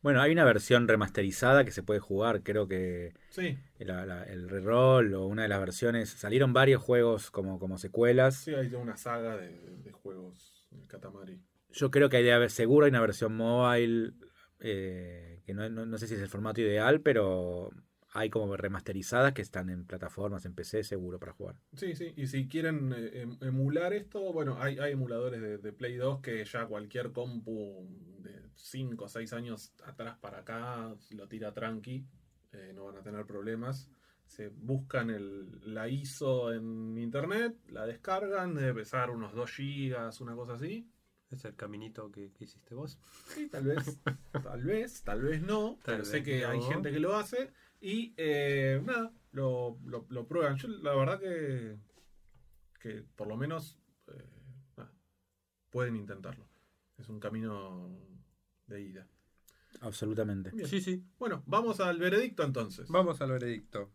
Bueno, 0.01 0.21
hay 0.21 0.31
una 0.31 0.45
versión 0.45 0.87
remasterizada 0.87 1.65
que 1.65 1.71
se 1.71 1.83
puede 1.83 1.99
jugar, 1.99 2.41
creo 2.43 2.67
que 2.67 3.13
Sí, 3.29 3.57
la- 3.79 4.05
la- 4.05 4.23
el 4.23 4.49
reroll 4.49 5.13
o 5.13 5.25
una 5.27 5.43
de 5.43 5.49
las 5.49 5.59
versiones. 5.59 6.09
Salieron 6.09 6.53
varios 6.53 6.81
juegos 6.81 7.31
como, 7.31 7.59
como 7.59 7.77
secuelas. 7.77 8.35
sí, 8.35 8.53
hay 8.53 8.73
una 8.75 8.95
saga 8.97 9.35
de, 9.37 9.77
de 9.77 9.91
juegos 9.91 10.67
de 10.71 10.85
Katamari. 10.87 11.41
Yo 11.71 11.91
creo 11.91 12.09
que 12.09 12.17
hay 12.17 12.23
de 12.23 12.33
haber, 12.33 12.49
seguro 12.49 12.85
hay 12.85 12.89
una 12.91 13.01
versión 13.01 13.35
mobile, 13.35 14.13
eh, 14.59 15.41
que 15.45 15.53
no, 15.53 15.69
no- 15.69 15.85
no 15.85 15.97
sé 15.97 16.07
si 16.07 16.15
es 16.15 16.21
el 16.21 16.29
formato 16.29 16.61
ideal, 16.61 17.01
pero 17.01 17.69
hay 18.11 18.29
como 18.29 18.57
remasterizadas 18.57 19.33
que 19.33 19.41
están 19.43 19.69
en 19.69 19.85
plataformas, 19.85 20.45
en 20.45 20.55
PC, 20.55 20.83
seguro 20.83 21.19
para 21.19 21.33
jugar. 21.33 21.55
Sí, 21.75 21.95
sí, 21.95 22.13
y 22.17 22.25
si 22.27 22.47
quieren 22.47 22.91
eh, 22.95 23.21
em- 23.21 23.37
emular 23.41 23.93
esto, 23.93 24.33
bueno, 24.33 24.57
hay, 24.59 24.79
hay 24.79 24.93
emuladores 24.93 25.41
de, 25.41 25.57
de 25.59 25.73
Play 25.73 25.95
2 25.97 26.19
que 26.21 26.43
ya 26.43 26.65
cualquier 26.65 27.11
compu 27.11 27.87
de 28.19 28.48
5 28.59 29.05
o 29.05 29.07
6 29.09 29.31
años 29.33 29.73
atrás 29.85 30.17
para 30.19 30.39
acá 30.39 30.95
lo 31.11 31.27
tira 31.27 31.53
tranqui, 31.53 32.05
eh, 32.51 32.71
no 32.75 32.85
van 32.85 32.97
a 32.97 33.01
tener 33.03 33.25
problemas. 33.25 33.89
Se 34.25 34.49
buscan 34.49 35.09
el, 35.09 35.73
la 35.73 35.87
ISO 35.89 36.53
en 36.53 36.97
internet, 36.97 37.57
la 37.69 37.85
descargan, 37.85 38.53
debe 38.53 38.81
pesar 38.81 39.09
unos 39.09 39.33
2 39.33 39.51
gigas, 39.51 40.21
una 40.21 40.35
cosa 40.35 40.53
así. 40.53 40.87
Es 41.31 41.45
el 41.45 41.55
caminito 41.55 42.11
que, 42.11 42.31
que 42.33 42.43
hiciste 42.45 42.73
vos. 42.75 42.99
Sí, 43.27 43.47
tal 43.49 43.63
vez, 43.65 43.99
tal 44.43 44.63
vez, 44.63 45.03
tal 45.03 45.21
vez 45.21 45.41
no, 45.41 45.77
Tal 45.83 45.95
pero 45.97 46.05
sé 46.05 46.23
que 46.23 46.45
hay 46.45 46.59
gente 46.61 46.91
que 46.91 46.99
lo 46.99 47.15
hace 47.15 47.51
y 47.81 48.13
eh, 48.17 48.81
nada, 48.83 49.11
lo, 49.31 49.79
lo- 49.85 50.05
lo 50.09 50.27
prueban. 50.27 50.57
Yo 50.57 50.67
la 50.67 50.95
verdad 50.95 51.19
que, 51.19 51.77
que 52.79 53.03
por 53.15 53.27
lo 53.27 53.37
menos 53.37 53.77
eh, 54.07 54.23
nada, 54.77 54.91
pueden 55.69 55.95
intentarlo. 55.95 56.47
Es 56.97 57.09
un 57.09 57.19
camino 57.19 57.97
de 58.69 58.81
ida. 58.81 59.07
Absolutamente. 59.81 60.51
Bien. 60.51 60.67
Sí, 60.67 60.81
sí. 60.81 61.03
Bueno, 61.17 61.43
vamos 61.45 61.79
al 61.79 61.97
veredicto 61.99 62.43
entonces. 62.43 62.87
Vamos 62.89 63.21
al 63.21 63.31
veredicto. 63.31 63.91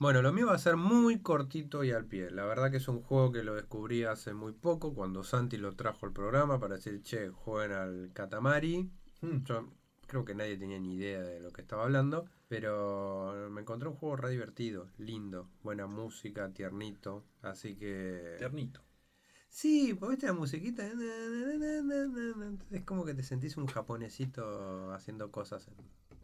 Bueno, 0.00 0.22
lo 0.22 0.32
mío 0.32 0.46
va 0.46 0.54
a 0.54 0.58
ser 0.58 0.76
muy 0.76 1.20
cortito 1.20 1.84
y 1.84 1.90
al 1.90 2.06
pie. 2.06 2.30
La 2.30 2.46
verdad 2.46 2.70
que 2.70 2.78
es 2.78 2.88
un 2.88 3.02
juego 3.02 3.32
que 3.32 3.44
lo 3.44 3.54
descubrí 3.54 4.04
hace 4.04 4.32
muy 4.32 4.54
poco, 4.54 4.94
cuando 4.94 5.22
Santi 5.22 5.58
lo 5.58 5.76
trajo 5.76 6.06
al 6.06 6.12
programa 6.12 6.58
para 6.58 6.76
decir, 6.76 7.02
che, 7.02 7.28
jueguen 7.28 7.72
al 7.72 8.10
Katamari. 8.14 8.90
Hmm. 9.20 9.44
Yo 9.44 9.68
creo 10.06 10.24
que 10.24 10.34
nadie 10.34 10.56
tenía 10.56 10.78
ni 10.78 10.94
idea 10.94 11.20
de 11.20 11.40
lo 11.40 11.50
que 11.50 11.60
estaba 11.60 11.82
hablando, 11.82 12.24
pero 12.50 13.48
me 13.48 13.60
encontré 13.60 13.88
un 13.88 13.94
juego 13.94 14.16
re 14.16 14.30
divertido, 14.30 14.88
lindo, 14.98 15.48
buena 15.62 15.86
música, 15.86 16.52
tiernito, 16.52 17.24
así 17.42 17.76
que... 17.76 18.34
Tiernito. 18.38 18.80
Sí, 19.48 19.94
pues 19.94 20.10
viste 20.10 20.26
la 20.26 20.32
musiquita. 20.32 20.84
Es 22.72 22.84
como 22.84 23.04
que 23.04 23.14
te 23.14 23.22
sentís 23.22 23.56
un 23.56 23.68
japonesito 23.68 24.90
haciendo 24.92 25.30
cosas 25.30 25.68
en, 25.68 25.76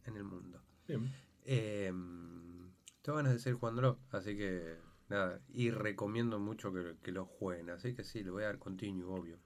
en 0.05 0.17
el 0.17 0.25
mundo. 0.25 0.61
Bien. 0.89 1.09
Eh, 1.45 1.93
tengo 3.03 3.19
ganas 3.19 3.35
de 3.35 3.39
seguir 3.39 3.61
jugándolo, 3.61 4.01
así 4.11 4.37
que 4.37 4.79
nada, 5.09 5.41
y 5.49 5.71
recomiendo 5.71 6.41
mucho 6.41 6.73
que, 6.73 6.97
que 7.05 7.13
lo 7.13 7.27
jueguen, 7.27 7.71
así 7.71 7.95
que 7.95 8.03
sí, 8.03 8.25
le 8.25 8.31
voy 8.31 8.43
a 8.43 8.47
dar 8.47 8.59
continuo, 8.59 9.15
obvio. 9.15 9.39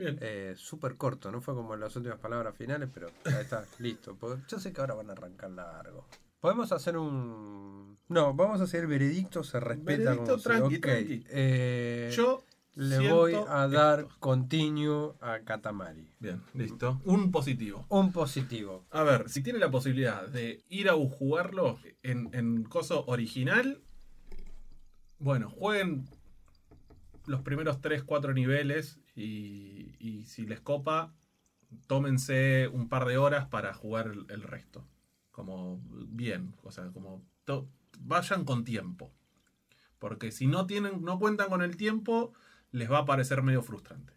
Bien. 0.00 0.18
Eh, 0.22 0.54
Súper 0.56 0.96
corto, 0.96 1.30
no 1.30 1.40
fue 1.42 1.54
como 1.54 1.76
las 1.76 1.94
últimas 1.94 2.18
palabras 2.18 2.56
finales, 2.56 2.88
pero 2.92 3.08
ahí 3.26 3.34
está, 3.42 3.64
listo. 3.78 4.16
Yo 4.48 4.58
sé 4.58 4.72
que 4.72 4.80
ahora 4.80 4.94
van 4.94 5.10
a 5.10 5.12
arrancar 5.12 5.50
largo. 5.50 6.06
Podemos 6.40 6.72
hacer 6.72 6.96
un... 6.96 7.98
No, 8.08 8.32
vamos 8.32 8.62
a 8.62 8.64
hacer 8.64 8.80
el 8.80 8.86
veredicto, 8.86 9.44
se 9.44 9.60
respeta 9.60 9.98
Veredicto 9.98 10.24
como 10.32 10.42
tranqui, 10.42 10.76
ok. 10.76 10.80
tranqui. 10.82 11.24
Eh, 11.28 12.10
Yo 12.14 12.42
le 12.76 13.10
voy 13.10 13.34
a 13.46 13.68
dar 13.68 14.00
esto. 14.00 14.14
continuo 14.20 15.16
a 15.20 15.40
Katamari. 15.40 16.08
Bien, 16.18 16.40
listo. 16.54 16.98
Un 17.04 17.30
positivo. 17.30 17.84
Un 17.90 18.10
positivo. 18.10 18.86
A 18.90 19.02
ver, 19.02 19.28
si 19.28 19.42
tiene 19.42 19.58
la 19.58 19.70
posibilidad 19.70 20.26
de 20.28 20.64
ir 20.70 20.88
a 20.88 20.94
jugarlo 20.94 21.78
en, 22.02 22.30
en 22.32 22.62
coso 22.64 23.04
original, 23.06 23.82
bueno, 25.18 25.50
jueguen 25.50 26.08
los 27.26 27.42
primeros 27.42 27.82
3-4 27.82 28.32
niveles 28.32 28.98
y, 29.22 30.24
si 30.26 30.46
les 30.46 30.60
copa, 30.60 31.14
tómense 31.86 32.68
un 32.68 32.88
par 32.88 33.06
de 33.06 33.18
horas 33.18 33.46
para 33.46 33.74
jugar 33.74 34.12
el, 34.28 34.42
resto. 34.42 34.86
Como 35.30 35.80
bien, 36.08 36.54
o 36.62 36.70
sea, 36.70 36.90
como 36.92 37.24
vayan 37.98 38.44
con 38.44 38.64
tiempo. 38.64 39.12
Porque 39.98 40.32
si 40.32 40.46
no 40.46 40.66
tienen, 40.66 41.02
no 41.04 41.18
cuentan 41.18 41.48
con 41.48 41.62
el 41.62 41.76
tiempo, 41.76 42.32
les 42.72 42.90
va 42.90 42.98
a 42.98 43.04
parecer 43.04 43.42
medio 43.42 43.62
frustrante. 43.62 44.14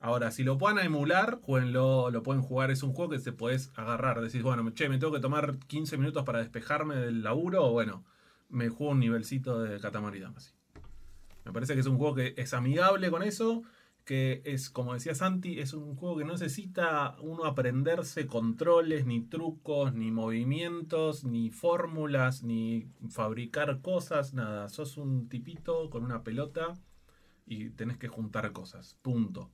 Ahora, 0.00 0.30
si 0.30 0.44
lo 0.44 0.58
pueden 0.58 0.78
emular, 0.78 1.40
jueguenlo, 1.42 2.10
lo 2.10 2.22
pueden 2.22 2.42
jugar. 2.42 2.70
Es 2.70 2.82
un 2.82 2.92
juego 2.92 3.10
que 3.10 3.18
se 3.18 3.32
podés 3.32 3.72
agarrar. 3.74 4.20
Decís, 4.20 4.42
bueno, 4.42 4.70
che, 4.70 4.88
me 4.88 4.98
tengo 4.98 5.12
que 5.12 5.20
tomar 5.20 5.58
15 5.66 5.98
minutos 5.98 6.24
para 6.24 6.38
despejarme 6.38 6.94
del 6.94 7.22
laburo. 7.22 7.64
O 7.64 7.72
bueno, 7.72 8.04
me 8.48 8.68
juego 8.68 8.92
un 8.92 9.00
nivelcito 9.00 9.60
de 9.60 9.80
Katamari 9.80 10.20
Damacy. 10.20 10.52
Me 11.44 11.52
parece 11.52 11.74
que 11.74 11.80
es 11.80 11.86
un 11.86 11.98
juego 11.98 12.14
que 12.14 12.34
es 12.36 12.54
amigable 12.54 13.10
con 13.10 13.22
eso. 13.22 13.64
Que 14.08 14.40
es, 14.44 14.70
como 14.70 14.94
decía 14.94 15.14
Santi, 15.14 15.60
es 15.60 15.74
un 15.74 15.94
juego 15.94 16.16
que 16.16 16.24
no 16.24 16.32
necesita 16.32 17.16
uno 17.20 17.44
aprenderse 17.44 18.26
controles, 18.26 19.04
ni 19.04 19.20
trucos, 19.20 19.92
ni 19.92 20.10
movimientos, 20.10 21.24
ni 21.24 21.50
fórmulas, 21.50 22.42
ni 22.42 22.88
fabricar 23.10 23.82
cosas, 23.82 24.32
nada. 24.32 24.68
Sos 24.70 24.96
un 24.96 25.28
tipito 25.28 25.90
con 25.90 26.04
una 26.04 26.24
pelota 26.24 26.72
y 27.44 27.70
tenés 27.70 27.98
que 27.98 28.08
juntar 28.08 28.52
cosas. 28.52 28.96
Punto 29.02 29.50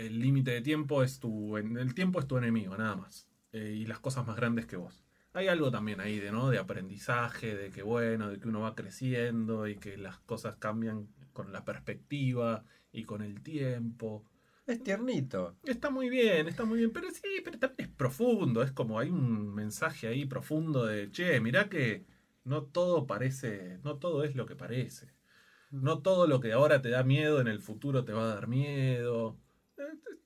el 0.00 0.18
límite 0.18 0.52
de 0.52 0.62
tiempo 0.62 1.02
es 1.02 1.20
tu. 1.20 1.56
El 1.56 1.94
tiempo 1.94 2.20
es 2.20 2.26
tu 2.26 2.38
enemigo, 2.38 2.76
nada 2.76 2.96
más. 2.96 3.28
Eh, 3.52 3.74
y 3.80 3.86
las 3.86 4.00
cosas 4.00 4.26
más 4.26 4.36
grandes 4.36 4.66
que 4.66 4.76
vos. 4.76 5.04
Hay 5.32 5.48
algo 5.48 5.70
también 5.70 6.00
ahí 6.00 6.18
de, 6.18 6.32
¿no? 6.32 6.50
De 6.50 6.58
aprendizaje, 6.58 7.54
de 7.54 7.70
que 7.70 7.82
bueno, 7.82 8.30
de 8.30 8.40
que 8.40 8.48
uno 8.48 8.60
va 8.60 8.74
creciendo 8.74 9.68
y 9.68 9.76
que 9.76 9.96
las 9.96 10.18
cosas 10.20 10.56
cambian 10.56 11.08
con 11.32 11.52
la 11.52 11.64
perspectiva 11.64 12.64
y 12.92 13.04
con 13.04 13.22
el 13.22 13.42
tiempo. 13.42 14.24
Es 14.66 14.82
tiernito. 14.82 15.56
Está 15.64 15.90
muy 15.90 16.08
bien, 16.08 16.46
está 16.48 16.64
muy 16.64 16.78
bien, 16.78 16.92
pero 16.92 17.10
sí, 17.10 17.40
pero 17.44 17.58
también 17.58 17.88
es 17.90 17.96
profundo, 17.96 18.62
es 18.62 18.70
como 18.72 18.98
hay 18.98 19.10
un 19.10 19.52
mensaje 19.54 20.06
ahí 20.06 20.24
profundo 20.26 20.86
de, 20.86 21.10
che, 21.10 21.40
mirá 21.40 21.68
que 21.68 22.04
no 22.44 22.62
todo 22.64 23.06
parece, 23.06 23.78
no 23.82 23.96
todo 23.98 24.22
es 24.24 24.36
lo 24.36 24.46
que 24.46 24.54
parece. 24.56 25.12
No 25.70 26.00
todo 26.02 26.26
lo 26.26 26.40
que 26.40 26.52
ahora 26.52 26.82
te 26.82 26.88
da 26.90 27.02
miedo 27.04 27.40
en 27.40 27.46
el 27.48 27.60
futuro 27.60 28.04
te 28.04 28.12
va 28.12 28.24
a 28.24 28.34
dar 28.34 28.48
miedo. 28.48 29.36
Eh, 29.76 29.82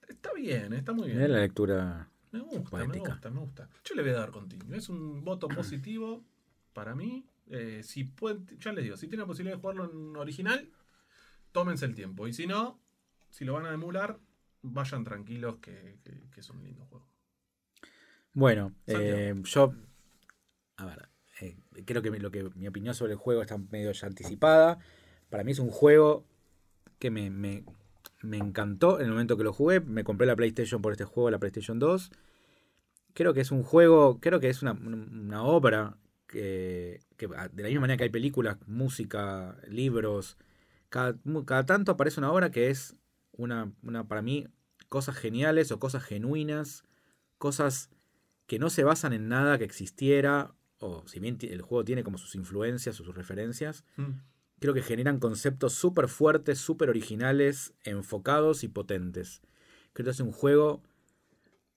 Está 0.09 0.33
bien, 0.33 0.73
está 0.73 0.93
muy 0.93 1.09
bien. 1.11 1.33
la 1.33 1.41
lectura. 1.41 2.11
Me 2.33 2.41
gusta, 2.41 2.59
me 2.79 2.87
poética. 2.87 3.13
gusta, 3.13 3.31
me 3.31 3.41
gusta. 3.41 3.69
Yo 3.85 3.95
le 3.95 4.03
voy 4.03 4.11
a 4.13 4.15
dar 4.15 4.31
continuo. 4.31 4.75
Es 4.75 4.89
un 4.89 5.23
voto 5.25 5.49
positivo 5.49 6.25
para 6.73 6.95
mí. 6.95 7.27
Eh, 7.51 7.83
si 7.83 8.05
pueden, 8.05 8.47
ya 8.59 8.73
les 8.73 8.85
digo, 8.85 8.97
si 8.97 9.07
tienen 9.07 9.21
la 9.21 9.27
posibilidad 9.27 9.57
de 9.57 9.61
jugarlo 9.61 9.91
en 9.91 10.17
original, 10.17 10.71
tómense 11.55 11.87
el 11.87 11.95
tiempo. 11.95 12.27
Y 12.29 12.33
si 12.35 12.47
no, 12.47 12.79
si 13.31 13.45
lo 13.47 13.55
van 13.55 13.65
a 13.67 13.73
emular, 13.73 14.19
vayan 14.61 15.05
tranquilos 15.05 15.57
que, 15.63 15.99
que- 16.05 16.29
que 16.31 16.41
es 16.41 16.51
un 16.51 16.63
lindo 16.65 16.85
juego. 16.87 17.07
Bueno, 18.35 18.75
eh, 18.87 19.35
yo. 19.45 19.73
A 20.77 20.85
ver, 20.87 21.09
eh, 21.41 21.57
creo 21.87 22.03
que 22.03 22.11
mi- 22.11 22.19
lo 22.19 22.31
que 22.33 22.43
mi 22.57 22.67
opinión 22.67 22.95
sobre 22.95 23.13
el 23.13 23.19
juego 23.19 23.41
está 23.41 23.57
medio 23.57 23.93
ya 23.93 24.07
anticipada. 24.09 24.79
Para 25.31 25.45
mí 25.45 25.53
es 25.53 25.61
un 25.61 25.71
juego 25.71 26.25
que 26.99 27.11
me, 27.11 27.31
me- 27.31 27.65
me 28.23 28.39
encantó 28.39 28.99
en 28.99 29.07
el 29.07 29.13
momento 29.13 29.37
que 29.37 29.45
lo 29.45 29.53
jugué. 29.53 29.81
Me 29.81 30.03
compré 30.03 30.27
la 30.27 30.35
PlayStation 30.37 30.83
por 30.83 30.93
este 30.93 31.05
juego, 31.05 31.31
la 31.31 31.39
PlayStation 31.39 31.79
2. 31.79 32.11
Creo 33.13 33.33
que 33.33 33.41
es 33.43 33.53
un 33.53 33.63
juego, 33.63 34.19
creo 34.21 34.41
que 34.41 34.49
es 34.49 34.63
una, 34.63 34.73
una 34.73 35.45
obra 35.45 35.97
que, 36.27 37.01
que 37.17 37.29
de 37.29 37.63
la 37.63 37.69
misma 37.69 37.83
manera 37.83 37.97
que 37.97 38.05
hay 38.05 38.11
películas, 38.11 38.57
música, 38.67 39.57
libros, 39.69 40.37
cada, 40.95 41.67
tanto 41.67 41.93
aparece 41.93 42.21
una 42.21 42.31
obra 42.31 42.53
que 42.53 42.71
es 42.71 42.95
una, 43.33 43.73
una, 43.83 44.07
para 44.07 44.23
mí, 44.23 44.47
cosas 44.89 45.17
geniales 45.17 45.73
o 45.73 45.81
cosas 45.81 46.05
genuinas, 46.05 46.85
cosas 47.39 47.91
que 48.47 48.61
no 48.61 48.71
se 48.71 48.85
basan 48.85 49.13
en 49.13 49.29
nada 49.29 49.59
que 49.59 49.65
existiera, 49.65 50.55
o 50.79 51.07
si 51.09 51.19
bien 51.19 51.39
el 51.41 51.63
juego 51.63 51.85
tiene 51.85 52.05
como 52.05 52.17
sus 52.19 52.37
influencias 52.37 53.01
o 53.01 53.05
sus 53.05 53.17
referencias, 53.17 53.85
creo 54.61 54.73
que 54.73 54.83
generan 54.83 55.19
conceptos 55.19 55.73
súper 55.73 56.09
fuertes, 56.09 56.59
súper 56.59 56.91
originales, 56.91 57.75
enfocados 57.83 58.63
y 58.63 58.69
potentes. 58.69 59.43
Creo 59.95 60.05
que 60.05 60.11
es 60.11 60.21
un 60.21 60.31
juego 60.31 60.83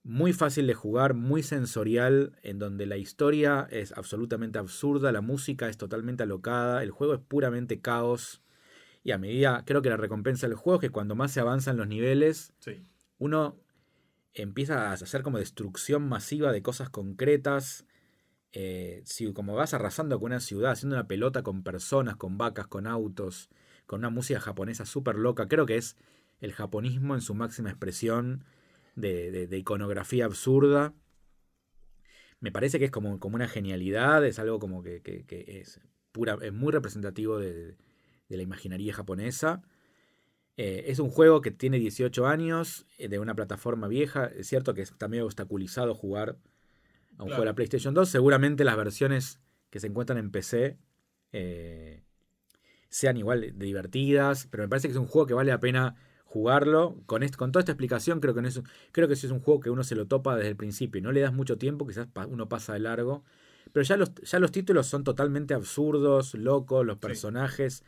muy 0.03 0.31
fácil 0.31 0.67
de 0.67 0.73
jugar, 0.73 1.15
muy 1.15 1.41
sensorial, 1.41 2.37
en 2.43 2.59
donde 2.59 2.85
la 2.85 2.97
historia 2.97 3.67
es 3.71 3.93
absolutamente 3.93 4.59
absurda, 4.59 5.11
la 5.11 5.21
música 5.21 5.69
es 5.69 5.77
totalmente 5.77 6.23
alocada, 6.23 6.83
el 6.83 6.91
juego 6.91 7.15
es 7.15 7.19
puramente 7.19 7.81
caos. 7.81 8.41
Y 9.03 9.11
a 9.11 9.17
medida, 9.17 9.63
creo 9.65 9.81
que 9.81 9.89
la 9.89 9.97
recompensa 9.97 10.47
del 10.47 10.55
juego 10.55 10.75
es 10.79 10.81
que 10.81 10.89
cuando 10.89 11.15
más 11.15 11.31
se 11.31 11.39
avanzan 11.39 11.77
los 11.77 11.87
niveles, 11.87 12.53
Sí. 12.59 12.83
uno 13.17 13.57
empieza 14.33 14.89
a 14.89 14.93
hacer 14.93 15.23
como 15.23 15.37
destrucción 15.39 16.07
masiva 16.07 16.51
de 16.51 16.61
cosas 16.61 16.89
concretas. 16.89 17.85
Eh, 18.51 19.01
si 19.05 19.31
como 19.33 19.55
vas 19.55 19.73
arrasando 19.73 20.19
con 20.19 20.27
una 20.27 20.39
ciudad, 20.39 20.71
haciendo 20.71 20.95
una 20.95 21.07
pelota 21.07 21.43
con 21.43 21.63
personas, 21.63 22.15
con 22.15 22.37
vacas, 22.37 22.67
con 22.67 22.87
autos, 22.87 23.49
con 23.85 23.99
una 23.99 24.09
música 24.09 24.39
japonesa 24.39 24.85
súper 24.85 25.15
loca, 25.15 25.47
creo 25.47 25.65
que 25.65 25.77
es 25.77 25.95
el 26.39 26.51
japonismo 26.53 27.15
en 27.15 27.21
su 27.21 27.33
máxima 27.33 27.69
expresión 27.69 28.43
de, 28.95 29.31
de- 29.31 29.47
de 29.47 29.57
iconografía 29.57 30.25
absurda. 30.25 30.93
Me 32.39 32.51
parece 32.51 32.77
que 32.79 32.85
es 32.85 32.91
como, 32.91 33.19
como 33.19 33.35
una 33.35 33.47
genialidad, 33.47 34.23
es 34.25 34.37
algo 34.39 34.59
como 34.59 34.83
que, 34.83 35.01
que- 35.01 35.25
que 35.25 35.59
es, 35.61 35.79
pura, 36.11 36.37
es 36.41 36.53
muy 36.53 36.71
representativo 36.71 37.39
de, 37.39 37.75
de 38.29 38.37
la 38.37 38.43
imaginaría 38.43 38.93
japonesa. 38.93 39.61
Eh, 40.57 40.85
es 40.87 40.99
un 40.99 41.09
juego 41.09 41.41
que 41.41 41.51
tiene 41.51 41.77
18 41.79 42.25
años, 42.27 42.87
eh, 42.97 43.07
de 43.09 43.19
una 43.19 43.35
plataforma 43.35 43.87
vieja. 43.87 44.25
Es 44.25 44.47
cierto 44.47 44.73
que 44.73 44.81
está 44.81 45.07
medio 45.07 45.25
obstaculizado 45.25 45.93
jugar 45.93 46.29
a 46.29 46.33
un 46.33 46.37
Claro. 47.15 47.27
juego 47.27 47.41
de 47.41 47.45
la 47.45 47.55
PlayStation 47.55 47.93
2. 47.93 48.09
Seguramente 48.09 48.63
las 48.63 48.75
versiones 48.77 49.39
que 49.69 49.79
se 49.79 49.87
encuentran 49.87 50.17
en 50.17 50.31
PC 50.31 50.77
eh, 51.33 52.03
sean 52.89 53.17
igual 53.17 53.41
de 53.41 53.65
divertidas, 53.65 54.47
pero 54.49 54.63
me 54.63 54.69
parece 54.69 54.87
que 54.87 54.93
es 54.93 54.97
un 54.97 55.07
juego 55.07 55.27
que 55.27 55.33
vale 55.33 55.51
la 55.51 55.59
pena 55.59 55.95
jugarlo. 56.25 57.01
Con, 57.05 57.21
est- 57.21 57.35
con 57.35 57.51
toda 57.51 57.61
esta 57.61 57.73
explicación, 57.73 58.19
creo 58.19 58.33
que, 58.33 58.41
no 58.41 58.47
es, 58.47 58.57
un- 58.57 58.67
creo 58.91 59.07
que 59.07 59.15
sí 59.15 59.25
es 59.27 59.31
un 59.31 59.39
juego 59.41 59.59
que 59.59 59.69
uno 59.69 59.83
se 59.83 59.95
lo 59.95 60.07
topa 60.07 60.35
desde 60.35 60.49
el 60.49 60.55
principio. 60.55 60.99
y 60.99 61.01
No 61.01 61.11
le 61.11 61.19
das 61.21 61.33
mucho 61.33 61.57
tiempo, 61.57 61.85
quizás 61.85 62.07
pa- 62.07 62.25
uno 62.25 62.49
pasa 62.49 62.73
de 62.73 62.79
largo. 62.79 63.23
Pero 63.73 63.83
ya 63.83 63.97
los, 63.97 64.13
ya 64.15 64.39
los 64.39 64.51
títulos 64.51 64.87
son 64.87 65.03
totalmente 65.03 65.53
absurdos, 65.53 66.33
locos, 66.33 66.85
los 66.85 66.97
personajes. 66.97 67.83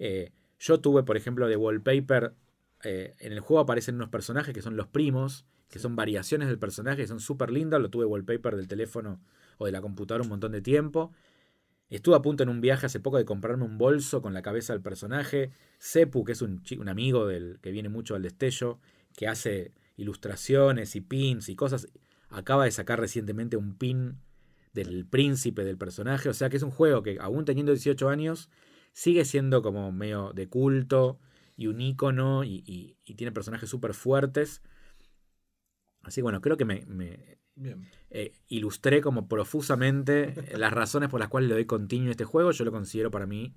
Eh, 0.00 0.32
yo 0.58 0.80
tuve, 0.80 1.04
por 1.04 1.16
ejemplo, 1.16 1.46
de 1.46 1.56
Wallpaper. 1.56 2.34
eh, 2.82 3.14
en 3.20 3.32
el 3.32 3.40
juego 3.40 3.60
aparecen 3.60 3.94
unos 3.96 4.08
personajes 4.08 4.54
que 4.54 4.62
son 4.62 4.76
los 4.76 4.88
primos, 4.88 5.44
que 5.68 5.78
son 5.78 5.94
variaciones 5.94 6.48
del 6.48 6.58
personaje, 6.58 7.02
que 7.02 7.06
son 7.06 7.20
súper 7.20 7.52
lindas. 7.52 7.80
Lo 7.80 7.90
tuve 7.90 8.06
Wallpaper 8.06 8.56
del 8.56 8.66
teléfono 8.66 9.20
o 9.58 9.66
de 9.66 9.72
la 9.72 9.80
computadora 9.80 10.24
un 10.24 10.30
montón 10.30 10.52
de 10.52 10.62
tiempo. 10.62 11.12
Estuve 11.90 12.16
a 12.16 12.22
punto 12.22 12.42
en 12.42 12.48
un 12.48 12.60
viaje 12.60 12.86
hace 12.86 13.00
poco 13.00 13.18
de 13.18 13.24
comprarme 13.24 13.64
un 13.64 13.76
bolso 13.76 14.22
con 14.22 14.32
la 14.32 14.42
cabeza 14.42 14.72
del 14.72 14.82
personaje. 14.82 15.50
Sepu, 15.78 16.24
que 16.24 16.32
es 16.32 16.42
un, 16.42 16.62
un 16.78 16.88
amigo 16.88 17.26
del 17.26 17.58
que 17.60 17.70
viene 17.70 17.88
mucho 17.88 18.14
al 18.14 18.22
destello, 18.22 18.78
que 19.16 19.28
hace 19.28 19.72
ilustraciones 19.96 20.96
y 20.96 21.00
pins 21.00 21.48
y 21.48 21.56
cosas. 21.56 21.88
Acaba 22.30 22.64
de 22.64 22.70
sacar 22.70 23.00
recientemente 23.00 23.56
un 23.56 23.76
pin 23.76 24.18
del 24.72 25.04
príncipe, 25.04 25.64
del 25.64 25.76
personaje. 25.76 26.28
O 26.28 26.34
sea 26.34 26.48
que 26.48 26.56
es 26.56 26.62
un 26.62 26.70
juego 26.70 27.02
que, 27.02 27.18
aún 27.20 27.44
teniendo 27.44 27.72
18 27.72 28.08
años, 28.08 28.48
sigue 28.92 29.24
siendo 29.24 29.62
como 29.62 29.92
medio 29.92 30.32
de 30.32 30.48
culto 30.48 31.18
y 31.56 31.66
un 31.68 31.80
ícono 31.80 32.44
y, 32.44 32.62
y- 32.66 32.96
y 33.04 33.14
tiene 33.14 33.32
personajes 33.32 33.68
súper 33.70 33.94
fuertes. 33.94 34.62
Así 36.02 36.16
que 36.16 36.22
bueno, 36.22 36.40
creo 36.40 36.56
que 36.56 36.64
me, 36.64 36.84
eh, 38.10 38.32
ilustré 38.48 39.00
como 39.00 39.28
profusamente 39.28 40.34
las 40.56 40.72
razones 40.72 41.08
por 41.08 41.20
las 41.20 41.28
cuales 41.28 41.48
le 41.48 41.54
doy 41.54 41.66
continuo 41.66 42.08
a 42.08 42.12
este 42.12 42.24
juego. 42.24 42.50
Yo 42.52 42.64
lo 42.64 42.72
considero 42.72 43.10
para 43.10 43.26
mí 43.26 43.54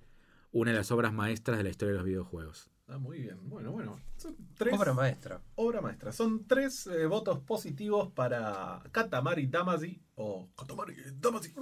una 0.54 0.72
de 0.72 0.78
las 0.78 0.92
obras 0.92 1.12
maestras 1.14 1.58
de 1.58 1.64
la 1.66 1.70
historia 1.70 1.92
de 1.92 1.98
los 1.98 2.06
videojuegos. 2.06 2.70
Ah, 2.88 2.98
muy 2.98 3.20
bien. 3.20 3.38
Bueno, 3.50 3.72
bueno. 3.72 4.00
Son 4.18 4.36
tres. 4.56 4.74
Obra 4.78 4.94
maestra. 4.94 5.42
obra 5.56 5.82
maestra. 5.82 6.12
Son 6.12 6.46
tres 6.46 6.86
eh, 6.88 7.06
votos 7.06 7.40
positivos 7.40 8.12
para 8.14 8.82
Katamari 8.92 9.48
Damacy 9.48 10.02
o 10.16 10.50
Katamari 10.58 10.96
Damacy. 11.16 11.54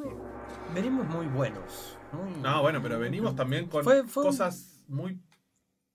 Venimos 0.74 1.08
muy 1.08 1.28
buenos. 1.28 1.98
muy- 2.12 2.32
No, 2.42 2.62
bueno, 2.62 2.82
pero 2.82 3.00
venimos 3.00 3.36
también 3.36 3.68
con 3.68 3.84
Fue- 3.84 4.04
fue 4.04 4.24
un- 4.24 4.30
cosas 4.30 4.84
muy. 4.88 5.20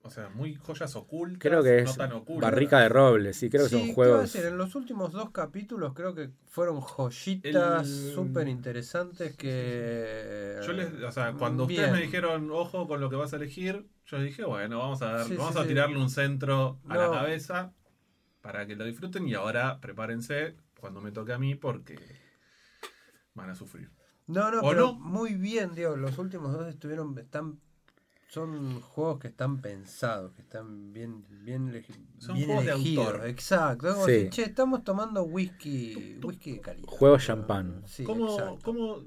O 0.06 0.10
sea, 0.10 0.28
muy 0.30 0.54
joyas 0.54 0.94
ocultas. 0.96 1.40
Creo 1.40 1.62
que 1.62 1.82
no 1.82 1.90
es 1.90 1.96
tan 1.96 2.12
ocultas. 2.12 2.50
barrica 2.50 2.80
de 2.80 2.88
roble, 2.88 3.32
sí, 3.32 3.50
creo 3.50 3.64
que 3.64 3.68
Sí, 3.70 3.76
son 3.78 3.80
¿qué 3.80 3.86
iba 3.86 3.94
a 3.94 3.94
juegos. 3.94 4.20
decir? 4.22 4.44
En 4.44 4.56
los 4.58 4.74
últimos 4.74 5.12
dos 5.12 5.30
capítulos 5.30 5.92
creo 5.94 6.14
que 6.14 6.30
fueron 6.46 6.80
joyitas 6.80 7.86
El- 7.88 8.14
súper 8.14 8.48
interesantes 8.48 9.34
que... 9.36 10.56
Yo 10.66 10.72
les, 10.72 10.92
o 11.02 11.12
sea, 11.12 11.32
cuando 11.34 11.64
ustedes 11.64 11.92
me 11.92 12.00
dijeron, 12.00 12.50
ojo 12.50 12.86
con 12.86 13.00
lo 13.00 13.10
que 13.10 13.16
vas 13.16 13.32
a 13.32 13.36
elegir, 13.36 13.86
yo 14.06 14.20
dije, 14.20 14.44
bueno, 14.44 14.78
vamos 14.78 15.02
a 15.02 15.06
dar, 15.12 15.26
Sí, 15.26 15.36
vamos 15.36 15.52
sí, 15.54 15.58
a 15.58 15.62
sí. 15.62 15.68
tirarle 15.68 15.98
un 15.98 16.10
centro 16.10 16.80
a 16.88 16.96
la 16.96 17.10
cabeza 17.10 17.72
para 18.42 18.66
que 18.66 18.76
lo 18.76 18.84
disfruten 18.84 19.28
y 19.28 19.34
ahora 19.34 19.80
prepárense 19.80 20.56
cuando 20.80 21.00
me 21.00 21.12
toque 21.12 21.32
a 21.32 21.38
mí 21.38 21.54
porque 21.56 21.96
van 23.34 23.50
a 23.50 23.54
sufrir. 23.54 23.90
No, 24.26 24.50
no, 24.50 24.62
¿O 24.62 24.70
pero 24.70 24.86
no? 24.86 24.94
muy 24.94 25.34
bien, 25.34 25.74
Diego. 25.74 25.96
Los 25.96 26.18
últimos 26.18 26.52
dos 26.52 26.66
estuvieron, 26.68 27.16
están, 27.18 27.60
son 28.28 28.80
juegos 28.80 29.18
que 29.20 29.28
están 29.28 29.60
pensados, 29.60 30.32
que 30.32 30.42
están 30.42 30.92
bien, 30.92 31.24
bien, 31.44 31.84
Son 32.18 32.34
bien 32.34 32.46
juegos 32.48 32.64
de 32.66 32.72
elegidos. 32.72 33.06
autor. 33.06 33.26
Exacto. 33.28 33.86
Es 33.88 33.94
como 33.94 34.06
Sí. 34.06 34.12
decir, 34.12 34.30
che, 34.30 34.42
estamos 34.44 34.84
tomando 34.84 35.22
whisky, 35.22 36.18
whisky 36.22 36.52
de 36.52 36.60
calidad. 36.60 36.88
Juegos 36.88 37.24
champán. 37.24 37.82
Sí, 37.86 38.04
¿Cómo, 38.04 38.58
cómo, 38.62 39.02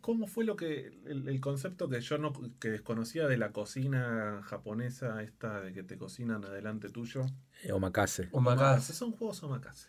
cómo 0.00 0.26
fue 0.26 0.44
lo 0.44 0.56
que 0.56 0.86
el, 1.06 1.28
el 1.28 1.40
concepto 1.40 1.88
que 1.88 2.00
yo 2.00 2.18
no 2.18 2.32
que 2.60 2.68
desconocía 2.70 3.26
de 3.28 3.38
la 3.38 3.50
cocina 3.52 4.40
japonesa 4.44 5.22
esta 5.22 5.60
de 5.60 5.72
que 5.72 5.82
te 5.82 5.96
cocinan 5.96 6.44
adelante 6.44 6.88
tuyo? 6.90 7.24
Eh, 7.64 7.72
Omakase. 7.72 8.28
Omakase. 8.32 8.92
Son 8.92 9.12
juegos 9.12 9.42
omakase. 9.42 9.88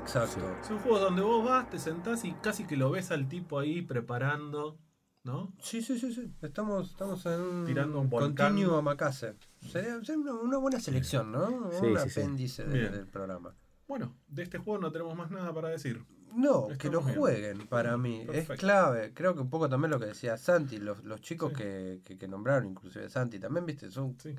Exacto. 0.00 0.40
Son 0.66 0.78
juegos 0.80 1.00
donde 1.00 1.22
vos 1.22 1.44
vas, 1.44 1.68
te 1.70 1.78
sentás 1.78 2.24
y 2.24 2.32
casi 2.34 2.64
que 2.66 2.76
lo 2.76 2.90
ves 2.90 3.10
al 3.10 3.28
tipo 3.28 3.58
ahí 3.58 3.82
preparando, 3.82 4.78
¿no? 5.24 5.52
Sí, 5.60 5.82
sí, 5.82 5.98
sí, 5.98 6.12
sí. 6.12 6.32
Estamos, 6.42 6.90
estamos 6.90 7.24
en 7.26 7.40
un 7.40 7.66
Tirando 7.66 8.00
un 8.00 8.10
volcán. 8.10 8.34
continuo 8.54 8.76
Amakase. 8.78 9.34
Sería, 9.70 9.98
sería 10.04 10.20
una, 10.20 10.34
una 10.34 10.58
buena 10.58 10.80
selección, 10.80 11.30
¿no? 11.32 11.70
Sí, 11.72 11.86
un 11.86 11.98
sí, 12.00 12.08
sí. 12.10 12.20
apéndice 12.20 12.64
de- 12.64 12.88
del 12.90 13.06
programa. 13.06 13.54
Bueno, 13.86 14.16
de 14.28 14.42
este 14.42 14.58
juego 14.58 14.80
no 14.80 14.90
tenemos 14.90 15.16
más 15.16 15.30
nada 15.30 15.52
para 15.52 15.68
decir. 15.68 16.04
No, 16.34 16.70
Estamos 16.70 16.78
que 16.78 16.90
lo 16.90 17.02
bien. 17.02 17.18
jueguen 17.18 17.68
para 17.68 17.96
mí. 17.98 18.22
Perfecto. 18.24 18.52
Es 18.54 18.58
clave. 18.60 19.12
Creo 19.12 19.34
que 19.34 19.40
un 19.42 19.50
poco 19.50 19.68
también 19.68 19.90
lo 19.90 20.00
que 20.00 20.06
decía 20.06 20.38
Santi, 20.38 20.78
los, 20.78 21.04
los 21.04 21.20
chicos 21.20 21.50
Sí. 21.50 21.56
que, 21.58 22.00
que, 22.04 22.16
que 22.16 22.26
nombraron, 22.26 22.66
inclusive 22.70 23.10
Santi, 23.10 23.38
también, 23.38 23.66
viste, 23.66 23.90
son 23.90 24.16
Sí. 24.18 24.34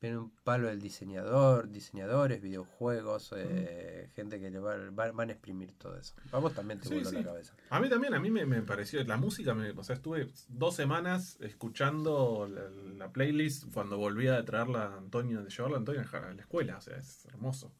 Viene 0.00 0.18
un 0.18 0.30
palo 0.44 0.68
del 0.68 0.80
diseñador, 0.80 1.68
diseñadores, 1.70 2.40
videojuegos, 2.40 3.32
eh, 3.36 4.10
gente 4.14 4.38
que 4.40 4.50
le 4.50 4.58
va, 4.60 4.76
va- 4.90 5.10
van 5.12 5.28
a 5.30 5.32
exprimir 5.32 5.72
todo 5.72 5.96
eso. 5.98 6.14
Vamos 6.30 6.54
también 6.54 6.78
te 6.80 6.88
Sí, 6.88 7.04
sí. 7.04 7.14
la 7.16 7.24
cabeza. 7.24 7.54
A 7.70 7.80
mí 7.80 7.88
también, 7.88 8.14
a 8.14 8.20
mí 8.20 8.30
me, 8.30 8.46
me 8.46 8.62
pareció, 8.62 9.02
la 9.04 9.16
música, 9.16 9.54
me, 9.54 9.70
o 9.70 9.82
sea, 9.82 9.96
estuve 9.96 10.30
dos 10.48 10.76
semanas 10.76 11.36
escuchando 11.40 12.48
la, 12.48 12.68
la 12.96 13.12
playlist 13.12 13.72
cuando 13.72 13.98
volví 13.98 14.28
a 14.28 14.44
traerla 14.44 14.84
a 14.94 14.96
Antonio, 14.98 15.42
de 15.42 15.50
llevarla 15.50 15.76
a 15.76 15.80
Antonio 15.80 16.02
a 16.12 16.34
la 16.34 16.40
escuela, 16.42 16.76
o 16.76 16.80
sea, 16.80 16.96
es 16.96 17.24
hermoso. 17.26 17.72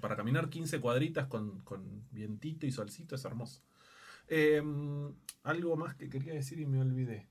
Para 0.00 0.16
caminar 0.16 0.48
15 0.48 0.80
cuadritas 0.80 1.26
con, 1.26 1.60
con 1.60 2.06
vientito 2.10 2.64
y 2.66 2.72
solcito 2.72 3.16
es 3.16 3.24
hermoso. 3.24 3.62
Eh, 4.28 4.62
algo 5.42 5.76
más 5.76 5.94
que 5.96 6.08
quería 6.08 6.32
decir 6.32 6.58
y 6.60 6.64
me 6.66 6.80
olvidé. 6.80 7.26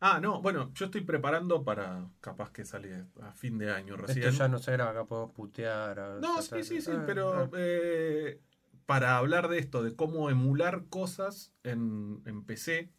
Ah, 0.00 0.20
no, 0.20 0.42
bueno, 0.42 0.72
yo 0.74 0.86
estoy 0.86 1.00
preparando 1.02 1.64
para 1.64 2.06
capaz 2.20 2.50
que 2.50 2.64
sale 2.64 3.06
a 3.22 3.32
fin 3.32 3.56
de 3.58 3.72
año 3.72 3.96
recién. 3.96 4.28
Esto 4.28 4.38
ya 4.40 4.48
no 4.48 4.58
se 4.58 4.72
graba, 4.72 4.90
acá 4.90 5.04
podemos 5.06 5.32
putear. 5.32 6.18
No, 6.20 6.42
sí, 6.42 6.62
sí, 6.64 6.80
sí, 6.82 6.90
ah, 6.94 7.02
pero 7.06 7.34
ah. 7.44 7.50
eh, 7.56 8.40
para 8.84 9.16
hablar 9.16 9.48
de 9.48 9.58
esto, 9.58 9.82
de 9.82 9.96
cómo 9.96 10.28
emular 10.30 10.84
cosas 10.90 11.52
en, 11.64 12.20
en 12.26 12.44
PC, 12.44 12.90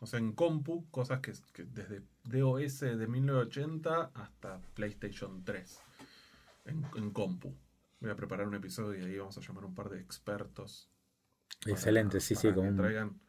o 0.00 0.06
sea, 0.06 0.18
en 0.18 0.32
compu, 0.32 0.88
cosas 0.90 1.20
que, 1.20 1.32
que 1.52 1.64
desde 1.64 2.02
DOS 2.24 2.80
de 2.80 3.06
1980 3.06 4.10
hasta 4.14 4.60
PlayStation 4.74 5.44
3, 5.44 5.80
en, 6.64 6.84
en 6.96 7.10
compu. 7.12 7.54
Voy 8.00 8.10
a 8.10 8.16
preparar 8.16 8.48
un 8.48 8.54
episodio 8.54 9.00
y 9.06 9.10
ahí 9.12 9.18
vamos 9.18 9.38
a 9.38 9.40
llamar 9.40 9.64
a 9.64 9.66
un 9.68 9.74
par 9.74 9.88
de 9.88 10.00
expertos. 10.00 10.90
para- 11.60 11.72
Excelente, 11.72 12.18
sí, 12.20 12.34
sí, 12.34 12.48
para 12.48 12.54
como 12.56 12.66
que 12.66 12.70
un- 12.72 12.76
traigan 12.78 13.20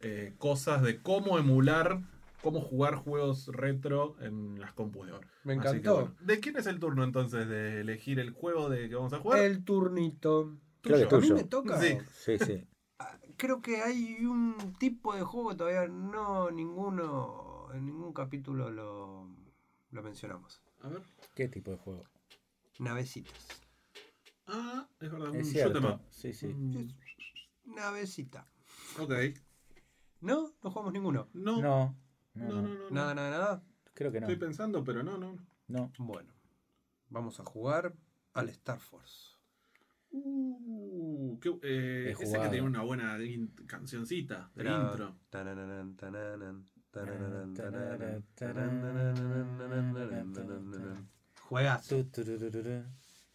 eh, 0.00 0.34
cosas 0.36 0.82
de 0.82 1.00
cómo 1.00 1.38
emular, 1.38 2.00
cómo 2.46 2.60
jugar 2.60 2.94
juegos 2.94 3.48
retro 3.48 4.16
en 4.20 4.60
las 4.60 4.72
compus 4.72 5.06
de 5.08 5.12
ahora. 5.14 5.28
Me 5.42 5.54
Así 5.54 5.62
que, 5.62 5.68
encantó. 5.78 5.94
bueno, 5.94 6.14
¿De 6.20 6.38
quién 6.38 6.56
es 6.56 6.66
el 6.66 6.78
turno 6.78 7.02
entonces 7.02 7.48
de 7.48 7.80
elegir 7.80 8.20
el 8.20 8.30
juego 8.30 8.68
de 8.68 8.88
que 8.88 8.94
vamos 8.94 9.12
a 9.12 9.18
jugar? 9.18 9.40
El 9.40 9.64
turnito. 9.64 10.56
Creo 10.80 11.08
que 11.08 11.14
A 11.16 11.18
mí 11.18 11.32
me 11.32 11.42
toca. 11.42 11.80
Sí. 11.80 11.98
Sí, 12.14 12.38
sí. 12.38 12.64
Creo 13.36 13.60
que 13.60 13.82
hay 13.82 14.24
un 14.24 14.76
tipo 14.78 15.12
de 15.16 15.22
juego 15.22 15.48
que 15.50 15.56
todavía 15.56 15.88
no 15.88 16.52
ninguno, 16.52 17.66
en 17.74 17.84
ningún 17.84 18.12
capítulo 18.12 18.70
lo, 18.70 19.28
lo 19.90 20.02
mencionamos. 20.04 20.62
A 20.82 20.88
ver. 20.88 21.02
¿Qué 21.34 21.48
tipo 21.48 21.72
de 21.72 21.78
juego? 21.78 22.04
Navecitas. 22.78 23.48
Ah, 24.46 24.88
es 25.00 25.10
verdad, 25.10 25.30
un 25.30 25.36
Es 25.36 25.50
cierto. 25.50 25.80
up. 25.80 26.00
Sí, 26.10 26.32
sí. 26.32 26.46
Mm, 26.46 26.86
Navecita. 27.74 28.46
Ok. 29.00 29.12
¿No? 30.20 30.52
No 30.62 30.70
jugamos 30.70 30.92
ninguno. 30.92 31.28
No. 31.34 31.60
No, 31.60 31.96
No, 32.36 32.48
no, 32.48 32.62
no, 32.62 32.68
no, 32.68 32.74
no. 32.74 32.74
no. 32.84 32.90
Nada, 32.90 33.14
nada, 33.14 33.30
nada. 33.30 33.62
creo 33.94 34.12
que 34.12 34.20
no. 34.20 34.26
Estoy 34.26 34.36
pensando, 34.38 34.84
pero 34.84 35.02
no, 35.02 35.16
no. 35.18 35.36
No. 35.68 35.92
Bueno. 35.98 36.32
Vamos 37.08 37.38
a 37.40 37.44
jugar 37.44 37.94
al 38.34 38.48
Star 38.50 38.78
Force. 38.80 39.30
Uh, 40.10 41.38
qué- 41.40 41.58
eh, 41.62 42.14
ese 42.18 42.38
que 42.38 42.48
tiene 42.48 42.62
una 42.66 42.82
buena 42.82 43.18
in- 43.22 43.52
cancioncita 43.66 44.50
de 44.54 44.62
Era- 44.62 44.90
intro. 44.90 45.16
Tananan. 45.30 45.96
Juegazo. 51.48 51.96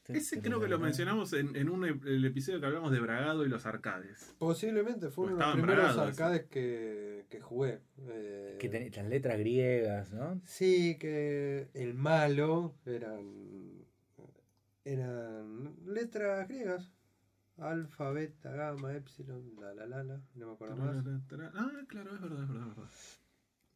Ese 0.08 0.42
creo 0.42 0.60
que 0.60 0.68
lo 0.68 0.80
mencionamos 0.80 1.32
en, 1.34 1.56
en 1.56 1.70
un, 1.70 1.86
el 1.86 2.26
episodio 2.26 2.60
que 2.60 2.66
hablamos 2.66 2.92
de 2.92 3.00
Bragado 3.00 3.46
y 3.46 3.50
los 3.50 3.66
arcades. 3.66 4.36
Posiblemente 4.40 5.10
fue 5.10 5.26
uno 5.28 5.38
de 5.38 5.44
los 5.46 5.54
primeros 5.54 5.98
arcades 5.98 6.46
que, 6.50 7.21
que 7.32 7.42
jugué. 7.42 7.80
Eh, 7.98 8.58
Que 8.60 8.70
las 8.70 9.08
letras 9.08 9.40
griegas, 9.40 10.14
¿no? 10.14 10.40
Sí, 10.46 10.98
que 11.00 11.70
el 11.74 11.96
malo 11.96 12.76
eran, 12.86 13.84
eran 14.86 15.76
letras 15.86 16.48
griegas. 16.48 16.92
Alfa, 17.58 18.12
beta, 18.12 18.52
gamma, 18.52 18.96
epsilon, 18.96 19.56
la 19.60 19.74
la 19.74 19.86
la 19.86 20.04
la, 20.04 20.22
no 20.36 20.48
me 20.48 20.54
acuerdo 20.54 20.76
más. 20.78 20.96
Ah, 21.54 21.72
claro, 21.88 22.16
es 22.16 22.22
verdad, 22.22 22.44
es 22.44 22.50
verdad, 22.50 22.68
es 22.70 22.76
verdad. 22.76 22.90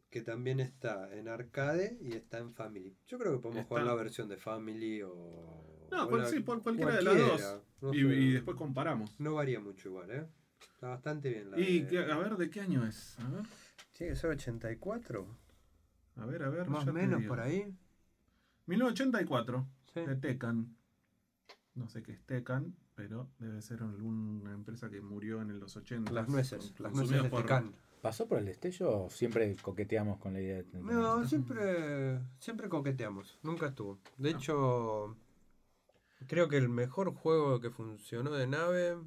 Que 0.09 0.21
también 0.21 0.59
está 0.59 1.13
en 1.15 1.27
arcade 1.27 1.97
y 2.01 2.13
está 2.13 2.39
en 2.39 2.53
Family. 2.53 2.95
Yo 3.05 3.19
creo 3.19 3.33
que 3.33 3.39
podemos 3.39 3.61
Está- 3.63 3.67
jugar 3.67 3.83
la 3.85 3.93
versión 3.95 4.27
de 4.29 4.37
Family 4.37 5.01
o. 5.03 5.87
No, 5.91 6.05
o 6.05 6.09
cual- 6.09 6.21
la- 6.21 6.27
sí, 6.29 6.39
por 6.39 6.63
cualquiera 6.63 6.95
de 6.95 7.01
las 7.03 7.17
dos. 7.17 7.27
cualquiera, 7.27 7.61
no 7.81 7.93
Y, 7.93 7.99
y 8.29 8.33
después 8.33 8.57
comparamos. 8.57 9.19
No 9.19 9.35
varía 9.35 9.59
mucho 9.59 9.89
igual, 9.89 10.09
¿eh? 10.11 10.25
Está 10.59 10.89
bastante 10.89 11.29
bien 11.29 11.51
la 11.51 11.59
Y 11.59 11.81
de- 11.81 12.11
a 12.11 12.17
ver, 12.17 12.35
¿de 12.37 12.49
qué 12.49 12.61
año 12.61 12.85
es? 12.85 13.17
A 13.19 13.29
ver, 13.29 13.43
Tiene 13.93 14.13
que 14.13 14.19
ser 14.19 14.29
84. 14.31 15.25
a 16.17 16.25
ver, 16.25 16.43
a 16.43 16.49
ver. 16.49 16.69
Más 16.69 16.85
o 16.87 16.93
menos 16.93 17.23
por 17.23 17.39
ahí. 17.39 17.73
1984, 18.67 19.67
Sí. 19.93 20.01
de 20.01 20.15
Tecan. 20.15 20.75
No 21.75 21.87
sé 21.89 22.01
qué 22.03 22.13
es 22.13 22.21
Tecan, 22.25 22.75
pero 22.95 23.29
debe 23.39 23.61
ser 23.61 23.81
alguna 23.83 24.51
empresa 24.53 24.89
que 24.89 25.01
murió 25.01 25.41
en 25.41 25.59
los 25.59 25.75
80. 25.77 26.11
Las 26.11 26.27
nueces. 26.29 26.71
con- 26.71 26.83
Las 26.83 26.93
nueces 26.93 27.23
de 27.23 27.29
por- 27.29 27.41
Tecan. 27.43 27.75
¿Pasó 28.01 28.27
por 28.27 28.37
el 28.37 28.45
destello 28.45 29.05
o 29.05 29.09
siempre 29.09 29.55
coqueteamos 29.61 30.19
con 30.19 30.33
la 30.33 30.41
idea 30.41 30.57
de 30.57 30.63
tener 30.63 30.85
No, 30.85 31.25
siempre, 31.25 32.19
siempre 32.39 32.69
coqueteamos. 32.69 33.39
Nunca 33.41 33.67
estuvo. 33.67 33.99
De 34.17 34.29
Ah. 34.29 34.33
hecho, 34.33 35.17
creo 36.27 36.47
que 36.47 36.57
el 36.57 36.69
mejor 36.69 37.13
juego 37.15 37.59
que 37.59 37.71
funcionó 37.71 38.31
de 38.31 38.45
nave, 38.47 38.97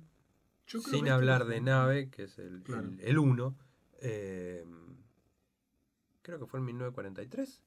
sin 0.69 1.05
que 1.05 1.11
hablar 1.11 1.47
de 1.47 1.61
nave, 1.61 2.11
que 2.11 2.25
es 2.25 2.39
el, 2.39 2.63
Claro. 2.63 2.83
el, 2.89 3.01
el 3.01 3.19
1, 3.19 3.57
eh, 4.03 4.65
creo 6.23 6.39
que 6.39 6.47
fue 6.47 6.61
en 6.61 6.67
1943. 6.67 7.63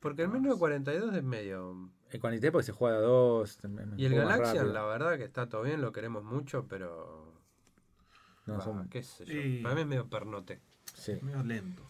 Porque 0.00 0.22
el 0.22 0.28
Ah, 0.28 0.32
1942 0.32 1.14
es 1.14 1.22
medio... 1.22 1.90
El 2.10 2.20
Quantité 2.20 2.50
porque 2.50 2.64
se 2.66 2.72
juega 2.72 2.96
a 2.96 3.00
dos. 3.00 3.58
Y 3.96 4.04
el 4.06 4.14
Galaxian, 4.14 4.72
la 4.72 4.84
verdad 4.84 5.16
que 5.18 5.24
está 5.24 5.48
todo 5.48 5.62
bien, 5.62 5.80
lo 5.80 5.92
queremos 5.92 6.24
mucho, 6.24 6.66
pero... 6.68 7.34
No, 8.46 8.54
Va, 8.54 8.60
son- 8.64 8.88
qué 8.88 9.02
sé 9.02 9.24
yo. 9.26 9.34
Y- 9.40 9.62
Para 9.62 9.74
mí 9.74 9.82
es 9.82 9.86
medio 9.86 10.08
pernote. 10.08 10.60
sí. 10.94 11.12
Medio 11.22 11.42
lento. 11.42 11.82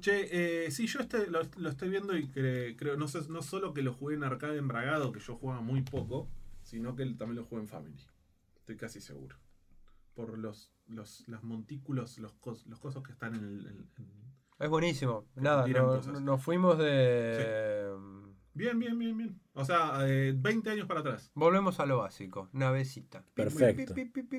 Che, 0.00 0.66
eh, 0.66 0.70
sí, 0.70 0.86
yo 0.86 1.00
este, 1.00 1.26
lo, 1.28 1.40
lo 1.56 1.68
estoy 1.68 1.88
viendo 1.88 2.16
y 2.16 2.26
cre- 2.28 2.76
creo, 2.76 2.96
no, 2.96 3.08
sé, 3.08 3.20
no 3.28 3.42
solo 3.42 3.72
que 3.74 3.82
lo 3.82 3.92
jugué 3.92 4.14
en 4.14 4.24
arcade 4.24 4.56
embragado, 4.58 5.10
que 5.12 5.20
yo 5.20 5.34
jugaba 5.36 5.60
muy 5.62 5.82
poco, 5.82 6.28
sino 6.62 6.94
que 6.94 7.04
también 7.06 7.36
lo 7.36 7.44
jugué 7.44 7.62
en 7.62 7.68
Family. 7.68 7.96
Estoy 8.56 8.76
casi 8.76 9.00
seguro. 9.00 9.36
Por 10.14 10.38
los, 10.38 10.72
los, 10.86 11.26
los 11.28 11.42
montículos, 11.42 12.18
los, 12.18 12.32
cos- 12.40 12.66
los 12.66 12.78
cosas 12.78 13.02
que 13.02 13.12
están 13.12 13.34
en 13.34 13.44
el... 13.44 13.66
en- 13.66 13.90
en- 13.98 14.34
Es 14.60 14.68
buenísimo. 14.68 15.26
Nada, 15.34 15.66
no- 15.66 16.00
nos 16.20 16.42
fuimos 16.42 16.78
de... 16.78 17.92
Bien, 18.56 18.78
bien, 18.78 18.96
bien, 18.96 19.16
bien. 19.18 19.40
O 19.54 19.64
sea, 19.64 19.98
eh, 20.08 20.32
20 20.36 20.70
años 20.70 20.86
para 20.86 21.00
atrás. 21.00 21.32
Volvemos 21.34 21.80
a 21.80 21.86
lo 21.86 21.98
básico. 21.98 22.48
Navecita. 22.52 23.24
Perfecto. 23.34 23.94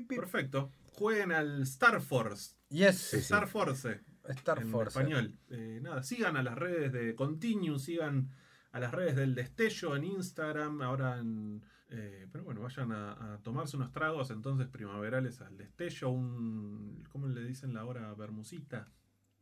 Perfecto. 0.08 0.72
Jueguen 0.94 1.34
al 1.34 1.64
Star 1.64 2.00
Force. 2.02 2.56
Yes. 2.70 2.96
Sí, 2.98 3.18
sí. 3.18 3.24
Star 3.24 3.48
Force. 3.50 4.02
Star 4.30 4.62
en 4.62 4.70
Force. 4.70 4.98
español. 4.98 5.38
Eh, 5.50 5.80
nada, 5.84 6.02
sigan 6.02 6.38
a 6.38 6.44
las 6.44 6.56
redes 6.56 6.94
de 6.94 7.14
Continuum, 7.14 7.78
sigan 7.78 8.30
a 8.72 8.80
las 8.80 8.94
redes 8.94 9.18
del 9.18 9.36
Destello 9.36 9.96
en 9.98 10.06
Instagram, 10.06 10.82
ahora 10.82 11.20
en... 11.20 11.66
eh, 11.90 12.28
pero 12.32 12.44
bueno, 12.44 12.62
vayan 12.62 12.92
a, 12.92 13.34
a 13.36 13.38
tomarse 13.40 13.78
unos 13.78 13.92
tragos 13.92 14.32
entonces 14.32 14.68
primaverales 14.68 15.42
al 15.42 15.56
Destello, 15.58 16.10
un... 16.10 17.04
¿Cómo 17.12 17.28
le 17.28 17.44
dicen 17.44 17.74
la 17.74 17.86
hora? 17.86 18.14
Bermusita. 18.14 18.92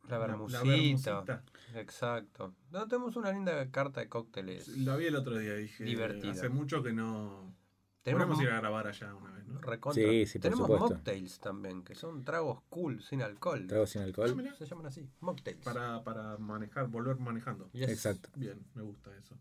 La 0.09 0.19
La- 0.19 0.27
bermucita. 0.27 0.61
bermusita. 0.63 1.43
Exacto. 1.75 2.53
No, 2.71 2.87
tenemos 2.87 3.15
una 3.15 3.31
linda 3.31 3.69
carta 3.71 4.01
de 4.01 4.09
cócteles. 4.09 4.67
La 4.79 4.95
vi 4.97 5.05
el 5.05 5.15
otro 5.15 5.37
día, 5.37 5.53
dije. 5.55 5.83
Divertida. 5.85 6.31
Hace 6.31 6.49
mucho 6.49 6.83
que 6.83 6.91
no... 6.93 7.55
Tenemos 8.03 8.25
Podemos 8.25 8.43
ir 8.43 8.49
a 8.49 8.59
grabar 8.59 8.85
allá 8.85 9.15
una 9.15 9.31
vez, 9.31 9.47
¿no? 9.47 9.61
recontra. 9.61 10.03
Sí, 10.03 10.25
sí, 10.25 10.37
por 10.37 10.41
Tenemos 10.41 10.67
supuesto. 10.67 10.95
mocktails 10.95 11.39
también, 11.39 11.83
que 11.85 11.95
son 11.95 12.25
tragos 12.25 12.61
cool, 12.67 13.01
sin 13.01 13.21
alcohol. 13.21 13.65
Trago 13.65 13.87
sin 13.87 14.01
Ah, 14.01 14.03
alcohol. 14.03 14.35
mirá, 14.35 14.53
Se 14.55 14.65
llaman 14.65 14.87
así, 14.87 15.09
mocktails. 15.21 15.63
para, 15.63 16.03
para 16.03 16.37
manejar, 16.37 16.87
volver 16.89 17.17
manejando. 17.19 17.71
Yes. 17.71 17.89
Exacto. 17.89 18.29
Bien, 18.35 18.61
me 18.73 18.81
gusta 18.81 19.15
eso. 19.15 19.37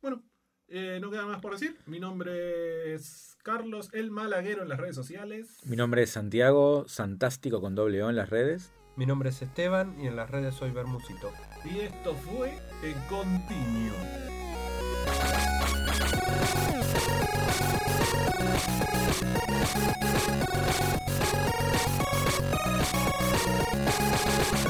Bueno, 0.00 0.22
eh, 0.70 0.98
no 1.00 1.10
queda 1.10 1.26
más 1.26 1.40
por 1.40 1.52
decir. 1.52 1.76
Mi 1.86 2.00
nombre 2.00 2.94
es 2.94 3.36
Carlos 3.42 3.90
El 3.92 4.10
Malaguero 4.10 4.62
en 4.62 4.68
las 4.68 4.78
redes 4.78 4.94
sociales. 4.94 5.58
Mi 5.64 5.76
nombre 5.76 6.02
es 6.02 6.10
Santiago, 6.10 6.86
Santástico 6.88 7.60
con 7.60 7.74
doble 7.74 8.02
O 8.02 8.10
en 8.10 8.16
las 8.16 8.30
redes. 8.30 8.72
Mi 8.96 9.06
nombre 9.06 9.30
es 9.30 9.40
Esteban 9.42 9.98
y 10.00 10.06
en 10.06 10.16
las 10.16 10.30
redes 10.30 10.54
soy 10.54 10.70
Bermusito. 10.70 11.30
Y 11.64 11.80
esto 11.80 12.14
fue 12.14 12.58
El 12.82 12.94
Continuo. 13.08 13.96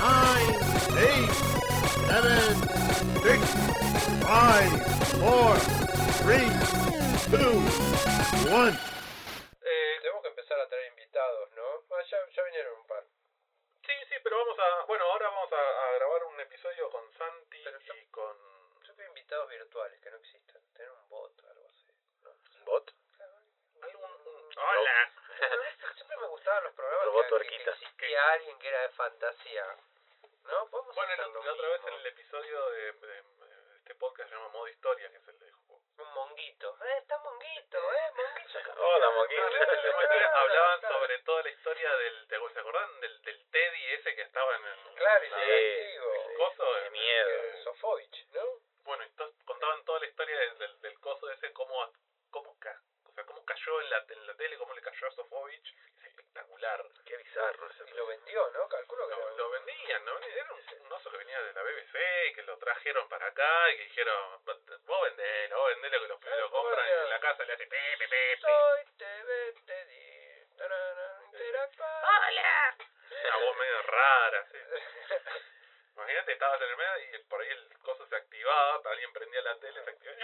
nine, 0.00 0.56
eight, 0.96 1.30
seven, 2.08 2.69
six, 3.24 3.40
five, 4.24 4.70
four, 5.20 5.56
three, 6.20 6.48
two, 7.32 7.56
one. 8.52 8.76
tenemos 10.02 10.22
que 10.22 10.28
empezar 10.28 10.60
a 10.60 10.68
traer 10.68 10.86
invitados, 10.92 11.50
¿no? 11.52 11.84
Ah, 11.96 12.02
ya, 12.10 12.18
ya 12.34 12.42
vinieron 12.44 12.76
un 12.80 12.86
par. 12.86 13.04
Sí, 13.86 13.92
sí, 14.08 14.14
pero 14.22 14.36
vamos 14.38 14.58
a. 14.58 14.84
Bueno, 14.86 15.04
ahora 15.04 15.28
vamos 15.30 15.52
a, 15.52 15.56
a 15.56 15.92
grabar 15.96 16.24
un 16.24 16.40
episodio 16.40 16.90
con 16.90 17.02
Santi 17.16 17.60
Pero 17.64 17.78
yo- 17.80 17.94
y 17.94 18.04
con. 18.06 18.36
Yo 18.84 18.94
quiero 18.94 19.08
invitados 19.08 19.48
virtuales 19.48 20.00
que 20.00 20.10
no 20.10 20.16
existen. 20.16 20.62
Tener 20.74 20.90
un 20.92 21.08
bot 21.08 21.32
o 21.42 21.48
algo 21.50 21.66
así. 21.68 21.92
¿no? 22.22 22.30
¿Un 22.30 22.64
bot? 22.64 22.92
Hola. 24.56 25.12
Siempre 25.96 26.16
me 26.18 26.26
gustaban 26.26 26.64
los 26.64 26.74
programas 26.74 27.06
Robot 27.06 27.22
que, 27.22 27.24
que, 27.24 27.28
tuerquita. 27.30 27.70
existía 27.72 28.32
alguien 28.32 28.58
que 28.58 28.68
era 28.68 28.82
de 28.82 28.88
fantasía. 28.90 29.64
¿No? 30.50 30.66
Podemos 30.68 30.94
Bueno, 30.94 31.12
la, 31.16 31.26
la 31.44 31.52
otra 31.52 31.68
vez 31.68 31.80
en 31.86 31.94
el 31.94 32.06
episodio 32.06 32.70
de, 32.70 32.92
de- 32.92 33.22
de 33.22 33.76
este 33.76 33.94
podcast 33.94 34.28
se 34.28 34.34
llama 34.36 34.48
Modo 34.48 34.68
Historia, 34.68 35.10
que 35.10 35.16
es 35.16 35.28
el 35.28 35.38
de 35.38 35.50
juego. 35.52 35.80
Un 35.98 36.12
monguito. 36.14 36.76
¡Eh, 36.84 36.98
está 36.98 37.18
monguito! 37.18 37.78
¡Eh, 37.78 38.12
monguito! 38.16 38.58
Hola, 38.82 39.10
Monguito. 39.10 39.42
hablaban 40.34 40.80
sobre 40.82 41.18
toda 41.20 41.42
la 41.42 41.50
historia 41.50 41.96
del. 41.96 42.26
¿te- 42.28 42.36
¿Se 42.52 42.58
acuerdan 42.60 43.00
del, 43.00 43.22
del 43.22 43.50
Teddy 43.50 43.92
ese 43.94 44.14
que 44.16 44.22
estaba 44.22 44.56
en 44.56 44.64
el. 44.64 44.94
Claro, 44.96 45.24
y 45.24 45.28
la- 45.30 45.36
sí, 45.36 45.50
el 45.50 46.36
coso? 46.36 46.64
Qué 46.84 46.90
miedo. 46.90 47.28
Eh, 47.28 47.60
Sofovich, 47.64 48.26
¿no? 48.32 48.42
Bueno, 48.84 49.04
y 49.04 49.10
contaban 49.44 49.84
toda 49.84 50.00
la 50.00 50.06
historia 50.06 50.38
del, 50.38 50.58
del, 50.58 50.80
del 50.80 51.00
coso 51.00 51.30
ese, 51.30 51.52
cómo, 51.52 51.92
cómo, 52.30 52.58
ca- 52.58 52.80
o 53.04 53.12
sea, 53.12 53.24
cómo 53.24 53.44
cayó 53.44 53.80
en 53.82 53.90
la, 53.90 54.04
en 54.08 54.26
la 54.26 54.34
tele, 54.34 54.56
cómo 54.58 54.74
le 54.74 54.82
cayó 54.82 55.06
a 55.06 55.10
Sofovich. 55.12 55.74
Es 56.40 56.46
espectacular. 56.46 56.84
Qué 57.04 57.16
bizarro 57.16 57.70
ese 57.70 57.90
Y 57.90 57.94
lo 57.94 58.06
vendió, 58.06 58.50
¿no? 58.52 58.68
Calculo 58.68 59.08
que 59.08 59.14
Lo, 59.36 59.50
vendían, 59.50 60.04
¿no? 60.04 60.18
Era 60.18 60.52
un, 60.52 60.86
un 60.86 60.92
oso 60.92 61.10
que 61.10 61.18
venía 61.18 61.40
de 61.42 61.52
la 61.52 61.62
BBC, 61.62 62.34
que 62.34 62.42
lo 62.42 62.56
trajeron 62.58 63.08
para 63.08 63.26
acá 63.26 63.70
y 63.70 63.76
que 63.76 63.82
dijeron, 63.84 64.44
vos 64.44 65.02
vendelo, 65.02 65.56
vos 65.58 65.68
vendelo 65.68 66.00
que 66.00 66.08
los 66.08 66.20
pibes 66.20 66.38
lo 66.38 66.50
compran 66.50 66.88
y 66.88 66.92
en 66.92 67.10
la 67.10 67.20
casa 67.20 67.44
le 67.44 67.52
hacen 67.52 67.68
pepe, 67.68 68.08
pepe. 68.08 68.40
Soy 68.40 68.84
TV, 68.96 69.54
te 69.66 69.84
di. 69.86 70.20
¡Hola! 70.60 72.76
Una 73.10 73.36
voz 73.36 73.56
medio 73.58 73.82
rara, 73.82 74.46
sí. 74.50 74.58
Imagínate, 75.96 76.32
estabas 76.32 76.60
en 76.62 76.68
el 76.70 76.76
medio 76.76 77.18
y 77.18 77.22
por 77.24 77.40
ahí 77.40 77.48
el 77.48 77.78
coso 77.82 78.06
se 78.06 78.16
activaba, 78.16 78.90
alguien 78.90 79.12
prendía 79.12 79.42
la 79.42 79.58
tele, 79.58 79.82
se 79.84 79.90
activaba. 79.90 80.20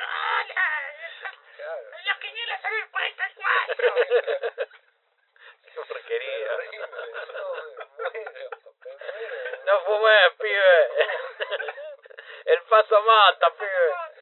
Claro. 1.56 1.90
¡La 2.04 2.18
quiniela 2.20 2.60
sale 2.60 2.78
el 2.80 2.90
44! 2.90 4.65
Porquería. 5.84 6.52
Horrible. 6.54 6.86
No, 9.66 9.80
fumé, 9.80 10.18
pibe. 10.40 10.88
El 12.46 12.62
paso 12.62 13.02
mata, 13.02 13.50
pibe. 13.58 14.15